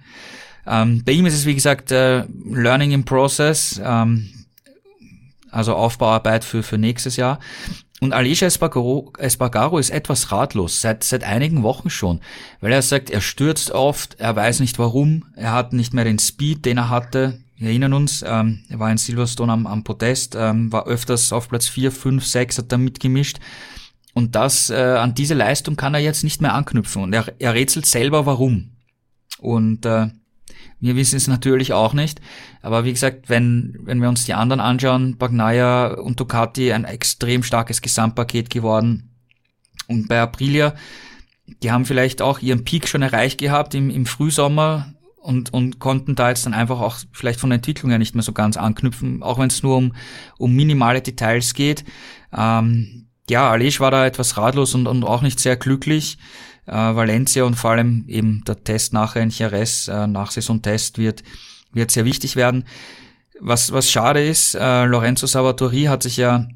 Ähm, 0.66 1.02
bei 1.04 1.12
ihm 1.12 1.26
ist 1.26 1.34
es, 1.34 1.46
wie 1.46 1.54
gesagt, 1.54 1.90
äh, 1.90 2.24
Learning 2.50 2.92
in 2.92 3.04
Process, 3.04 3.80
ähm, 3.84 4.28
also 5.50 5.74
Aufbauarbeit 5.74 6.44
für, 6.44 6.62
für 6.62 6.78
nächstes 6.78 7.16
Jahr. 7.16 7.38
Und 8.00 8.12
Alicia 8.12 8.48
Espargaro, 8.48 9.12
Espargaro 9.18 9.78
ist 9.78 9.90
etwas 9.90 10.32
ratlos, 10.32 10.80
seit, 10.80 11.04
seit 11.04 11.22
einigen 11.22 11.62
Wochen 11.62 11.88
schon, 11.88 12.20
weil 12.60 12.72
er 12.72 12.82
sagt, 12.82 13.10
er 13.10 13.20
stürzt 13.20 13.70
oft, 13.70 14.18
er 14.18 14.34
weiß 14.34 14.58
nicht 14.58 14.80
warum, 14.80 15.24
er 15.36 15.52
hat 15.52 15.72
nicht 15.72 15.94
mehr 15.94 16.04
den 16.04 16.18
Speed, 16.18 16.64
den 16.64 16.78
er 16.78 16.88
hatte. 16.88 17.38
Wir 17.58 17.68
erinnern 17.68 17.92
uns, 17.92 18.24
ähm, 18.26 18.64
er 18.68 18.80
war 18.80 18.90
in 18.90 18.98
Silverstone 18.98 19.52
am, 19.52 19.68
am 19.68 19.84
Podest, 19.84 20.34
ähm, 20.36 20.72
war 20.72 20.88
öfters 20.88 21.32
auf 21.32 21.48
Platz 21.48 21.68
4, 21.68 21.92
5, 21.92 22.26
6, 22.26 22.58
hat 22.58 22.72
da 22.72 22.76
mitgemischt. 22.76 23.38
Und 24.14 24.34
das, 24.34 24.70
äh, 24.70 24.74
an 24.74 25.14
diese 25.14 25.34
Leistung 25.34 25.76
kann 25.76 25.94
er 25.94 26.00
jetzt 26.00 26.24
nicht 26.24 26.42
mehr 26.42 26.54
anknüpfen. 26.54 27.02
Und 27.02 27.12
er, 27.12 27.32
er 27.38 27.54
rätselt 27.54 27.86
selber, 27.86 28.26
warum. 28.26 28.72
Und 29.38 29.86
äh, 29.86 30.08
wir 30.80 30.96
wissen 30.96 31.16
es 31.16 31.28
natürlich 31.28 31.72
auch 31.72 31.94
nicht. 31.94 32.20
Aber 32.60 32.84
wie 32.84 32.92
gesagt, 32.92 33.28
wenn, 33.28 33.78
wenn 33.82 34.00
wir 34.00 34.08
uns 34.08 34.24
die 34.24 34.34
anderen 34.34 34.60
anschauen, 34.60 35.16
Bagnaia 35.16 35.94
und 35.94 36.20
Ducati 36.20 36.72
ein 36.72 36.84
extrem 36.84 37.42
starkes 37.42 37.80
Gesamtpaket 37.80 38.50
geworden. 38.50 39.10
Und 39.86 40.08
bei 40.08 40.20
Aprilia, 40.20 40.74
die 41.62 41.70
haben 41.70 41.86
vielleicht 41.86 42.20
auch 42.20 42.40
ihren 42.40 42.64
Peak 42.64 42.88
schon 42.88 43.02
erreicht 43.02 43.38
gehabt 43.38 43.74
im, 43.74 43.90
im 43.90 44.06
Frühsommer 44.06 44.92
und, 45.16 45.52
und 45.52 45.78
konnten 45.78 46.16
da 46.16 46.28
jetzt 46.28 46.46
dann 46.46 46.54
einfach 46.54 46.80
auch 46.80 46.98
vielleicht 47.12 47.40
von 47.40 47.50
der 47.50 47.56
Entwicklung 47.56 47.90
her 47.90 47.98
nicht 47.98 48.14
mehr 48.14 48.24
so 48.24 48.32
ganz 48.32 48.56
anknüpfen, 48.56 49.22
auch 49.22 49.38
wenn 49.38 49.48
es 49.48 49.62
nur 49.62 49.76
um, 49.76 49.94
um 50.36 50.52
minimale 50.52 51.00
Details 51.00 51.54
geht. 51.54 51.84
Ähm, 52.36 53.06
ja, 53.32 53.50
Alej 53.50 53.80
war 53.80 53.90
da 53.90 54.06
etwas 54.06 54.36
ratlos 54.36 54.74
und, 54.74 54.86
und 54.86 55.04
auch 55.04 55.22
nicht 55.22 55.40
sehr 55.40 55.56
glücklich. 55.56 56.18
Äh, 56.66 56.72
Valencia 56.72 57.44
und 57.44 57.56
vor 57.56 57.72
allem 57.72 58.04
eben 58.06 58.44
der 58.46 58.62
Test 58.62 58.92
nachher 58.92 59.22
in 59.22 59.30
Jerez, 59.30 59.88
äh, 59.88 60.06
nach 60.06 60.30
Saisontest 60.30 60.98
wird, 60.98 61.24
wird 61.72 61.90
sehr 61.90 62.04
wichtig 62.04 62.36
werden. 62.36 62.64
Was, 63.40 63.72
was 63.72 63.90
schade 63.90 64.24
ist, 64.24 64.54
äh, 64.54 64.84
Lorenzo 64.84 65.26
Salvatori 65.26 65.84
hat 65.84 66.02
sich 66.04 66.16
ja 66.16 66.46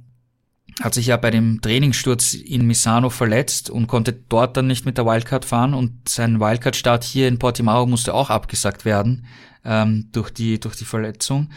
hat 0.82 0.92
sich 0.92 1.06
ja 1.06 1.16
bei 1.16 1.30
dem 1.30 1.62
Trainingssturz 1.62 2.34
in 2.34 2.66
Misano 2.66 3.08
verletzt 3.08 3.70
und 3.70 3.86
konnte 3.86 4.12
dort 4.12 4.58
dann 4.58 4.66
nicht 4.66 4.84
mit 4.84 4.98
der 4.98 5.06
Wildcard 5.06 5.46
fahren 5.46 5.72
und 5.72 6.06
sein 6.06 6.38
Wildcard-Start 6.38 7.02
hier 7.02 7.28
in 7.28 7.38
Portimao 7.38 7.86
musste 7.86 8.12
auch 8.12 8.28
abgesagt 8.28 8.84
werden 8.84 9.24
ähm, 9.64 10.10
durch 10.12 10.30
die 10.30 10.60
durch 10.60 10.76
die 10.76 10.84
Verletzung. 10.84 11.48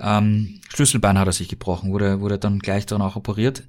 Ähm, 0.00 0.60
Schlüsselbein 0.70 1.18
hat 1.18 1.28
er 1.28 1.32
sich 1.32 1.48
gebrochen, 1.48 1.92
wurde 1.92 2.20
wurde 2.20 2.38
dann 2.38 2.58
gleich 2.58 2.86
dann 2.86 3.02
auch 3.02 3.16
operiert. 3.16 3.64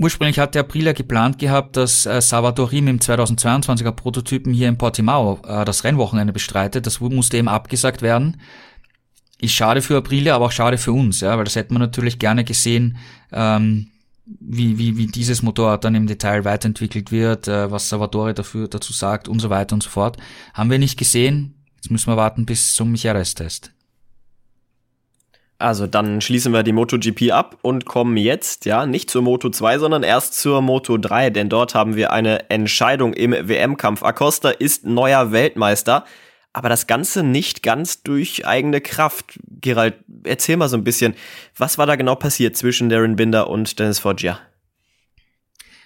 Ursprünglich 0.00 0.38
hatte 0.38 0.58
Aprilia 0.58 0.92
geplant 0.92 1.38
gehabt, 1.38 1.76
dass 1.76 2.06
äh, 2.06 2.22
Salvador 2.22 2.70
mit 2.72 2.88
dem 2.88 2.98
2022er 3.00 3.92
Prototypen 3.92 4.54
hier 4.54 4.66
in 4.66 4.78
Portimao 4.78 5.40
äh, 5.46 5.66
das 5.66 5.84
Rennwochenende 5.84 6.32
bestreitet. 6.32 6.86
Das 6.86 7.00
musste 7.00 7.36
eben 7.36 7.48
abgesagt 7.48 8.00
werden. 8.00 8.40
Ist 9.42 9.52
schade 9.52 9.82
für 9.82 9.98
Aprilia, 9.98 10.36
aber 10.36 10.46
auch 10.46 10.52
schade 10.52 10.78
für 10.78 10.94
uns, 10.94 11.20
ja, 11.20 11.36
weil 11.36 11.44
das 11.44 11.54
hätte 11.54 11.74
man 11.74 11.82
natürlich 11.82 12.18
gerne 12.18 12.44
gesehen, 12.44 12.96
ähm, 13.30 13.88
wie, 14.24 14.78
wie, 14.78 14.96
wie 14.96 15.06
dieses 15.06 15.42
Motorrad 15.42 15.84
dann 15.84 15.94
im 15.94 16.06
Detail 16.06 16.46
weiterentwickelt 16.46 17.12
wird, 17.12 17.46
äh, 17.46 17.70
was 17.70 17.90
Salvatore 17.90 18.32
dafür, 18.32 18.68
dazu 18.68 18.94
sagt 18.94 19.28
und 19.28 19.40
so 19.40 19.50
weiter 19.50 19.74
und 19.74 19.82
so 19.82 19.90
fort. 19.90 20.16
Haben 20.54 20.70
wir 20.70 20.78
nicht 20.78 20.98
gesehen. 20.98 21.62
Jetzt 21.76 21.90
müssen 21.90 22.10
wir 22.10 22.16
warten 22.16 22.46
bis 22.46 22.72
zum 22.72 22.94
Jerez-Test. 22.94 23.72
Also 25.60 25.86
dann 25.86 26.22
schließen 26.22 26.52
wir 26.54 26.62
die 26.62 26.72
MotoGP 26.72 27.32
ab 27.32 27.58
und 27.60 27.84
kommen 27.84 28.16
jetzt, 28.16 28.64
ja, 28.64 28.86
nicht 28.86 29.10
zur 29.10 29.20
Moto 29.20 29.50
2, 29.50 29.78
sondern 29.78 30.02
erst 30.02 30.40
zur 30.40 30.62
Moto 30.62 30.96
3, 30.96 31.28
denn 31.28 31.50
dort 31.50 31.74
haben 31.74 31.96
wir 31.96 32.12
eine 32.12 32.48
Entscheidung 32.48 33.12
im 33.12 33.32
WM-Kampf. 33.32 34.02
Acosta 34.02 34.48
ist 34.48 34.86
neuer 34.86 35.32
Weltmeister, 35.32 36.06
aber 36.54 36.70
das 36.70 36.86
Ganze 36.86 37.22
nicht 37.22 37.62
ganz 37.62 38.02
durch 38.02 38.46
eigene 38.46 38.80
Kraft. 38.80 39.38
Gerald, 39.60 39.96
erzähl 40.24 40.56
mal 40.56 40.70
so 40.70 40.78
ein 40.78 40.84
bisschen, 40.84 41.14
was 41.56 41.76
war 41.76 41.86
da 41.86 41.96
genau 41.96 42.14
passiert 42.14 42.56
zwischen 42.56 42.88
Darren 42.88 43.16
Binder 43.16 43.50
und 43.50 43.78
Dennis 43.78 43.98
Foggia? 43.98 44.40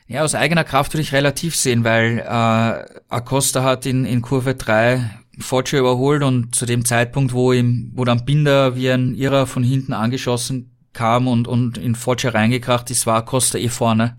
Ja, 0.06 0.22
aus 0.22 0.36
eigener 0.36 0.64
Kraft 0.64 0.92
würde 0.92 1.02
ich 1.02 1.12
relativ 1.12 1.56
sehen, 1.56 1.82
weil 1.82 2.18
äh, 2.18 3.00
Acosta 3.08 3.64
hat 3.64 3.86
in, 3.86 4.04
in 4.04 4.22
Kurve 4.22 4.54
3 4.54 5.23
Foggia 5.38 5.80
überholt 5.80 6.22
und 6.22 6.54
zu 6.54 6.66
dem 6.66 6.84
Zeitpunkt, 6.84 7.32
wo 7.32 7.52
ihm, 7.52 7.92
wo 7.94 8.04
dann 8.04 8.24
Binder 8.24 8.76
wie 8.76 8.90
ein 8.90 9.14
Irrer 9.14 9.46
von 9.46 9.62
hinten 9.62 9.92
angeschossen 9.92 10.76
kam 10.92 11.26
und, 11.26 11.48
und 11.48 11.76
in 11.78 11.94
Foggia 11.94 12.30
reingekracht 12.30 12.90
ist, 12.90 13.06
war 13.06 13.16
Acosta 13.18 13.58
eh 13.58 13.68
vorne. 13.68 14.18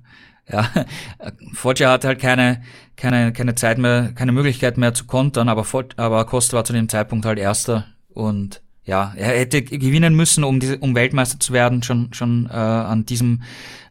Ja, 0.51 0.69
Foggia 1.53 1.91
hatte 1.91 2.07
halt 2.07 2.19
keine, 2.19 2.61
keine, 2.95 3.33
keine 3.33 3.55
Zeit 3.55 3.77
mehr, 3.77 4.11
keine 4.13 4.31
Möglichkeit 4.31 4.77
mehr 4.77 4.93
zu 4.93 5.05
kontern, 5.05 5.49
aber, 5.49 5.65
aber 5.97 6.19
Acosta 6.19 6.57
war 6.57 6.65
zu 6.65 6.73
dem 6.73 6.89
Zeitpunkt 6.89 7.25
halt 7.25 7.39
Erster 7.39 7.87
und 8.09 8.61
ja, 8.83 9.13
er 9.15 9.29
hätte 9.39 9.63
gewinnen 9.63 10.13
müssen, 10.15 10.43
um, 10.43 10.59
diese, 10.59 10.77
um 10.77 10.93
Weltmeister 10.93 11.39
zu 11.39 11.53
werden, 11.53 11.81
schon, 11.81 12.13
schon 12.13 12.47
äh, 12.51 12.53
an 12.53 13.05
diesem 13.05 13.41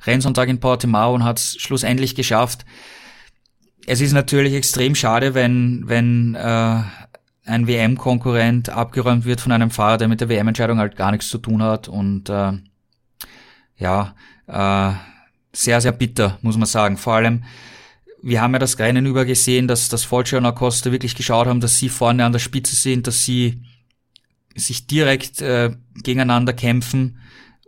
Rennsonntag 0.07 0.49
in 0.49 0.61
Portimao 0.61 1.13
und 1.15 1.25
hat 1.25 1.39
es 1.39 1.57
schlussendlich 1.59 2.15
geschafft. 2.15 2.65
Es 3.87 4.01
ist 4.01 4.13
natürlich 4.13 4.55
extrem 4.55 4.95
schade, 4.95 5.35
wenn, 5.35 5.83
wenn 5.87 6.37
äh, 6.37 6.83
ein 7.47 7.67
WM-Konkurrent 7.67 8.71
abgeräumt 8.71 9.25
wird 9.25 9.41
von 9.41 9.53
einem 9.53 9.71
Fahrer, 9.71 9.99
der 9.99 10.09
mit 10.09 10.21
der 10.21 10.29
WM-Entscheidung 10.29 10.79
halt 10.79 10.97
gar 10.97 11.11
nichts 11.11 11.29
zu 11.29 11.39
tun 11.39 11.63
hat. 11.63 11.89
Und 11.89 12.29
äh, 12.31 12.53
ja, 13.77 14.15
äh, 14.47 14.93
sehr, 15.53 15.81
sehr 15.81 15.93
bitter, 15.93 16.39
muss 16.43 16.57
man 16.57 16.67
sagen. 16.67 16.97
Vor 16.97 17.15
allem, 17.15 17.45
wir 18.23 18.41
haben 18.41 18.55
ja 18.55 18.59
das 18.59 18.79
Rennen 18.79 19.07
über 19.07 19.25
gesehen, 19.25 19.69
dass 19.69 19.89
das 19.89 20.05
Foggia 20.05 20.39
und 20.39 20.47
Acosta 20.47 20.91
wirklich 20.91 21.15
geschaut 21.15 21.47
haben, 21.47 21.61
dass 21.61 21.79
sie 21.79 21.91
vorne 21.91 22.25
an 22.25 22.33
der 22.33 22.39
Spitze 22.39 22.75
sind, 22.77 23.07
dass 23.07 23.25
sie 23.25 23.63
sich 24.55 24.87
direkt 24.87 25.43
äh, 25.43 25.73
gegeneinander 26.03 26.55
kämpfen. 26.55 27.19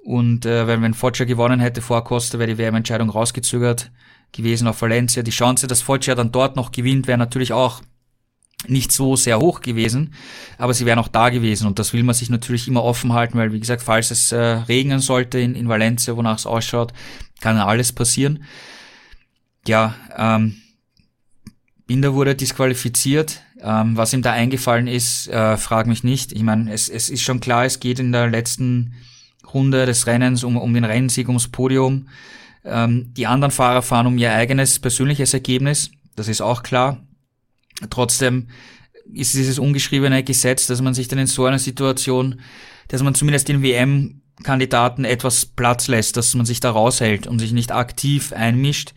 Und 0.02 0.46
äh, 0.46 0.66
wenn, 0.66 0.82
wenn 0.82 0.94
Foggia 0.94 1.26
gewonnen 1.26 1.60
hätte 1.60 1.82
vor 1.82 2.04
Costa, 2.04 2.38
wäre 2.38 2.50
die 2.50 2.58
WM-Entscheidung 2.58 3.10
rausgezögert 3.10 3.90
gewesen 4.32 4.68
auf 4.68 4.80
Valencia. 4.80 5.22
Die 5.22 5.30
Chance, 5.30 5.66
dass 5.66 5.82
Foggia 5.82 6.14
dann 6.14 6.32
dort 6.32 6.56
noch 6.56 6.72
gewinnt, 6.72 7.06
wäre 7.06 7.18
natürlich 7.18 7.52
auch 7.52 7.82
nicht 8.68 8.92
so 8.92 9.16
sehr 9.16 9.38
hoch 9.38 9.60
gewesen, 9.60 10.14
aber 10.58 10.74
sie 10.74 10.86
wären 10.86 10.98
auch 10.98 11.08
da 11.08 11.30
gewesen 11.30 11.66
und 11.66 11.78
das 11.78 11.92
will 11.92 12.02
man 12.02 12.14
sich 12.14 12.30
natürlich 12.30 12.68
immer 12.68 12.84
offen 12.84 13.12
halten, 13.12 13.38
weil 13.38 13.52
wie 13.52 13.60
gesagt, 13.60 13.82
falls 13.82 14.10
es 14.10 14.32
äh, 14.32 14.38
regnen 14.38 15.00
sollte 15.00 15.38
in, 15.38 15.54
in 15.54 15.68
Valencia, 15.68 16.16
wonach 16.16 16.38
es 16.38 16.46
ausschaut, 16.46 16.92
kann 17.40 17.56
alles 17.56 17.92
passieren. 17.92 18.44
Ja, 19.66 19.94
ähm, 20.16 20.56
Binder 21.86 22.14
wurde 22.14 22.34
disqualifiziert. 22.34 23.42
Ähm, 23.60 23.96
was 23.96 24.12
ihm 24.12 24.22
da 24.22 24.32
eingefallen 24.32 24.86
ist, 24.86 25.28
äh, 25.28 25.56
frag 25.56 25.86
mich 25.86 26.04
nicht. 26.04 26.32
Ich 26.32 26.42
meine, 26.42 26.72
es, 26.72 26.88
es 26.88 27.08
ist 27.08 27.22
schon 27.22 27.40
klar, 27.40 27.64
es 27.64 27.80
geht 27.80 27.98
in 27.98 28.12
der 28.12 28.28
letzten 28.28 28.94
Runde 29.54 29.86
des 29.86 30.06
Rennens 30.06 30.44
um, 30.44 30.56
um 30.56 30.74
den 30.74 30.84
Rennsieg, 30.84 31.28
ums 31.28 31.48
Podium. 31.48 32.08
Ähm, 32.64 33.12
die 33.14 33.26
anderen 33.26 33.52
Fahrer 33.52 33.82
fahren 33.82 34.06
um 34.06 34.18
ihr 34.18 34.32
eigenes 34.32 34.78
persönliches 34.78 35.32
Ergebnis. 35.32 35.90
Das 36.16 36.28
ist 36.28 36.40
auch 36.40 36.62
klar. 36.62 36.98
Trotzdem 37.90 38.48
ist 39.12 39.34
dieses 39.34 39.58
ungeschriebene 39.58 40.24
Gesetz, 40.24 40.66
dass 40.66 40.82
man 40.82 40.94
sich 40.94 41.08
dann 41.08 41.18
in 41.18 41.26
so 41.26 41.44
einer 41.44 41.58
Situation, 41.58 42.40
dass 42.88 43.02
man 43.02 43.14
zumindest 43.14 43.48
den 43.48 43.62
WM-Kandidaten 43.62 45.04
etwas 45.04 45.46
Platz 45.46 45.88
lässt, 45.88 46.16
dass 46.16 46.34
man 46.34 46.46
sich 46.46 46.60
da 46.60 46.70
raushält 46.70 47.26
und 47.26 47.38
sich 47.38 47.52
nicht 47.52 47.72
aktiv 47.72 48.32
einmischt 48.32 48.94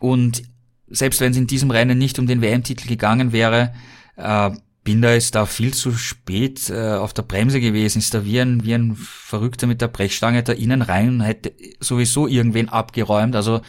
und 0.00 0.42
selbst 0.88 1.20
wenn 1.20 1.32
es 1.32 1.38
in 1.38 1.46
diesem 1.46 1.70
Rennen 1.70 1.98
nicht 1.98 2.18
um 2.18 2.26
den 2.26 2.40
WM-Titel 2.40 2.86
gegangen 2.86 3.32
wäre, 3.32 3.74
äh, 4.16 4.50
Binder 4.84 5.16
ist 5.16 5.34
da 5.34 5.46
viel 5.46 5.74
zu 5.74 5.92
spät 5.92 6.70
äh, 6.70 6.92
auf 6.92 7.12
der 7.12 7.22
Bremse 7.22 7.60
gewesen, 7.60 7.98
ist 7.98 8.14
da 8.14 8.24
wie 8.24 8.38
ein, 8.38 8.62
wie 8.62 8.72
ein 8.72 8.94
Verrückter 8.94 9.66
mit 9.66 9.80
der 9.80 9.88
Brechstange 9.88 10.44
da 10.44 10.52
innen 10.52 10.80
rein 10.80 11.08
und 11.08 11.20
hätte 11.22 11.52
sowieso 11.80 12.28
irgendwen 12.28 12.68
abgeräumt. 12.68 13.34
Also 13.34 13.62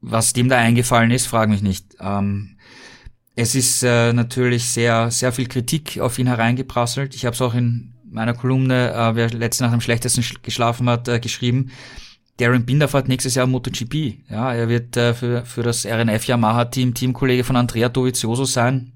was 0.00 0.32
dem 0.32 0.48
da 0.48 0.56
eingefallen 0.56 1.10
ist, 1.10 1.26
frage 1.26 1.50
mich 1.50 1.62
nicht. 1.62 1.96
Ähm, 1.98 2.55
es 3.36 3.54
ist 3.54 3.82
äh, 3.82 4.14
natürlich 4.14 4.64
sehr, 4.64 5.10
sehr 5.10 5.30
viel 5.30 5.46
Kritik 5.46 6.00
auf 6.00 6.18
ihn 6.18 6.26
hereingeprasselt. 6.26 7.14
Ich 7.14 7.26
habe 7.26 7.34
es 7.34 7.42
auch 7.42 7.52
in 7.54 7.92
meiner 8.10 8.32
Kolumne, 8.32 8.92
äh, 8.92 9.14
wer 9.14 9.30
letzte 9.30 9.64
Nacht 9.64 9.74
am 9.74 9.82
schlechtesten 9.82 10.24
geschlafen 10.42 10.88
hat, 10.88 11.06
äh, 11.06 11.20
geschrieben. 11.20 11.70
Darren 12.38 12.64
Binder 12.64 12.88
fährt 12.88 13.08
nächstes 13.08 13.34
Jahr 13.34 13.46
MotoGP. 13.46 14.30
Ja, 14.30 14.54
er 14.54 14.70
wird 14.70 14.96
äh, 14.96 15.12
für, 15.12 15.44
für 15.44 15.62
das 15.62 15.84
RNF 15.84 16.24
Yamaha 16.26 16.64
Team 16.64 16.94
Teamkollege 16.94 17.44
von 17.44 17.56
Andrea 17.56 17.90
Dovizioso 17.90 18.46
sein. 18.46 18.92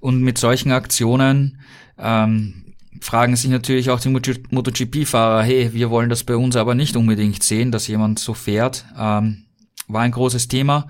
Und 0.00 0.22
mit 0.22 0.36
solchen 0.36 0.72
Aktionen 0.72 1.60
ähm, 1.96 2.74
fragen 3.00 3.36
sich 3.36 3.50
natürlich 3.50 3.90
auch 3.90 4.00
die 4.00 4.08
MotoGP-Fahrer, 4.08 5.44
hey, 5.44 5.72
wir 5.72 5.90
wollen 5.90 6.10
das 6.10 6.24
bei 6.24 6.36
uns 6.36 6.56
aber 6.56 6.74
nicht 6.74 6.96
unbedingt 6.96 7.42
sehen, 7.44 7.70
dass 7.70 7.86
jemand 7.86 8.18
so 8.18 8.34
fährt. 8.34 8.84
Ähm, 8.98 9.44
war 9.86 10.02
ein 10.02 10.10
großes 10.10 10.48
Thema. 10.48 10.88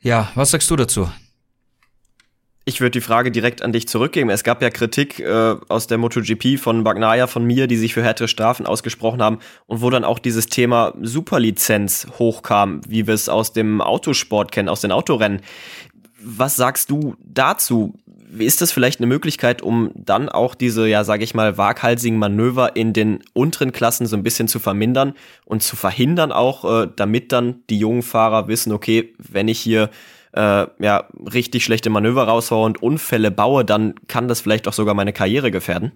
Ja, 0.00 0.30
was 0.34 0.50
sagst 0.50 0.70
du 0.70 0.76
dazu? 0.76 1.10
Ich 2.64 2.82
würde 2.82 2.90
die 2.90 3.00
Frage 3.00 3.30
direkt 3.30 3.62
an 3.62 3.72
dich 3.72 3.88
zurückgeben. 3.88 4.28
Es 4.28 4.44
gab 4.44 4.60
ja 4.60 4.68
Kritik 4.68 5.20
äh, 5.20 5.56
aus 5.68 5.86
der 5.86 5.96
MotoGP 5.96 6.58
von 6.58 6.84
Bagnaia, 6.84 7.26
von 7.26 7.44
mir, 7.44 7.66
die 7.66 7.78
sich 7.78 7.94
für 7.94 8.02
härtere 8.02 8.28
Strafen 8.28 8.66
ausgesprochen 8.66 9.22
haben 9.22 9.38
und 9.66 9.80
wo 9.80 9.88
dann 9.88 10.04
auch 10.04 10.18
dieses 10.18 10.46
Thema 10.46 10.92
Superlizenz 11.00 12.06
hochkam, 12.18 12.82
wie 12.86 13.06
wir 13.06 13.14
es 13.14 13.30
aus 13.30 13.54
dem 13.54 13.80
Autosport 13.80 14.52
kennen, 14.52 14.68
aus 14.68 14.82
den 14.82 14.92
Autorennen. 14.92 15.40
Was 16.20 16.56
sagst 16.56 16.90
du 16.90 17.16
dazu? 17.24 17.94
Ist 18.36 18.60
das 18.60 18.72
vielleicht 18.72 19.00
eine 19.00 19.06
Möglichkeit, 19.06 19.62
um 19.62 19.90
dann 19.94 20.28
auch 20.28 20.54
diese, 20.54 20.86
ja, 20.86 21.04
sage 21.04 21.24
ich 21.24 21.34
mal, 21.34 21.56
waghalsigen 21.56 22.18
Manöver 22.18 22.76
in 22.76 22.92
den 22.92 23.20
unteren 23.32 23.72
Klassen 23.72 24.06
so 24.06 24.16
ein 24.16 24.22
bisschen 24.22 24.48
zu 24.48 24.58
vermindern 24.58 25.14
und 25.44 25.62
zu 25.62 25.76
verhindern 25.76 26.32
auch, 26.32 26.64
äh, 26.82 26.88
damit 26.94 27.32
dann 27.32 27.62
die 27.70 27.78
jungen 27.78 28.02
Fahrer 28.02 28.48
wissen, 28.48 28.72
okay, 28.72 29.14
wenn 29.18 29.48
ich 29.48 29.58
hier 29.58 29.90
äh, 30.32 30.66
ja, 30.78 31.08
richtig 31.32 31.64
schlechte 31.64 31.90
Manöver 31.90 32.24
raushaue 32.24 32.66
und 32.66 32.82
Unfälle 32.82 33.30
baue, 33.30 33.64
dann 33.64 33.94
kann 34.08 34.28
das 34.28 34.40
vielleicht 34.40 34.68
auch 34.68 34.72
sogar 34.72 34.94
meine 34.94 35.12
Karriere 35.12 35.50
gefährden? 35.50 35.92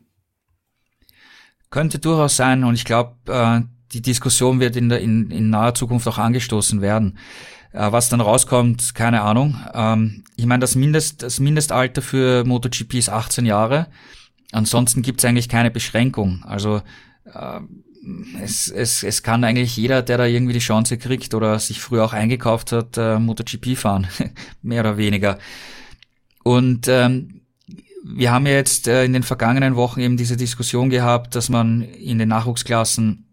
Könnte 1.70 1.98
durchaus 1.98 2.36
sein 2.36 2.64
und 2.64 2.74
ich 2.74 2.84
glaube, 2.84 3.16
äh, 3.28 3.60
die 3.92 4.02
Diskussion 4.02 4.60
wird 4.60 4.76
in, 4.76 4.88
der, 4.88 5.00
in, 5.00 5.30
in 5.30 5.50
naher 5.50 5.74
Zukunft 5.74 6.08
auch 6.08 6.18
angestoßen 6.18 6.80
werden. 6.80 7.18
Äh, 7.72 7.90
was 7.92 8.08
dann 8.08 8.20
rauskommt, 8.20 8.94
keine 8.94 9.22
Ahnung. 9.22 9.56
Ähm, 9.74 10.24
ich 10.36 10.46
meine, 10.46 10.60
das, 10.60 10.74
Mindest, 10.74 11.22
das 11.22 11.40
Mindestalter 11.40 12.02
für 12.02 12.44
MotoGP 12.44 12.94
ist 12.94 13.08
18 13.08 13.46
Jahre. 13.46 13.86
Ansonsten 14.52 15.02
gibt 15.02 15.20
es 15.20 15.24
eigentlich 15.24 15.48
keine 15.48 15.70
Beschränkung. 15.70 16.44
Also 16.44 16.82
äh, 17.24 17.60
es, 18.42 18.68
es, 18.68 19.02
es 19.02 19.22
kann 19.22 19.44
eigentlich 19.44 19.76
jeder, 19.76 20.02
der 20.02 20.18
da 20.18 20.26
irgendwie 20.26 20.52
die 20.52 20.58
Chance 20.58 20.98
kriegt 20.98 21.34
oder 21.34 21.58
sich 21.58 21.80
früher 21.80 22.04
auch 22.04 22.12
eingekauft 22.12 22.72
hat, 22.72 22.98
äh, 22.98 23.18
MotoGP 23.18 23.76
fahren, 23.76 24.06
mehr 24.62 24.80
oder 24.80 24.96
weniger. 24.96 25.38
Und 26.42 26.88
ähm, 26.88 27.42
wir 28.04 28.32
haben 28.32 28.46
ja 28.46 28.52
jetzt 28.52 28.88
äh, 28.88 29.04
in 29.04 29.12
den 29.12 29.22
vergangenen 29.22 29.76
Wochen 29.76 30.00
eben 30.00 30.16
diese 30.16 30.36
Diskussion 30.36 30.90
gehabt, 30.90 31.34
dass 31.36 31.48
man 31.48 31.82
in 31.82 32.18
den 32.18 32.28
Nachwuchsklassen 32.28 33.26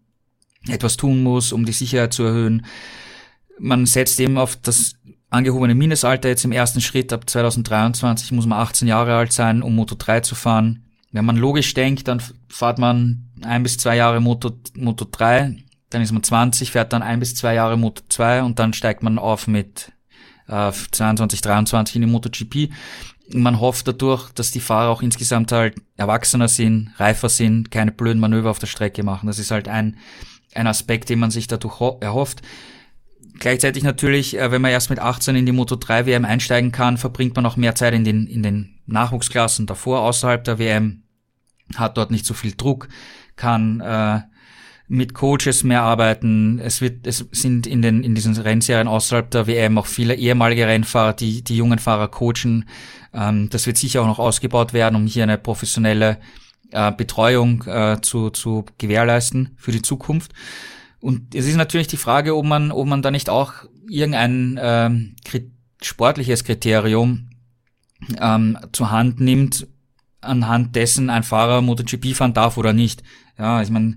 etwas 0.68 0.96
tun 0.96 1.22
muss, 1.22 1.52
um 1.52 1.64
die 1.64 1.72
Sicherheit 1.72 2.12
zu 2.12 2.22
erhöhen. 2.22 2.64
Man 3.62 3.84
setzt 3.84 4.18
eben 4.20 4.38
auf 4.38 4.56
das 4.56 4.94
angehobene 5.28 5.74
Mindestalter 5.74 6.28
jetzt 6.28 6.44
im 6.44 6.52
ersten 6.52 6.80
Schritt. 6.80 7.12
Ab 7.12 7.28
2023 7.28 8.32
muss 8.32 8.46
man 8.46 8.58
18 8.58 8.88
Jahre 8.88 9.14
alt 9.16 9.32
sein, 9.32 9.62
um 9.62 9.74
Moto 9.76 9.94
3 9.96 10.20
zu 10.20 10.34
fahren. 10.34 10.84
Wenn 11.12 11.24
man 11.24 11.36
logisch 11.36 11.74
denkt, 11.74 12.08
dann 12.08 12.22
fährt 12.48 12.78
man 12.78 13.28
ein 13.42 13.62
bis 13.62 13.76
zwei 13.76 13.96
Jahre 13.96 14.20
Moto, 14.20 14.52
Moto 14.74 15.06
3, 15.10 15.56
dann 15.90 16.02
ist 16.02 16.12
man 16.12 16.22
20, 16.22 16.70
fährt 16.70 16.92
dann 16.92 17.02
ein 17.02 17.20
bis 17.20 17.34
zwei 17.34 17.54
Jahre 17.54 17.76
Moto 17.76 18.02
2 18.08 18.44
und 18.44 18.58
dann 18.58 18.72
steigt 18.72 19.02
man 19.02 19.18
auf 19.18 19.46
mit 19.46 19.92
äh, 20.48 20.72
22, 20.72 21.40
23 21.40 21.96
in 21.96 22.02
die 22.02 22.08
MotoGP. 22.08 22.72
Man 23.32 23.60
hofft 23.60 23.86
dadurch, 23.88 24.30
dass 24.32 24.50
die 24.50 24.60
Fahrer 24.60 24.90
auch 24.90 25.02
insgesamt 25.02 25.52
halt 25.52 25.76
erwachsener 25.96 26.48
sind, 26.48 26.92
reifer 26.96 27.28
sind, 27.28 27.70
keine 27.70 27.92
blöden 27.92 28.20
Manöver 28.20 28.50
auf 28.50 28.58
der 28.58 28.66
Strecke 28.66 29.02
machen. 29.02 29.26
Das 29.26 29.38
ist 29.38 29.50
halt 29.50 29.68
ein, 29.68 29.96
ein 30.54 30.66
Aspekt, 30.66 31.08
den 31.08 31.18
man 31.18 31.30
sich 31.30 31.46
dadurch 31.46 31.80
erhofft. 32.00 32.42
Gleichzeitig 33.40 33.82
natürlich, 33.82 34.38
äh, 34.38 34.52
wenn 34.52 34.62
man 34.62 34.70
erst 34.70 34.90
mit 34.90 35.00
18 35.00 35.34
in 35.34 35.46
die 35.46 35.52
Moto 35.52 35.74
3 35.74 36.06
WM 36.06 36.24
einsteigen 36.24 36.72
kann, 36.72 36.98
verbringt 36.98 37.34
man 37.34 37.46
auch 37.46 37.56
mehr 37.56 37.74
Zeit 37.74 37.94
in 37.94 38.04
den, 38.04 38.26
in 38.26 38.42
den 38.42 38.78
Nachwuchsklassen 38.86 39.66
davor, 39.66 40.02
außerhalb 40.02 40.44
der 40.44 40.58
WM, 40.58 41.02
hat 41.74 41.96
dort 41.96 42.10
nicht 42.10 42.26
so 42.26 42.34
viel 42.34 42.52
Druck, 42.54 42.88
kann 43.36 43.80
äh, 43.80 44.20
mit 44.88 45.14
Coaches 45.14 45.64
mehr 45.64 45.82
arbeiten. 45.82 46.58
Es 46.58 46.82
wird, 46.82 47.06
es 47.06 47.24
sind 47.32 47.66
in 47.66 47.80
den 47.80 48.02
in 48.02 48.14
diesen 48.14 48.36
Rennserien 48.36 48.88
außerhalb 48.88 49.30
der 49.30 49.46
WM 49.46 49.78
auch 49.78 49.86
viele 49.86 50.16
ehemalige 50.16 50.66
Rennfahrer, 50.66 51.14
die 51.14 51.42
die 51.42 51.56
jungen 51.56 51.78
Fahrer 51.78 52.08
coachen. 52.08 52.68
Ähm, 53.14 53.48
das 53.48 53.66
wird 53.66 53.78
sicher 53.78 54.02
auch 54.02 54.06
noch 54.06 54.18
ausgebaut 54.18 54.74
werden, 54.74 54.96
um 54.96 55.06
hier 55.06 55.22
eine 55.22 55.38
professionelle 55.38 56.18
äh, 56.72 56.92
Betreuung 56.92 57.64
äh, 57.66 58.02
zu 58.02 58.28
zu 58.28 58.66
gewährleisten 58.76 59.54
für 59.56 59.72
die 59.72 59.80
Zukunft. 59.80 60.32
Und 61.00 61.34
es 61.34 61.46
ist 61.46 61.56
natürlich 61.56 61.86
die 61.86 61.96
Frage, 61.96 62.36
ob 62.36 62.44
man 62.44 62.70
ob 62.72 62.86
man 62.86 63.02
da 63.02 63.10
nicht 63.10 63.30
auch 63.30 63.52
irgendein 63.88 64.58
ähm, 64.62 65.16
sportliches 65.82 66.44
Kriterium 66.44 67.30
ähm, 68.20 68.58
zur 68.72 68.90
Hand 68.90 69.20
nimmt, 69.20 69.66
anhand 70.20 70.76
dessen 70.76 71.10
ein 71.10 71.22
Fahrer 71.22 71.62
MotoGP 71.62 72.14
fahren 72.14 72.34
darf 72.34 72.56
oder 72.56 72.72
nicht. 72.72 73.02
Ja, 73.38 73.62
ich 73.62 73.70
meine, 73.70 73.96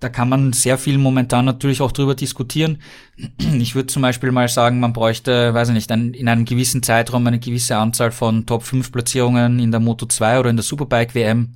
da 0.00 0.08
kann 0.08 0.28
man 0.28 0.52
sehr 0.52 0.78
viel 0.78 0.98
momentan 0.98 1.44
natürlich 1.44 1.80
auch 1.80 1.92
drüber 1.92 2.14
diskutieren. 2.14 2.78
Ich 3.60 3.74
würde 3.74 3.86
zum 3.86 4.02
Beispiel 4.02 4.32
mal 4.32 4.48
sagen, 4.48 4.80
man 4.80 4.92
bräuchte, 4.92 5.54
weiß 5.54 5.68
ich 5.68 5.74
nicht, 5.74 5.92
ein, 5.92 6.12
in 6.14 6.28
einem 6.28 6.44
gewissen 6.44 6.82
Zeitraum 6.82 7.26
eine 7.26 7.38
gewisse 7.38 7.76
Anzahl 7.76 8.10
von 8.10 8.46
Top 8.46 8.64
5 8.64 8.90
Platzierungen 8.90 9.60
in 9.60 9.70
der 9.70 9.80
Moto 9.80 10.06
2 10.06 10.40
oder 10.40 10.50
in 10.50 10.56
der 10.56 10.64
Superbike 10.64 11.14
WM, 11.14 11.52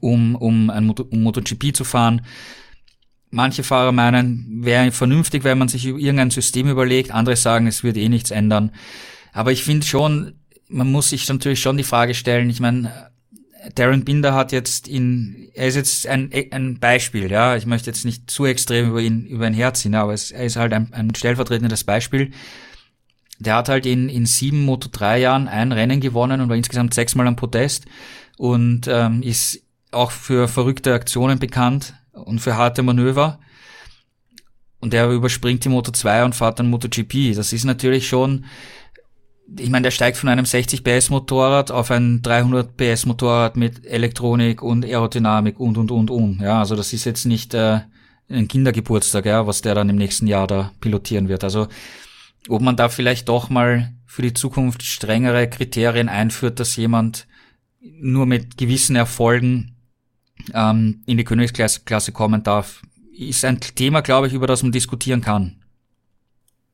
um, 0.00 0.36
um 0.36 0.70
ein 0.70 0.86
Moto, 0.86 1.04
um 1.10 1.22
MotoGP 1.22 1.74
zu 1.74 1.84
fahren. 1.84 2.22
Manche 3.30 3.62
Fahrer 3.62 3.92
meinen, 3.92 4.64
wäre 4.64 4.90
vernünftig, 4.90 5.44
wenn 5.44 5.58
man 5.58 5.68
sich 5.68 5.86
irgendein 5.86 6.30
System 6.30 6.68
überlegt. 6.68 7.12
Andere 7.12 7.36
sagen, 7.36 7.68
es 7.68 7.84
wird 7.84 7.96
eh 7.96 8.08
nichts 8.08 8.32
ändern. 8.32 8.72
Aber 9.32 9.52
ich 9.52 9.62
finde 9.62 9.86
schon, 9.86 10.34
man 10.68 10.90
muss 10.90 11.10
sich 11.10 11.28
natürlich 11.28 11.60
schon 11.60 11.76
die 11.76 11.84
Frage 11.84 12.14
stellen, 12.14 12.50
ich 12.50 12.60
meine, 12.60 13.10
Darren 13.74 14.04
Binder 14.04 14.34
hat 14.34 14.52
jetzt 14.52 14.88
in, 14.88 15.50
er 15.54 15.68
ist 15.68 15.76
jetzt 15.76 16.06
ein, 16.06 16.30
ein 16.50 16.80
Beispiel, 16.80 17.30
ja. 17.30 17.56
Ich 17.56 17.66
möchte 17.66 17.90
jetzt 17.90 18.04
nicht 18.04 18.30
zu 18.30 18.46
extrem 18.46 18.88
über 18.88 19.00
ihn, 19.00 19.26
über 19.26 19.46
ihn 19.46 19.54
herziehen, 19.54 19.94
aber 19.94 20.14
es, 20.14 20.30
er 20.30 20.44
ist 20.44 20.56
halt 20.56 20.72
ein, 20.72 20.92
ein 20.92 21.14
stellvertretendes 21.14 21.84
Beispiel. 21.84 22.30
Der 23.38 23.56
hat 23.56 23.68
halt 23.68 23.86
in, 23.86 24.08
in 24.08 24.26
sieben 24.26 24.64
Moto 24.64 24.88
3 24.90 25.20
Jahren 25.20 25.48
ein 25.48 25.72
Rennen 25.72 26.00
gewonnen 26.00 26.40
und 26.40 26.48
war 26.48 26.56
insgesamt 26.56 26.94
sechsmal 26.94 27.26
am 27.26 27.36
Podest 27.36 27.84
und 28.38 28.88
ähm, 28.88 29.22
ist 29.22 29.62
auch 29.90 30.10
für 30.10 30.48
verrückte 30.48 30.94
Aktionen 30.94 31.38
bekannt 31.38 31.94
und 32.12 32.40
für 32.40 32.56
harte 32.56 32.82
Manöver. 32.82 33.40
Und 34.80 34.94
er 34.94 35.10
überspringt 35.10 35.64
die 35.64 35.68
Moto 35.68 35.92
2 35.92 36.24
und 36.24 36.34
fährt 36.34 36.58
dann 36.58 36.70
MotoGP. 36.70 37.34
Das 37.34 37.52
ist 37.52 37.64
natürlich 37.64 38.08
schon, 38.08 38.46
ich 39.58 39.68
meine, 39.68 39.84
der 39.84 39.90
steigt 39.90 40.16
von 40.16 40.28
einem 40.28 40.46
60 40.46 40.84
PS 40.84 41.10
Motorrad 41.10 41.70
auf 41.70 41.90
ein 41.90 42.22
300 42.22 42.76
PS 42.76 43.06
Motorrad 43.06 43.56
mit 43.56 43.84
Elektronik 43.84 44.62
und 44.62 44.84
Aerodynamik 44.84 45.60
und 45.60 45.76
und 45.76 45.90
und 45.90 46.10
und. 46.10 46.40
Ja, 46.40 46.60
also 46.60 46.76
das 46.76 46.92
ist 46.92 47.04
jetzt 47.04 47.26
nicht 47.26 47.52
äh, 47.52 47.80
ein 48.30 48.48
Kindergeburtstag, 48.48 49.26
ja, 49.26 49.46
was 49.46 49.60
der 49.60 49.74
dann 49.74 49.90
im 49.90 49.96
nächsten 49.96 50.26
Jahr 50.26 50.46
da 50.46 50.72
pilotieren 50.80 51.28
wird. 51.28 51.44
Also 51.44 51.68
ob 52.48 52.62
man 52.62 52.76
da 52.76 52.88
vielleicht 52.88 53.28
doch 53.28 53.50
mal 53.50 53.92
für 54.06 54.22
die 54.22 54.34
Zukunft 54.34 54.82
strengere 54.82 55.48
Kriterien 55.48 56.08
einführt, 56.08 56.58
dass 56.58 56.76
jemand 56.76 57.26
nur 57.80 58.26
mit 58.26 58.56
gewissen 58.56 58.96
Erfolgen 58.96 59.76
ähm, 60.54 61.02
in 61.06 61.16
die 61.16 61.24
Königsklasse 61.24 62.12
kommen 62.12 62.42
darf, 62.42 62.82
ist 63.16 63.44
ein 63.44 63.60
Thema, 63.60 64.00
glaube 64.00 64.26
ich, 64.26 64.32
über 64.32 64.46
das 64.46 64.62
man 64.62 64.72
diskutieren 64.72 65.20
kann. 65.20 65.56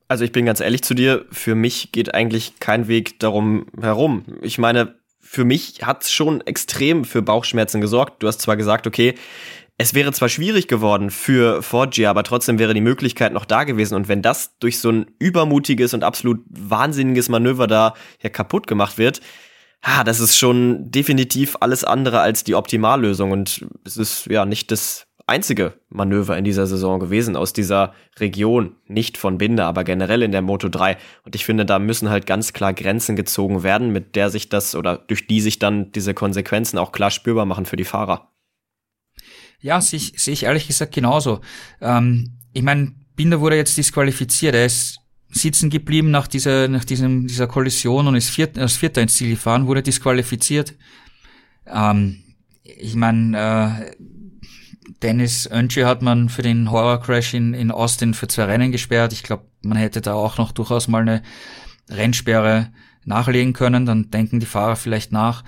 Also 0.07 0.23
ich 0.23 0.31
bin 0.31 0.45
ganz 0.45 0.61
ehrlich 0.61 0.83
zu 0.83 0.93
dir, 0.93 1.25
für 1.31 1.55
mich 1.55 1.91
geht 1.91 2.13
eigentlich 2.13 2.59
kein 2.59 2.87
Weg 2.87 3.19
darum 3.19 3.65
herum. 3.79 4.23
Ich 4.41 4.57
meine, 4.57 4.95
für 5.19 5.43
mich 5.43 5.85
hat's 5.85 6.11
schon 6.11 6.39
extrem 6.41 7.03
für 7.03 7.21
Bauchschmerzen 7.21 7.81
gesorgt. 7.81 8.23
Du 8.23 8.27
hast 8.27 8.39
zwar 8.39 8.55
gesagt, 8.55 8.87
okay, 8.87 9.15
es 9.77 9.93
wäre 9.93 10.11
zwar 10.11 10.29
schwierig 10.29 10.67
geworden 10.67 11.11
für 11.11 11.61
Forgia, 11.61 12.09
aber 12.09 12.23
trotzdem 12.23 12.57
wäre 12.57 12.73
die 12.73 12.81
Möglichkeit 12.81 13.33
noch 13.33 13.45
da 13.45 13.63
gewesen. 13.63 13.95
Und 13.95 14.07
wenn 14.07 14.21
das 14.21 14.57
durch 14.59 14.79
so 14.79 14.89
ein 14.89 15.05
übermutiges 15.19 15.93
und 15.93 16.03
absolut 16.03 16.39
wahnsinniges 16.49 17.29
Manöver 17.29 17.67
da 17.67 17.93
ja 18.23 18.29
kaputt 18.29 18.65
gemacht 18.65 18.97
wird, 18.97 19.21
ah, 19.81 20.03
das 20.03 20.19
ist 20.19 20.37
schon 20.37 20.91
definitiv 20.91 21.57
alles 21.59 21.83
andere 21.83 22.19
als 22.19 22.43
die 22.43 22.55
Optimallösung. 22.55 23.31
Und 23.31 23.65
es 23.85 23.97
ist 23.97 24.25
ja 24.27 24.45
nicht 24.45 24.71
das 24.71 25.07
einzige 25.27 25.73
Manöver 25.89 26.37
in 26.37 26.45
dieser 26.45 26.67
Saison 26.67 26.99
gewesen 26.99 27.35
aus 27.35 27.51
dieser 27.51 27.93
Region, 28.17 28.77
nicht 28.87 29.17
von 29.17 29.37
Binder, 29.37 29.65
aber 29.65 29.83
generell 29.83 30.23
in 30.23 30.31
der 30.31 30.41
Moto 30.41 30.69
3. 30.69 30.97
Und 31.23 31.35
ich 31.35 31.45
finde, 31.45 31.65
da 31.65 31.79
müssen 31.79 32.09
halt 32.09 32.25
ganz 32.25 32.53
klar 32.53 32.73
Grenzen 32.73 33.15
gezogen 33.15 33.61
werden, 33.61 33.91
mit 33.91 34.15
der 34.15 34.29
sich 34.29 34.49
das 34.49 34.73
oder 34.73 34.97
durch 34.97 35.27
die 35.27 35.41
sich 35.41 35.59
dann 35.59 35.91
diese 35.91 36.13
Konsequenzen 36.13 36.77
auch 36.77 36.93
klar 36.93 37.11
spürbar 37.11 37.45
machen 37.45 37.65
für 37.65 37.75
die 37.75 37.83
Fahrer. 37.83 38.31
Ja, 39.59 39.81
sehe 39.81 39.97
ich, 39.97 40.13
sehe 40.21 40.33
ich 40.33 40.43
ehrlich 40.43 40.67
gesagt 40.67 40.93
genauso. 40.93 41.41
Ähm, 41.81 42.37
ich 42.53 42.63
meine, 42.63 42.93
Binder 43.15 43.41
wurde 43.41 43.57
jetzt 43.57 43.77
disqualifiziert. 43.77 44.55
Er 44.55 44.65
ist 44.65 44.99
sitzen 45.29 45.69
geblieben 45.69 46.11
nach 46.11 46.27
dieser, 46.27 46.67
nach 46.67 46.85
diesem, 46.85 47.27
dieser 47.27 47.47
Kollision 47.47 48.07
und 48.07 48.15
ist 48.15 48.29
viert, 48.29 48.57
als 48.57 48.77
Vierter 48.77 49.01
ins 49.01 49.15
Ziel 49.15 49.31
gefahren, 49.31 49.67
wurde 49.67 49.83
disqualifiziert. 49.83 50.73
Ähm, 51.65 52.23
ich 52.63 52.95
meine, 52.95 53.87
äh, 53.89 53.95
Dennis 55.01 55.49
Önsche 55.51 55.85
hat 55.85 56.01
man 56.01 56.29
für 56.29 56.41
den 56.41 56.71
Horror 56.71 57.01
Crash 57.01 57.33
in, 57.33 57.53
in 57.53 57.71
Austin 57.71 58.13
für 58.13 58.27
zwei 58.27 58.45
Rennen 58.45 58.71
gesperrt. 58.71 59.13
Ich 59.13 59.23
glaube, 59.23 59.45
man 59.61 59.77
hätte 59.77 60.01
da 60.01 60.13
auch 60.13 60.37
noch 60.37 60.51
durchaus 60.51 60.87
mal 60.87 61.01
eine 61.01 61.21
Rennsperre 61.89 62.71
nachlegen 63.05 63.53
können, 63.53 63.85
dann 63.85 64.09
denken 64.11 64.39
die 64.39 64.45
Fahrer 64.45 64.75
vielleicht 64.75 65.11
nach. 65.11 65.43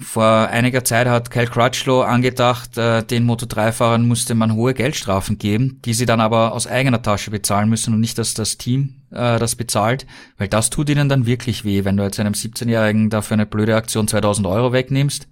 Vor 0.00 0.48
einiger 0.48 0.84
Zeit 0.84 1.06
hat 1.06 1.30
Kyle 1.30 1.46
Crutchlow 1.46 2.02
angedacht, 2.02 2.76
äh, 2.76 3.02
den 3.02 3.28
Moto3-Fahrern 3.28 4.06
musste 4.06 4.34
man 4.34 4.54
hohe 4.54 4.74
Geldstrafen 4.74 5.38
geben, 5.38 5.80
die 5.84 5.94
sie 5.94 6.06
dann 6.06 6.20
aber 6.20 6.52
aus 6.52 6.66
eigener 6.66 7.00
Tasche 7.00 7.30
bezahlen 7.30 7.68
müssen 7.68 7.94
und 7.94 8.00
nicht, 8.00 8.18
dass 8.18 8.34
das 8.34 8.58
Team 8.58 9.02
äh, 9.10 9.38
das 9.38 9.54
bezahlt, 9.54 10.06
weil 10.36 10.48
das 10.48 10.70
tut 10.70 10.90
ihnen 10.90 11.08
dann 11.08 11.26
wirklich 11.26 11.64
weh, 11.64 11.84
wenn 11.84 11.96
du 11.96 12.02
jetzt 12.02 12.20
einem 12.20 12.34
17-Jährigen 12.34 13.10
dafür 13.10 13.34
eine 13.34 13.46
blöde 13.46 13.76
Aktion 13.76 14.06
2000 14.06 14.46
Euro 14.46 14.72
wegnimmst 14.72 15.28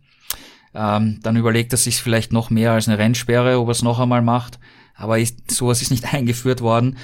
ähm, 0.74 1.20
dann 1.22 1.36
überlegt 1.36 1.72
er 1.72 1.78
sich 1.78 2.02
vielleicht 2.02 2.32
noch 2.32 2.50
mehr 2.50 2.72
als 2.72 2.88
eine 2.88 2.98
Rennsperre, 2.98 3.58
ob 3.58 3.68
er 3.68 3.72
es 3.72 3.82
noch 3.82 4.00
einmal 4.00 4.22
macht. 4.22 4.58
Aber 4.96 5.18
ist, 5.18 5.50
sowas 5.50 5.82
ist 5.82 5.90
nicht 5.90 6.04
eingeführt 6.12 6.60
worden. 6.60 6.98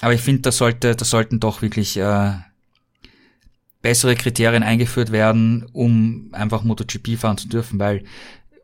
Aber 0.00 0.14
ich 0.14 0.20
finde, 0.20 0.42
da 0.42 0.52
sollte, 0.52 0.94
da 0.94 1.04
sollten 1.04 1.40
doch 1.40 1.62
wirklich 1.62 1.96
äh, 1.96 2.32
bessere 3.82 4.16
Kriterien 4.16 4.62
eingeführt 4.62 5.12
werden, 5.12 5.66
um 5.72 6.30
einfach 6.32 6.64
MotoGP 6.64 7.16
fahren 7.18 7.38
zu 7.38 7.48
dürfen, 7.48 7.78
weil 7.78 8.04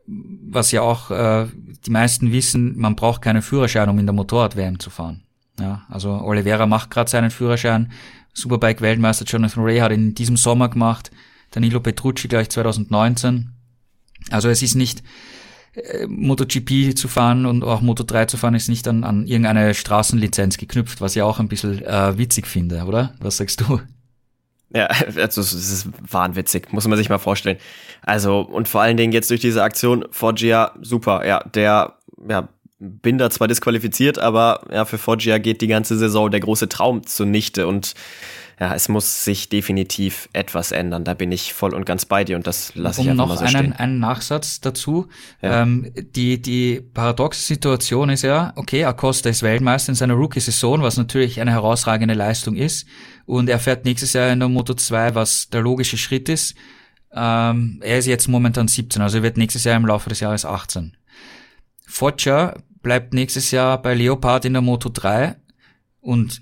was 0.07 0.71
ja 0.71 0.81
auch 0.81 1.09
äh, 1.09 1.47
die 1.85 1.89
meisten 1.89 2.31
wissen, 2.31 2.77
man 2.77 2.95
braucht 2.95 3.21
keinen 3.21 3.41
Führerschein, 3.41 3.89
um 3.89 3.97
in 3.97 4.05
der 4.05 4.13
Motorrad-WM 4.13 4.79
zu 4.79 4.89
fahren. 4.89 5.23
Ja, 5.59 5.83
also 5.89 6.11
Oliveira 6.11 6.67
macht 6.67 6.91
gerade 6.91 7.09
seinen 7.09 7.31
Führerschein, 7.31 7.91
Superbike-Weltmeister 8.33 9.25
Jonathan 9.25 9.63
Ray 9.63 9.79
hat 9.79 9.91
ihn 9.91 10.09
in 10.09 10.15
diesem 10.15 10.37
Sommer 10.37 10.69
gemacht, 10.69 11.11
Danilo 11.51 11.79
Petrucci 11.79 12.27
gleich 12.27 12.49
2019. 12.49 13.51
Also 14.29 14.49
es 14.49 14.61
ist 14.61 14.75
nicht, 14.75 15.03
äh, 15.75 16.05
MotoGP 16.07 16.95
zu 16.97 17.07
fahren 17.07 17.45
und 17.45 17.63
auch 17.63 17.81
Moto3 17.81 18.27
zu 18.27 18.37
fahren 18.37 18.55
ist 18.55 18.69
nicht 18.69 18.87
an, 18.87 19.03
an 19.03 19.25
irgendeine 19.25 19.73
Straßenlizenz 19.73 20.57
geknüpft, 20.57 21.01
was 21.01 21.15
ich 21.15 21.21
auch 21.21 21.39
ein 21.39 21.47
bisschen 21.47 21.81
äh, 21.83 22.17
witzig 22.17 22.47
finde, 22.47 22.83
oder? 22.83 23.13
Was 23.19 23.37
sagst 23.37 23.61
du? 23.61 23.79
Ja, 24.75 24.87
also 25.15 25.41
es 25.41 25.53
ist 25.53 25.87
wahnwitzig, 26.11 26.71
muss 26.71 26.87
man 26.87 26.97
sich 26.97 27.09
mal 27.09 27.17
vorstellen. 27.17 27.57
Also, 28.01 28.41
und 28.41 28.67
vor 28.67 28.81
allen 28.81 28.97
Dingen 28.97 29.13
jetzt 29.13 29.29
durch 29.29 29.41
diese 29.41 29.63
Aktion, 29.63 30.05
Foggia, 30.11 30.73
super, 30.81 31.25
ja, 31.25 31.39
der, 31.43 31.93
ja, 32.27 32.49
Binder 32.77 33.29
zwar 33.29 33.47
disqualifiziert, 33.47 34.19
aber 34.19 34.65
ja, 34.71 34.83
für 34.83 34.97
Foggia 34.97 35.37
geht 35.37 35.61
die 35.61 35.67
ganze 35.67 35.97
Saison 35.97 36.29
der 36.29 36.41
große 36.41 36.67
Traum 36.67 37.05
zunichte 37.05 37.67
und 37.67 37.95
ja, 38.59 38.73
es 38.73 38.87
muss 38.87 39.25
sich 39.25 39.49
definitiv 39.49 40.29
etwas 40.31 40.71
ändern. 40.71 41.03
Da 41.03 41.13
bin 41.13 41.31
ich 41.31 41.53
voll 41.53 41.73
und 41.73 41.85
ganz 41.85 42.05
bei 42.05 42.23
dir 42.23 42.37
und 42.37 42.47
das 42.47 42.73
lasse 42.75 43.01
ich 43.01 43.07
um 43.07 43.11
einfach 43.11 43.27
mal 43.27 43.37
so 43.37 43.43
einen, 43.43 43.49
stehen. 43.49 43.73
einen 43.73 43.99
Nachsatz 43.99 44.61
dazu. 44.61 45.07
Ja. 45.41 45.61
Ähm, 45.61 45.91
die, 45.95 46.41
die 46.41 46.81
paradoxe 46.93 47.41
Situation 47.41 48.09
ist 48.09 48.21
ja, 48.21 48.53
okay, 48.55 48.85
Acosta 48.85 49.29
ist 49.29 49.43
Weltmeister 49.43 49.89
in 49.89 49.95
seiner 49.95 50.13
Rookie-Saison, 50.13 50.81
was 50.81 50.95
natürlich 50.95 51.41
eine 51.41 51.51
herausragende 51.51 52.13
Leistung 52.13 52.55
ist. 52.55 52.87
Und 53.25 53.49
er 53.49 53.59
fährt 53.59 53.85
nächstes 53.85 54.13
Jahr 54.13 54.31
in 54.31 54.39
der 54.39 54.49
Moto 54.49 54.73
2, 54.73 55.15
was 55.15 55.49
der 55.49 55.61
logische 55.61 55.97
Schritt 55.97 56.29
ist. 56.29 56.55
Ähm, 57.13 57.79
er 57.81 57.97
ist 57.97 58.07
jetzt 58.07 58.27
momentan 58.27 58.67
17, 58.67 59.01
also 59.01 59.17
er 59.17 59.23
wird 59.23 59.37
nächstes 59.37 59.63
Jahr 59.63 59.77
im 59.77 59.85
Laufe 59.85 60.09
des 60.09 60.19
Jahres 60.19 60.45
18. 60.45 60.97
Foggia 61.87 62.55
bleibt 62.81 63.13
nächstes 63.13 63.51
Jahr 63.51 63.81
bei 63.81 63.93
Leopard 63.93 64.45
in 64.45 64.53
der 64.53 64.61
Moto 64.61 64.89
3 64.89 65.35
und 66.01 66.41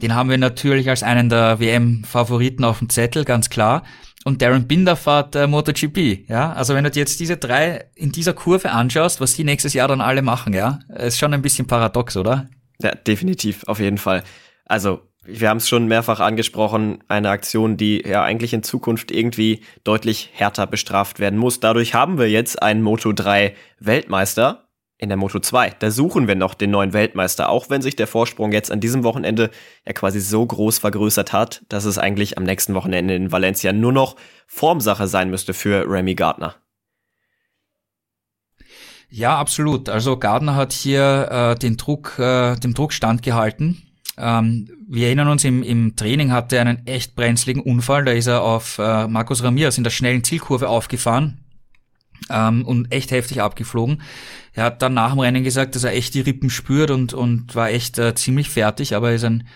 den 0.00 0.14
haben 0.14 0.30
wir 0.30 0.38
natürlich 0.38 0.88
als 0.88 1.02
einen 1.02 1.28
der 1.28 1.60
WM-Favoriten 1.60 2.64
auf 2.64 2.78
dem 2.78 2.88
Zettel, 2.88 3.24
ganz 3.24 3.50
klar. 3.50 3.82
Und 4.24 4.40
Darren 4.42 4.66
Binder 4.66 4.96
fährt 4.96 5.34
äh, 5.34 5.46
MotoGP, 5.46 6.28
ja. 6.28 6.52
Also 6.52 6.74
wenn 6.74 6.84
du 6.84 6.90
dir 6.90 7.00
jetzt 7.00 7.20
diese 7.20 7.36
drei 7.36 7.86
in 7.94 8.12
dieser 8.12 8.32
Kurve 8.32 8.70
anschaust, 8.70 9.20
was 9.20 9.34
die 9.34 9.44
nächstes 9.44 9.74
Jahr 9.74 9.88
dann 9.88 10.00
alle 10.00 10.22
machen, 10.22 10.52
ja, 10.52 10.78
ist 10.88 11.18
schon 11.18 11.34
ein 11.34 11.42
bisschen 11.42 11.66
paradox, 11.66 12.16
oder? 12.16 12.48
Ja, 12.80 12.94
definitiv, 12.94 13.64
auf 13.64 13.80
jeden 13.80 13.98
Fall. 13.98 14.22
Also, 14.64 15.09
wir 15.24 15.48
haben 15.48 15.58
es 15.58 15.68
schon 15.68 15.86
mehrfach 15.86 16.20
angesprochen, 16.20 17.04
eine 17.08 17.30
Aktion, 17.30 17.76
die 17.76 18.02
ja 18.06 18.22
eigentlich 18.22 18.52
in 18.54 18.62
Zukunft 18.62 19.10
irgendwie 19.10 19.62
deutlich 19.84 20.30
härter 20.32 20.66
bestraft 20.66 21.18
werden 21.18 21.38
muss. 21.38 21.60
Dadurch 21.60 21.94
haben 21.94 22.18
wir 22.18 22.30
jetzt 22.30 22.62
einen 22.62 22.82
Moto 22.82 23.12
3 23.12 23.54
Weltmeister, 23.78 24.70
in 25.00 25.08
der 25.08 25.16
Moto 25.16 25.40
2. 25.40 25.76
Da 25.78 25.90
suchen 25.90 26.28
wir 26.28 26.34
noch 26.34 26.52
den 26.52 26.70
neuen 26.70 26.92
Weltmeister, 26.92 27.48
auch 27.48 27.70
wenn 27.70 27.80
sich 27.80 27.96
der 27.96 28.06
Vorsprung 28.06 28.52
jetzt 28.52 28.70
an 28.70 28.80
diesem 28.80 29.02
Wochenende 29.02 29.50
ja 29.86 29.94
quasi 29.94 30.20
so 30.20 30.44
groß 30.44 30.78
vergrößert 30.78 31.32
hat, 31.32 31.62
dass 31.70 31.86
es 31.86 31.96
eigentlich 31.96 32.36
am 32.36 32.44
nächsten 32.44 32.74
Wochenende 32.74 33.14
in 33.14 33.32
Valencia 33.32 33.72
nur 33.72 33.92
noch 33.92 34.16
Formsache 34.46 35.08
sein 35.08 35.30
müsste 35.30 35.54
für 35.54 35.86
Remy 35.88 36.14
Gardner. 36.14 36.56
Ja, 39.08 39.38
absolut. 39.38 39.88
Also 39.88 40.18
Gardner 40.18 40.54
hat 40.54 40.72
hier 40.72 41.28
äh, 41.30 41.58
den 41.58 41.78
Druck, 41.78 42.18
äh, 42.18 42.56
dem 42.56 42.74
Druck 42.74 42.92
standgehalten. 42.92 43.89
Ähm, 44.20 44.68
wir 44.88 45.06
erinnern 45.06 45.28
uns, 45.28 45.44
im, 45.44 45.62
im 45.62 45.96
Training 45.96 46.30
hatte 46.30 46.56
er 46.56 46.62
einen 46.62 46.86
echt 46.86 47.14
brenzligen 47.14 47.62
Unfall. 47.62 48.04
Da 48.04 48.12
ist 48.12 48.26
er 48.26 48.42
auf 48.42 48.78
äh, 48.78 49.06
Markus 49.08 49.42
Ramirez 49.42 49.78
in 49.78 49.84
der 49.84 49.90
schnellen 49.90 50.24
Zielkurve 50.24 50.68
aufgefahren 50.68 51.44
ähm, 52.28 52.64
und 52.64 52.92
echt 52.92 53.10
heftig 53.10 53.40
abgeflogen. 53.40 54.02
Er 54.52 54.64
hat 54.64 54.82
dann 54.82 54.94
nach 54.94 55.12
dem 55.12 55.20
Rennen 55.20 55.44
gesagt, 55.44 55.74
dass 55.74 55.84
er 55.84 55.92
echt 55.92 56.14
die 56.14 56.20
Rippen 56.20 56.50
spürt 56.50 56.90
und, 56.90 57.14
und 57.14 57.54
war 57.54 57.70
echt 57.70 57.98
äh, 57.98 58.14
ziemlich 58.14 58.50
fertig, 58.50 58.94
aber 58.94 59.10
er 59.10 59.16
ist 59.16 59.24
ein 59.24 59.46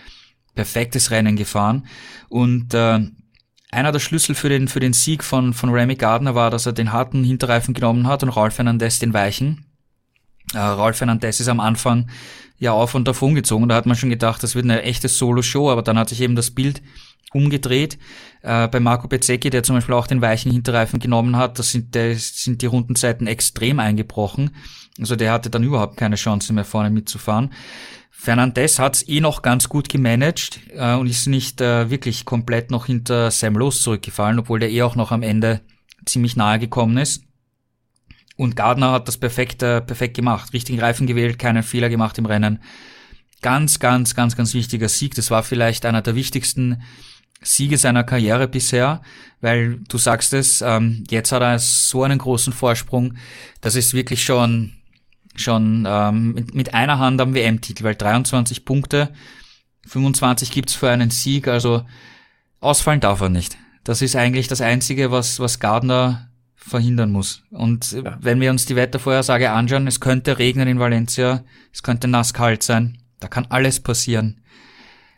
perfektes 0.55 1.11
Rennen 1.11 1.35
gefahren. 1.35 1.85
Und 2.29 2.73
äh, 2.73 2.99
einer 3.71 3.91
der 3.91 3.99
Schlüssel 3.99 4.35
für 4.35 4.49
den, 4.49 4.67
für 4.67 4.79
den 4.79 4.93
Sieg 4.93 5.23
von, 5.23 5.53
von 5.53 5.69
Remy 5.69 5.95
Gardner 5.95 6.33
war, 6.33 6.49
dass 6.49 6.65
er 6.65 6.73
den 6.73 6.93
harten 6.93 7.23
Hinterreifen 7.23 7.73
genommen 7.73 8.07
hat 8.07 8.23
und 8.23 8.29
Ralf 8.29 8.55
Fernandez 8.55 8.99
den 8.99 9.13
weichen. 9.13 9.65
Äh, 10.53 10.59
Ralf 10.59 10.97
Fernandez 10.97 11.39
ist 11.39 11.49
am 11.49 11.59
Anfang 11.59 12.09
ja 12.57 12.71
auf 12.71 12.95
und 12.95 13.07
davon 13.07 13.35
gezogen. 13.35 13.67
Da 13.69 13.75
hat 13.75 13.85
man 13.85 13.95
schon 13.95 14.09
gedacht, 14.09 14.43
das 14.43 14.55
wird 14.55 14.65
eine 14.65 14.83
echte 14.83 15.07
Solo-Show, 15.07 15.69
aber 15.69 15.81
dann 15.81 15.97
hat 15.99 16.09
sich 16.09 16.21
eben 16.21 16.35
das 16.35 16.51
Bild 16.51 16.81
umgedreht. 17.33 17.97
Äh, 18.41 18.67
bei 18.67 18.79
Marco 18.79 19.07
Bezzecchi, 19.07 19.49
der 19.49 19.63
zum 19.63 19.75
Beispiel 19.75 19.95
auch 19.95 20.07
den 20.07 20.21
weichen 20.21 20.51
Hinterreifen 20.51 20.99
genommen 20.99 21.35
hat, 21.35 21.59
das 21.59 21.71
sind, 21.71 21.95
der, 21.95 22.15
sind 22.15 22.61
die 22.61 22.67
Rundenzeiten 22.67 23.27
extrem 23.27 23.79
eingebrochen. 23.79 24.55
Also 24.99 25.15
der 25.15 25.31
hatte 25.31 25.49
dann 25.49 25.63
überhaupt 25.63 25.97
keine 25.97 26.15
Chance 26.15 26.53
mehr 26.53 26.65
vorne 26.65 26.89
mitzufahren. 26.89 27.51
Fernandez 28.11 28.79
hat's 28.79 29.07
eh 29.07 29.19
noch 29.19 29.41
ganz 29.41 29.67
gut 29.67 29.89
gemanagt 29.89 30.61
äh, 30.73 30.95
und 30.95 31.07
ist 31.07 31.27
nicht 31.27 31.59
äh, 31.59 31.89
wirklich 31.89 32.23
komplett 32.25 32.71
noch 32.71 32.85
hinter 32.85 33.29
Sam 33.29 33.55
Lowe 33.55 33.75
zurückgefallen, 33.75 34.39
obwohl 34.39 34.59
der 34.59 34.71
eh 34.71 34.83
auch 34.83 34.95
noch 34.95 35.11
am 35.11 35.21
Ende 35.21 35.61
ziemlich 36.05 36.35
nahe 36.35 36.57
gekommen 36.57 36.97
ist. 36.97 37.23
Und 38.37 38.55
Gardner 38.55 38.91
hat 38.91 39.07
das 39.07 39.17
perfekt, 39.17 39.59
perfekt 39.59 40.15
gemacht. 40.15 40.53
Richtigen 40.53 40.79
Reifen 40.79 41.07
gewählt, 41.07 41.39
keinen 41.39 41.63
Fehler 41.63 41.89
gemacht 41.89 42.17
im 42.17 42.25
Rennen. 42.25 42.59
Ganz, 43.41 43.79
ganz, 43.79 44.15
ganz, 44.15 44.35
ganz 44.35 44.53
wichtiger 44.53 44.89
Sieg. 44.89 45.15
Das 45.15 45.31
war 45.31 45.43
vielleicht 45.43 45.85
einer 45.85 46.01
der 46.01 46.15
wichtigsten 46.15 46.81
Siege 47.41 47.77
seiner 47.77 48.03
Karriere 48.03 48.47
bisher, 48.47 49.01
weil 49.41 49.77
du 49.87 49.97
sagst 49.97 50.33
es, 50.33 50.61
ähm, 50.61 51.03
jetzt 51.09 51.31
hat 51.31 51.41
er 51.41 51.59
so 51.59 52.03
einen 52.03 52.17
großen 52.17 52.53
Vorsprung. 52.53 53.15
Das 53.61 53.75
ist 53.75 53.93
wirklich 53.93 54.23
schon, 54.23 54.73
schon 55.35 55.85
ähm, 55.87 56.33
mit, 56.33 56.55
mit 56.55 56.73
einer 56.73 56.99
Hand 56.99 57.21
am 57.21 57.35
WM-Titel, 57.35 57.83
weil 57.83 57.95
23 57.95 58.65
Punkte, 58.65 59.13
25 59.87 60.51
gibt's 60.51 60.73
für 60.73 60.89
einen 60.89 61.11
Sieg, 61.11 61.47
also 61.47 61.85
ausfallen 62.59 63.01
darf 63.01 63.21
er 63.21 63.29
nicht. 63.29 63.57
Das 63.83 64.01
ist 64.01 64.15
eigentlich 64.15 64.47
das 64.47 64.61
Einzige, 64.61 65.11
was, 65.11 65.39
was 65.39 65.59
Gardner 65.59 66.31
verhindern 66.65 67.11
muss. 67.11 67.43
Und 67.51 67.91
ja. 67.91 68.17
wenn 68.19 68.41
wir 68.41 68.49
uns 68.49 68.65
die 68.65 68.75
Wettervorhersage 68.75 69.51
anschauen, 69.51 69.87
es 69.87 69.99
könnte 69.99 70.39
regnen 70.39 70.67
in 70.67 70.79
Valencia, 70.79 71.43
es 71.71 71.83
könnte 71.83 72.07
nass 72.07 72.33
kalt 72.33 72.63
sein, 72.63 72.97
da 73.19 73.27
kann 73.27 73.45
alles 73.49 73.79
passieren. 73.79 74.41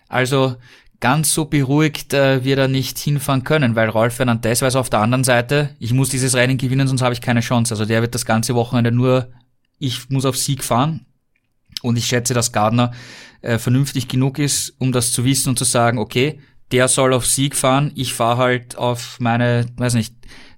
Also 0.10 0.58
ganz 1.00 1.34
so 1.34 1.46
beruhigt 1.46 2.14
äh, 2.14 2.44
wird 2.44 2.60
er 2.60 2.68
nicht 2.68 2.98
hinfahren 2.98 3.44
können, 3.44 3.76
weil 3.76 3.90
Rolf 3.90 4.16
Fernandez 4.16 4.62
weiß 4.62 4.76
auf 4.76 4.90
der 4.90 5.00
anderen 5.00 5.24
Seite, 5.24 5.76
ich 5.80 5.94
muss 5.94 6.10
dieses 6.10 6.36
Rennen 6.36 6.58
gewinnen, 6.58 6.88
sonst 6.88 7.02
habe 7.02 7.14
ich 7.14 7.22
keine 7.22 7.42
Chance. 7.42 7.74
Also 7.74 7.86
der 7.86 8.02
wird 8.02 8.14
das 8.14 8.26
ganze 8.26 8.54
Wochenende 8.56 8.92
nur, 8.92 9.30
ich 9.80 10.10
muss 10.10 10.26
auf 10.26 10.38
Sieg 10.38 10.64
fahren. 10.64 11.06
Und 11.84 11.96
ich 11.96 12.08
schätze, 12.08 12.34
dass 12.34 12.52
Gardner 12.52 12.92
äh, 13.42 13.60
vernünftig 13.60 14.08
genug 14.08 14.40
ist, 14.40 14.74
um 14.80 14.92
das 14.92 15.12
zu 15.12 15.24
wissen 15.24 15.50
und 15.50 15.60
zu 15.60 15.66
sagen, 15.66 16.00
okay, 16.00 16.40
der 16.72 16.88
soll 16.88 17.14
auf 17.14 17.26
Sieg 17.26 17.56
fahren, 17.56 17.92
ich 17.96 18.14
fahre 18.14 18.38
halt 18.38 18.78
auf 18.78 19.20
meine, 19.20 19.68
weiß 19.78 19.94
nicht, 19.94 20.14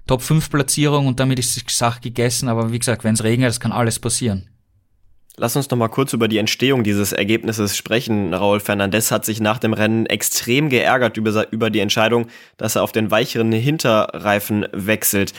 Top 0.10 0.24
5 0.24 0.50
Platzierung 0.50 1.06
und 1.06 1.20
damit 1.20 1.38
ist 1.38 1.56
die 1.56 1.72
Sache 1.72 2.02
gegessen. 2.02 2.50
Aber 2.50 2.72
wie 2.72 2.80
gesagt, 2.80 3.04
wenn 3.04 3.14
es 3.14 3.24
regnet, 3.24 3.48
das 3.48 3.60
kann 3.60 3.72
alles 3.72 4.00
passieren. 4.00 4.50
Lass 5.38 5.56
uns 5.56 5.70
noch 5.70 5.78
mal 5.78 5.88
kurz 5.88 6.14
über 6.14 6.28
die 6.28 6.40
Entstehung 6.40 6.84
dieses 6.84 7.12
Ergebnisses 7.12 7.78
sprechen. 7.78 8.34
Raul 8.34 8.60
Fernandez 8.60 9.12
hat 9.12 9.24
sich 9.24 9.40
nach 9.40 9.60
dem 9.60 9.72
Rennen 9.72 10.08
extrem 10.08 10.70
geärgert 10.70 11.16
über, 11.18 11.54
über 11.54 11.70
die 11.70 11.80
Entscheidung, 11.80 12.26
dass 12.58 12.76
er 12.76 12.82
auf 12.82 12.92
den 12.92 13.12
weicheren 13.12 13.52
Hinterreifen 13.52 14.66
wechselt. 14.72 15.34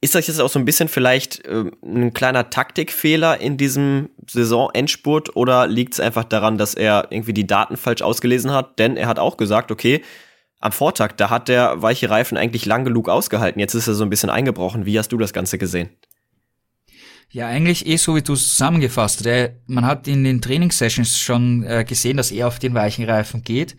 Ist 0.00 0.14
das 0.14 0.28
jetzt 0.28 0.40
auch 0.40 0.48
so 0.48 0.58
ein 0.58 0.64
bisschen 0.64 0.88
vielleicht 0.88 1.44
äh, 1.44 1.64
ein 1.84 2.14
kleiner 2.14 2.48
Taktikfehler 2.48 3.38
in 3.38 3.58
diesem 3.58 4.08
Saisonendspurt 4.26 5.36
oder 5.36 5.66
liegt 5.66 5.92
es 5.92 6.00
einfach 6.00 6.24
daran, 6.24 6.56
dass 6.56 6.72
er 6.72 7.08
irgendwie 7.10 7.34
die 7.34 7.46
Daten 7.46 7.76
falsch 7.76 8.00
ausgelesen 8.00 8.50
hat? 8.50 8.78
Denn 8.78 8.96
er 8.96 9.08
hat 9.08 9.18
auch 9.18 9.36
gesagt, 9.36 9.70
okay, 9.70 10.00
am 10.60 10.72
Vortag, 10.72 11.12
da 11.16 11.30
hat 11.30 11.48
der 11.48 11.82
weiche 11.82 12.10
Reifen 12.10 12.36
eigentlich 12.36 12.66
lang 12.66 12.84
genug 12.84 13.08
ausgehalten. 13.08 13.60
Jetzt 13.60 13.74
ist 13.74 13.88
er 13.88 13.94
so 13.94 14.04
ein 14.04 14.10
bisschen 14.10 14.30
eingebrochen. 14.30 14.86
Wie 14.86 14.98
hast 14.98 15.10
du 15.10 15.16
das 15.16 15.32
Ganze 15.32 15.58
gesehen? 15.58 15.88
Ja, 17.30 17.46
eigentlich 17.46 17.86
eh 17.86 17.96
so, 17.96 18.16
wie 18.16 18.22
du 18.22 18.34
es 18.34 18.48
zusammengefasst 18.48 19.26
hast. 19.26 19.52
Man 19.66 19.86
hat 19.86 20.06
in 20.06 20.24
den 20.24 20.42
Trainingssessions 20.42 21.18
schon 21.18 21.62
äh, 21.62 21.84
gesehen, 21.84 22.16
dass 22.16 22.30
er 22.30 22.48
auf 22.48 22.58
den 22.58 22.74
weichen 22.74 23.04
Reifen 23.04 23.42
geht. 23.42 23.76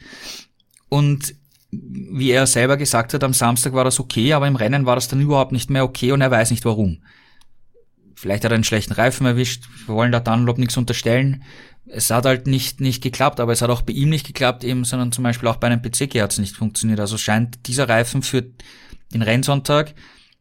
Und 0.90 1.36
wie 1.72 2.32
er 2.32 2.48
selber 2.48 2.78
gesagt 2.78 3.14
hat, 3.14 3.24
am 3.24 3.34
Samstag 3.34 3.74
war 3.74 3.84
das 3.84 4.00
okay, 4.00 4.34
aber 4.34 4.48
im 4.48 4.56
Rennen 4.56 4.86
war 4.86 4.96
das 4.96 5.08
dann 5.08 5.22
überhaupt 5.22 5.52
nicht 5.52 5.70
mehr 5.70 5.84
okay 5.84 6.12
und 6.12 6.22
er 6.22 6.32
weiß 6.32 6.52
nicht 6.52 6.66
warum. 6.66 7.04
Vielleicht 8.22 8.44
hat 8.44 8.52
er 8.52 8.56
einen 8.56 8.64
schlechten 8.64 8.94
Reifen 8.94 9.26
erwischt. 9.26 9.66
Wir 9.88 9.96
wollen 9.96 10.12
da 10.12 10.20
Dunlop 10.20 10.58
nichts 10.58 10.78
unterstellen 10.78 11.44
es 11.94 12.10
hat 12.10 12.26
halt 12.26 12.48
nicht, 12.48 12.80
nicht 12.80 13.02
geklappt, 13.02 13.40
aber 13.40 13.52
es 13.52 13.62
hat 13.62 13.70
auch 13.70 13.82
bei 13.82 13.94
ihm 13.94 14.10
nicht 14.10 14.28
geklappt, 14.28 14.64
eben, 14.64 14.86
sondern 14.86 15.12
zum 15.12 15.24
Beispiel 15.24 15.50
auch 15.50 15.58
bei 15.58 15.68
einem 15.68 15.82
PCG 15.82 16.22
hat 16.22 16.32
es 16.32 16.38
nicht 16.38 16.56
funktioniert. 16.56 17.00
Also 17.00 17.18
scheint 17.18 17.68
dieser 17.68 17.90
Reifen 17.90 18.24
für 18.24 18.46
den 19.14 19.22
Rennsonntag 19.22 19.94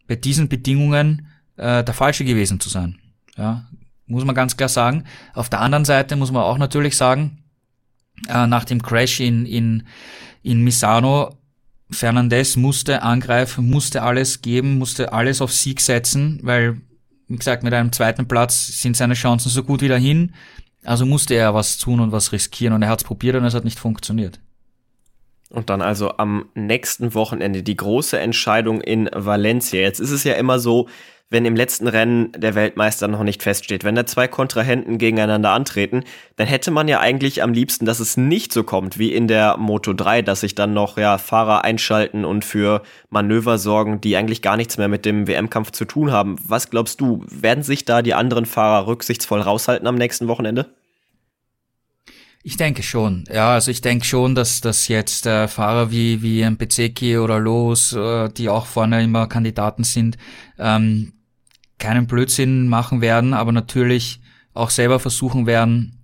bei 0.07 0.17
diesen 0.17 0.49
Bedingungen 0.49 1.29
äh, 1.57 1.83
der 1.83 1.95
falsche 1.95 2.25
gewesen 2.25 2.61
zu 2.61 2.69
sein. 2.69 2.99
Ja, 3.37 3.67
muss 4.07 4.25
man 4.25 4.35
ganz 4.35 4.57
klar 4.57 4.69
sagen. 4.69 5.05
Auf 5.35 5.49
der 5.49 5.61
anderen 5.61 5.85
Seite 5.85 6.17
muss 6.17 6.33
man 6.33 6.43
auch 6.43 6.59
natürlich 6.59 6.97
sagen, 6.97 7.43
äh, 8.29 8.47
nach 8.47 8.65
dem 8.65 8.83
Crash 8.83 9.21
in, 9.21 9.47
in, 9.47 9.87
in 10.43 10.63
Misano, 10.63 11.37
Fernandez 11.91 12.57
musste 12.57 13.03
angreifen, 13.03 13.69
musste 13.69 14.03
alles 14.03 14.43
geben, 14.43 14.79
musste 14.79 15.13
alles 15.13 15.41
auf 15.41 15.53
Sieg 15.53 15.81
setzen, 15.81 16.39
weil, 16.43 16.81
wie 17.31 17.37
gesagt, 17.37 17.63
mit 17.63 17.73
einem 17.73 17.93
zweiten 17.93 18.27
Platz 18.27 18.67
sind 18.67 18.97
seine 18.97 19.15
Chancen 19.15 19.51
so 19.51 19.63
gut 19.63 19.83
wie 19.83 19.89
dahin. 19.89 20.35
Also 20.83 21.07
musste 21.07 21.35
er 21.35 21.55
was 21.55 21.79
tun 21.79 22.01
und 22.01 22.11
was 22.11 22.33
riskieren 22.33 22.75
und 22.75 22.83
er 22.83 22.89
hat 22.89 23.03
es 23.03 23.07
probiert 23.07 23.37
und 23.37 23.45
es 23.45 23.55
hat 23.55 23.65
nicht 23.65 23.79
funktioniert. 23.79 24.41
Und 25.49 25.71
dann 25.71 25.81
also 25.81 26.17
am 26.17 26.49
nächsten 26.55 27.15
Wochenende 27.15 27.63
die 27.63 27.77
große 27.77 28.19
Entscheidung 28.19 28.81
in 28.81 29.09
Valencia. 29.15 29.81
Jetzt 29.81 30.01
ist 30.01 30.11
es 30.11 30.25
ja 30.25 30.35
immer 30.35 30.59
so, 30.59 30.89
wenn 31.31 31.45
im 31.45 31.55
letzten 31.55 31.87
Rennen 31.87 32.33
der 32.33 32.57
Weltmeister 32.57 33.07
noch 33.09 33.23
nicht 33.23 33.43
feststeht. 33.43 33.85
Wenn 33.85 33.95
da 33.95 34.05
zwei 34.05 34.27
Kontrahenten 34.27 34.99
gegeneinander 34.99 35.53
antreten, 35.53 36.03
dann 36.37 36.49
hätte 36.49 36.73
man 36.73 36.89
ja 36.89 36.99
eigentlich 36.99 37.43
am 37.43 37.53
liebsten, 37.53 37.87
dass 37.87 38.01
es 38.01 38.17
nicht 38.17 38.53
so 38.53 38.65
kommt 38.65 38.99
wie 38.99 39.13
in 39.13 39.29
der 39.29 39.57
Moto 39.57 39.93
3, 39.93 40.23
dass 40.23 40.41
sich 40.41 40.57
dann 40.57 40.75
noch 40.75 40.99
ja 40.99 41.19
Fahrer 41.19 41.65
einschalten 41.65 42.25
und 42.25 42.45
für 42.45 42.83
Manöver 43.09 43.59
sorgen, 43.59 44.01
die 44.01 44.17
eigentlich 44.17 44.43
gar 44.43 44.57
nichts 44.57 44.77
mehr 44.77 44.89
mit 44.89 45.07
dem 45.07 45.29
WM-Kampf 45.29 45.71
zu 45.71 45.85
tun 45.85 46.11
haben. 46.11 46.37
Was 46.45 46.69
glaubst 46.69 47.01
du, 47.01 47.25
werden 47.29 47.63
sich 47.63 47.85
da 47.85 48.03
die 48.03 48.15
anderen 48.15 48.45
Fahrer 48.45 48.89
rücksichtsvoll 48.89 49.41
raushalten 49.41 49.87
am 49.87 49.95
nächsten 49.95 50.27
Wochenende? 50.27 50.67
Ich 52.43 52.57
denke 52.57 52.83
schon. 52.83 53.25
Ja, 53.31 53.53
also 53.53 53.71
ich 53.71 53.83
denke 53.83 54.07
schon, 54.07 54.35
dass, 54.35 54.63
dass 54.63 54.89
jetzt 54.89 55.27
äh, 55.27 55.47
Fahrer 55.47 55.91
wie, 55.91 56.23
wie 56.23 56.49
Bezeki 56.51 57.19
oder 57.19 57.39
Los, 57.39 57.93
äh, 57.93 58.31
die 58.31 58.49
auch 58.49 58.65
vorne 58.65 59.03
immer 59.05 59.27
Kandidaten 59.27 59.85
sind, 59.85 60.17
ähm, 60.59 61.13
keinen 61.81 62.07
Blödsinn 62.07 62.69
machen 62.69 63.01
werden, 63.01 63.35
aber 63.35 63.51
natürlich 63.51 64.21
auch 64.55 64.71
selber 64.71 65.01
versuchen 65.01 65.47
werden, 65.47 65.99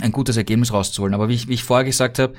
ein 0.00 0.12
gutes 0.12 0.36
Ergebnis 0.36 0.72
rauszuholen. 0.72 1.14
Aber 1.14 1.28
wie 1.28 1.34
ich, 1.34 1.48
wie 1.48 1.54
ich 1.54 1.64
vorher 1.64 1.84
gesagt 1.84 2.18
habe, 2.18 2.34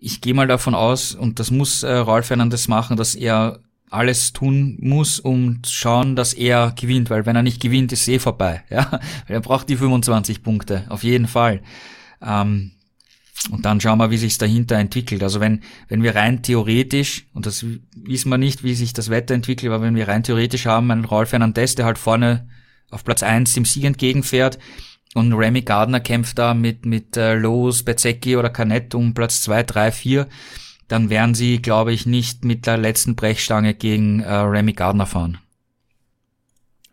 ich 0.00 0.20
gehe 0.20 0.34
mal 0.34 0.46
davon 0.46 0.74
aus, 0.74 1.14
und 1.14 1.38
das 1.38 1.50
muss 1.50 1.82
äh, 1.82 1.92
Ralf 1.92 2.26
Fernandes 2.26 2.68
machen, 2.68 2.96
dass 2.96 3.14
er 3.14 3.60
alles 3.90 4.32
tun 4.32 4.76
muss, 4.80 5.18
um 5.18 5.62
zu 5.62 5.72
schauen, 5.72 6.14
dass 6.14 6.34
er 6.34 6.72
gewinnt, 6.76 7.10
weil 7.10 7.26
wenn 7.26 7.36
er 7.36 7.42
nicht 7.42 7.60
gewinnt, 7.60 7.92
ist 7.92 8.08
eh 8.08 8.18
vorbei. 8.18 8.62
Ja, 8.70 8.90
weil 8.90 9.36
er 9.36 9.40
braucht 9.40 9.68
die 9.68 9.76
25 9.76 10.42
Punkte, 10.42 10.84
auf 10.88 11.02
jeden 11.02 11.26
Fall. 11.26 11.62
Ähm, 12.22 12.72
und 13.50 13.64
dann 13.64 13.80
schauen 13.80 13.98
wir, 13.98 14.10
wie 14.10 14.18
sich 14.18 14.36
dahinter 14.38 14.76
entwickelt. 14.76 15.22
Also 15.22 15.40
wenn, 15.40 15.62
wenn 15.88 16.02
wir 16.02 16.14
rein 16.14 16.42
theoretisch, 16.42 17.26
und 17.34 17.46
das 17.46 17.64
wissen 17.94 18.30
wir 18.30 18.38
nicht, 18.38 18.64
wie 18.64 18.74
sich 18.74 18.92
das 18.92 19.10
Wetter 19.10 19.34
entwickelt, 19.34 19.72
aber 19.72 19.82
wenn 19.82 19.94
wir 19.94 20.08
rein 20.08 20.22
theoretisch 20.22 20.66
haben, 20.66 20.90
einen 20.90 21.04
Rolf 21.04 21.30
Fernandez, 21.30 21.74
der 21.74 21.86
halt 21.86 21.98
vorne 21.98 22.48
auf 22.90 23.04
Platz 23.04 23.22
eins 23.22 23.54
dem 23.54 23.64
Sieg 23.64 23.84
entgegenfährt, 23.84 24.58
und 25.14 25.32
Remy 25.32 25.62
Gardner 25.62 26.00
kämpft 26.00 26.38
da 26.38 26.52
mit, 26.52 26.84
mit 26.84 27.16
äh, 27.16 27.34
Lowe's, 27.34 27.82
Bezzecchi 27.82 28.36
oder 28.36 28.50
Canet 28.50 28.94
um 28.94 29.14
Platz 29.14 29.40
zwei, 29.40 29.62
drei, 29.62 29.90
vier, 29.90 30.28
dann 30.86 31.10
werden 31.10 31.34
sie, 31.34 31.62
glaube 31.62 31.92
ich, 31.92 32.06
nicht 32.06 32.44
mit 32.44 32.66
der 32.66 32.76
letzten 32.76 33.16
Brechstange 33.16 33.74
gegen 33.74 34.20
äh, 34.20 34.32
Remy 34.32 34.74
Gardner 34.74 35.06
fahren. 35.06 35.38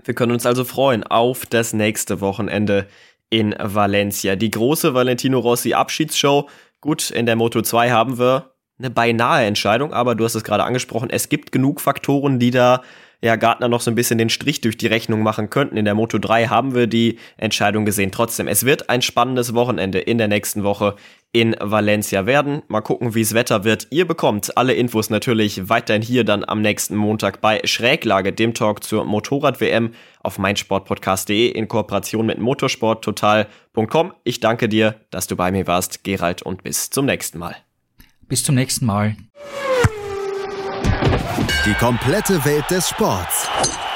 Wir 0.04 0.14
können 0.14 0.32
uns 0.32 0.46
also 0.46 0.64
freuen 0.64 1.04
auf 1.04 1.46
das 1.46 1.74
nächste 1.74 2.22
Wochenende 2.22 2.88
in 3.30 3.56
Valencia. 3.60 4.36
Die 4.36 4.52
große 4.52 4.94
Valentino 4.94 5.40
Rossi 5.40 5.74
Abschiedsshow. 5.74 6.50
Gut, 6.82 7.10
in 7.10 7.26
der 7.26 7.36
Moto 7.36 7.62
2 7.62 7.92
haben 7.92 8.20
wir 8.20 8.52
eine 8.78 8.90
beinahe 8.90 9.46
Entscheidung, 9.46 9.94
aber 9.94 10.16
du 10.16 10.26
hast 10.26 10.36
es 10.36 10.44
gerade 10.44 10.64
angesprochen, 10.64 11.10
es 11.10 11.30
gibt 11.30 11.52
genug 11.52 11.80
Faktoren, 11.80 12.40
die 12.40 12.52
da 12.52 12.82
ja 13.22 13.38
Gartner 13.38 13.70
noch 13.70 13.82
so 13.82 13.90
ein 13.90 13.96
bisschen 13.96 14.18
den 14.18 14.30
Strich 14.30 14.62
durch 14.62 14.78
die 14.78 14.88
Rechnung 14.88 15.24
machen 15.24 15.50
könnten. 15.50 15.78
In 15.78 15.86
der 15.86 15.96
Moto 15.96 16.18
3 16.18 16.48
haben 16.48 16.76
wir 16.76 16.88
die 16.88 17.18
Entscheidung 17.38 17.86
gesehen. 17.86 18.12
Trotzdem, 18.12 18.48
es 18.48 18.66
wird 18.66 18.90
ein 18.90 19.02
spannendes 19.02 19.56
Wochenende 19.56 20.00
in 20.00 20.18
der 20.18 20.28
nächsten 20.28 20.64
Woche 20.64 20.96
in 21.36 21.54
Valencia 21.60 22.26
werden. 22.26 22.62
Mal 22.70 22.80
gucken, 22.80 23.14
wie 23.14 23.20
es 23.20 23.34
Wetter 23.34 23.66
wird. 23.66 23.88
Ihr 23.90 24.08
bekommt 24.08 24.56
alle 24.56 24.74
Infos 24.74 25.10
natürlich 25.10 25.68
weiterhin 25.68 26.02
hier 26.02 26.24
dann 26.24 26.46
am 26.48 26.62
nächsten 26.62 26.96
Montag 26.96 27.42
bei 27.42 27.60
Schräglage, 27.66 28.32
dem 28.32 28.54
Talk 28.54 28.86
zur 28.86 29.04
Motorrad-WM 29.04 29.92
auf 30.24 30.38
meinsportpodcast.de 30.38 31.48
in 31.50 31.68
Kooperation 31.68 32.26
mit 32.26 32.40
motorsporttotal.com. 32.40 34.14
Ich 34.24 34.40
danke 34.40 34.70
dir, 34.70 34.96
dass 35.12 35.28
du 35.28 35.36
bei 35.36 35.52
mir 35.52 35.68
warst, 35.68 36.06
Gerald, 36.06 36.42
und 36.42 36.64
bis 36.64 36.90
zum 36.90 37.06
nächsten 37.06 37.38
Mal. 37.38 37.58
Bis 38.30 38.42
zum 38.46 38.56
nächsten 38.56 38.86
Mal. 38.86 39.18
Die 41.66 41.74
komplette 41.74 42.46
Welt 42.46 42.72
des 42.72 42.88
Sports. 42.88 43.50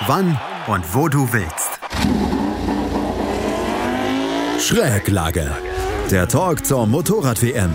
Wann 0.08 0.38
und 0.68 0.94
wo 0.94 1.08
du 1.08 1.32
willst. 1.32 1.80
Schräglage. 4.60 5.69
Der 6.12 6.28
Talk 6.28 6.66
zur 6.66 6.88
Motorrad-WM. 6.88 7.70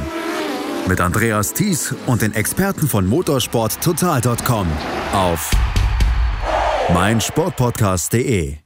Mit 0.89 1.01
Andreas 1.01 1.53
Thies 1.53 1.95
und 2.07 2.21
den 2.21 2.35
Experten 2.35 2.89
von 2.89 3.07
motorsporttotal.com 3.07 4.67
auf 5.13 5.51
meinsportpodcast.de. 6.93 8.64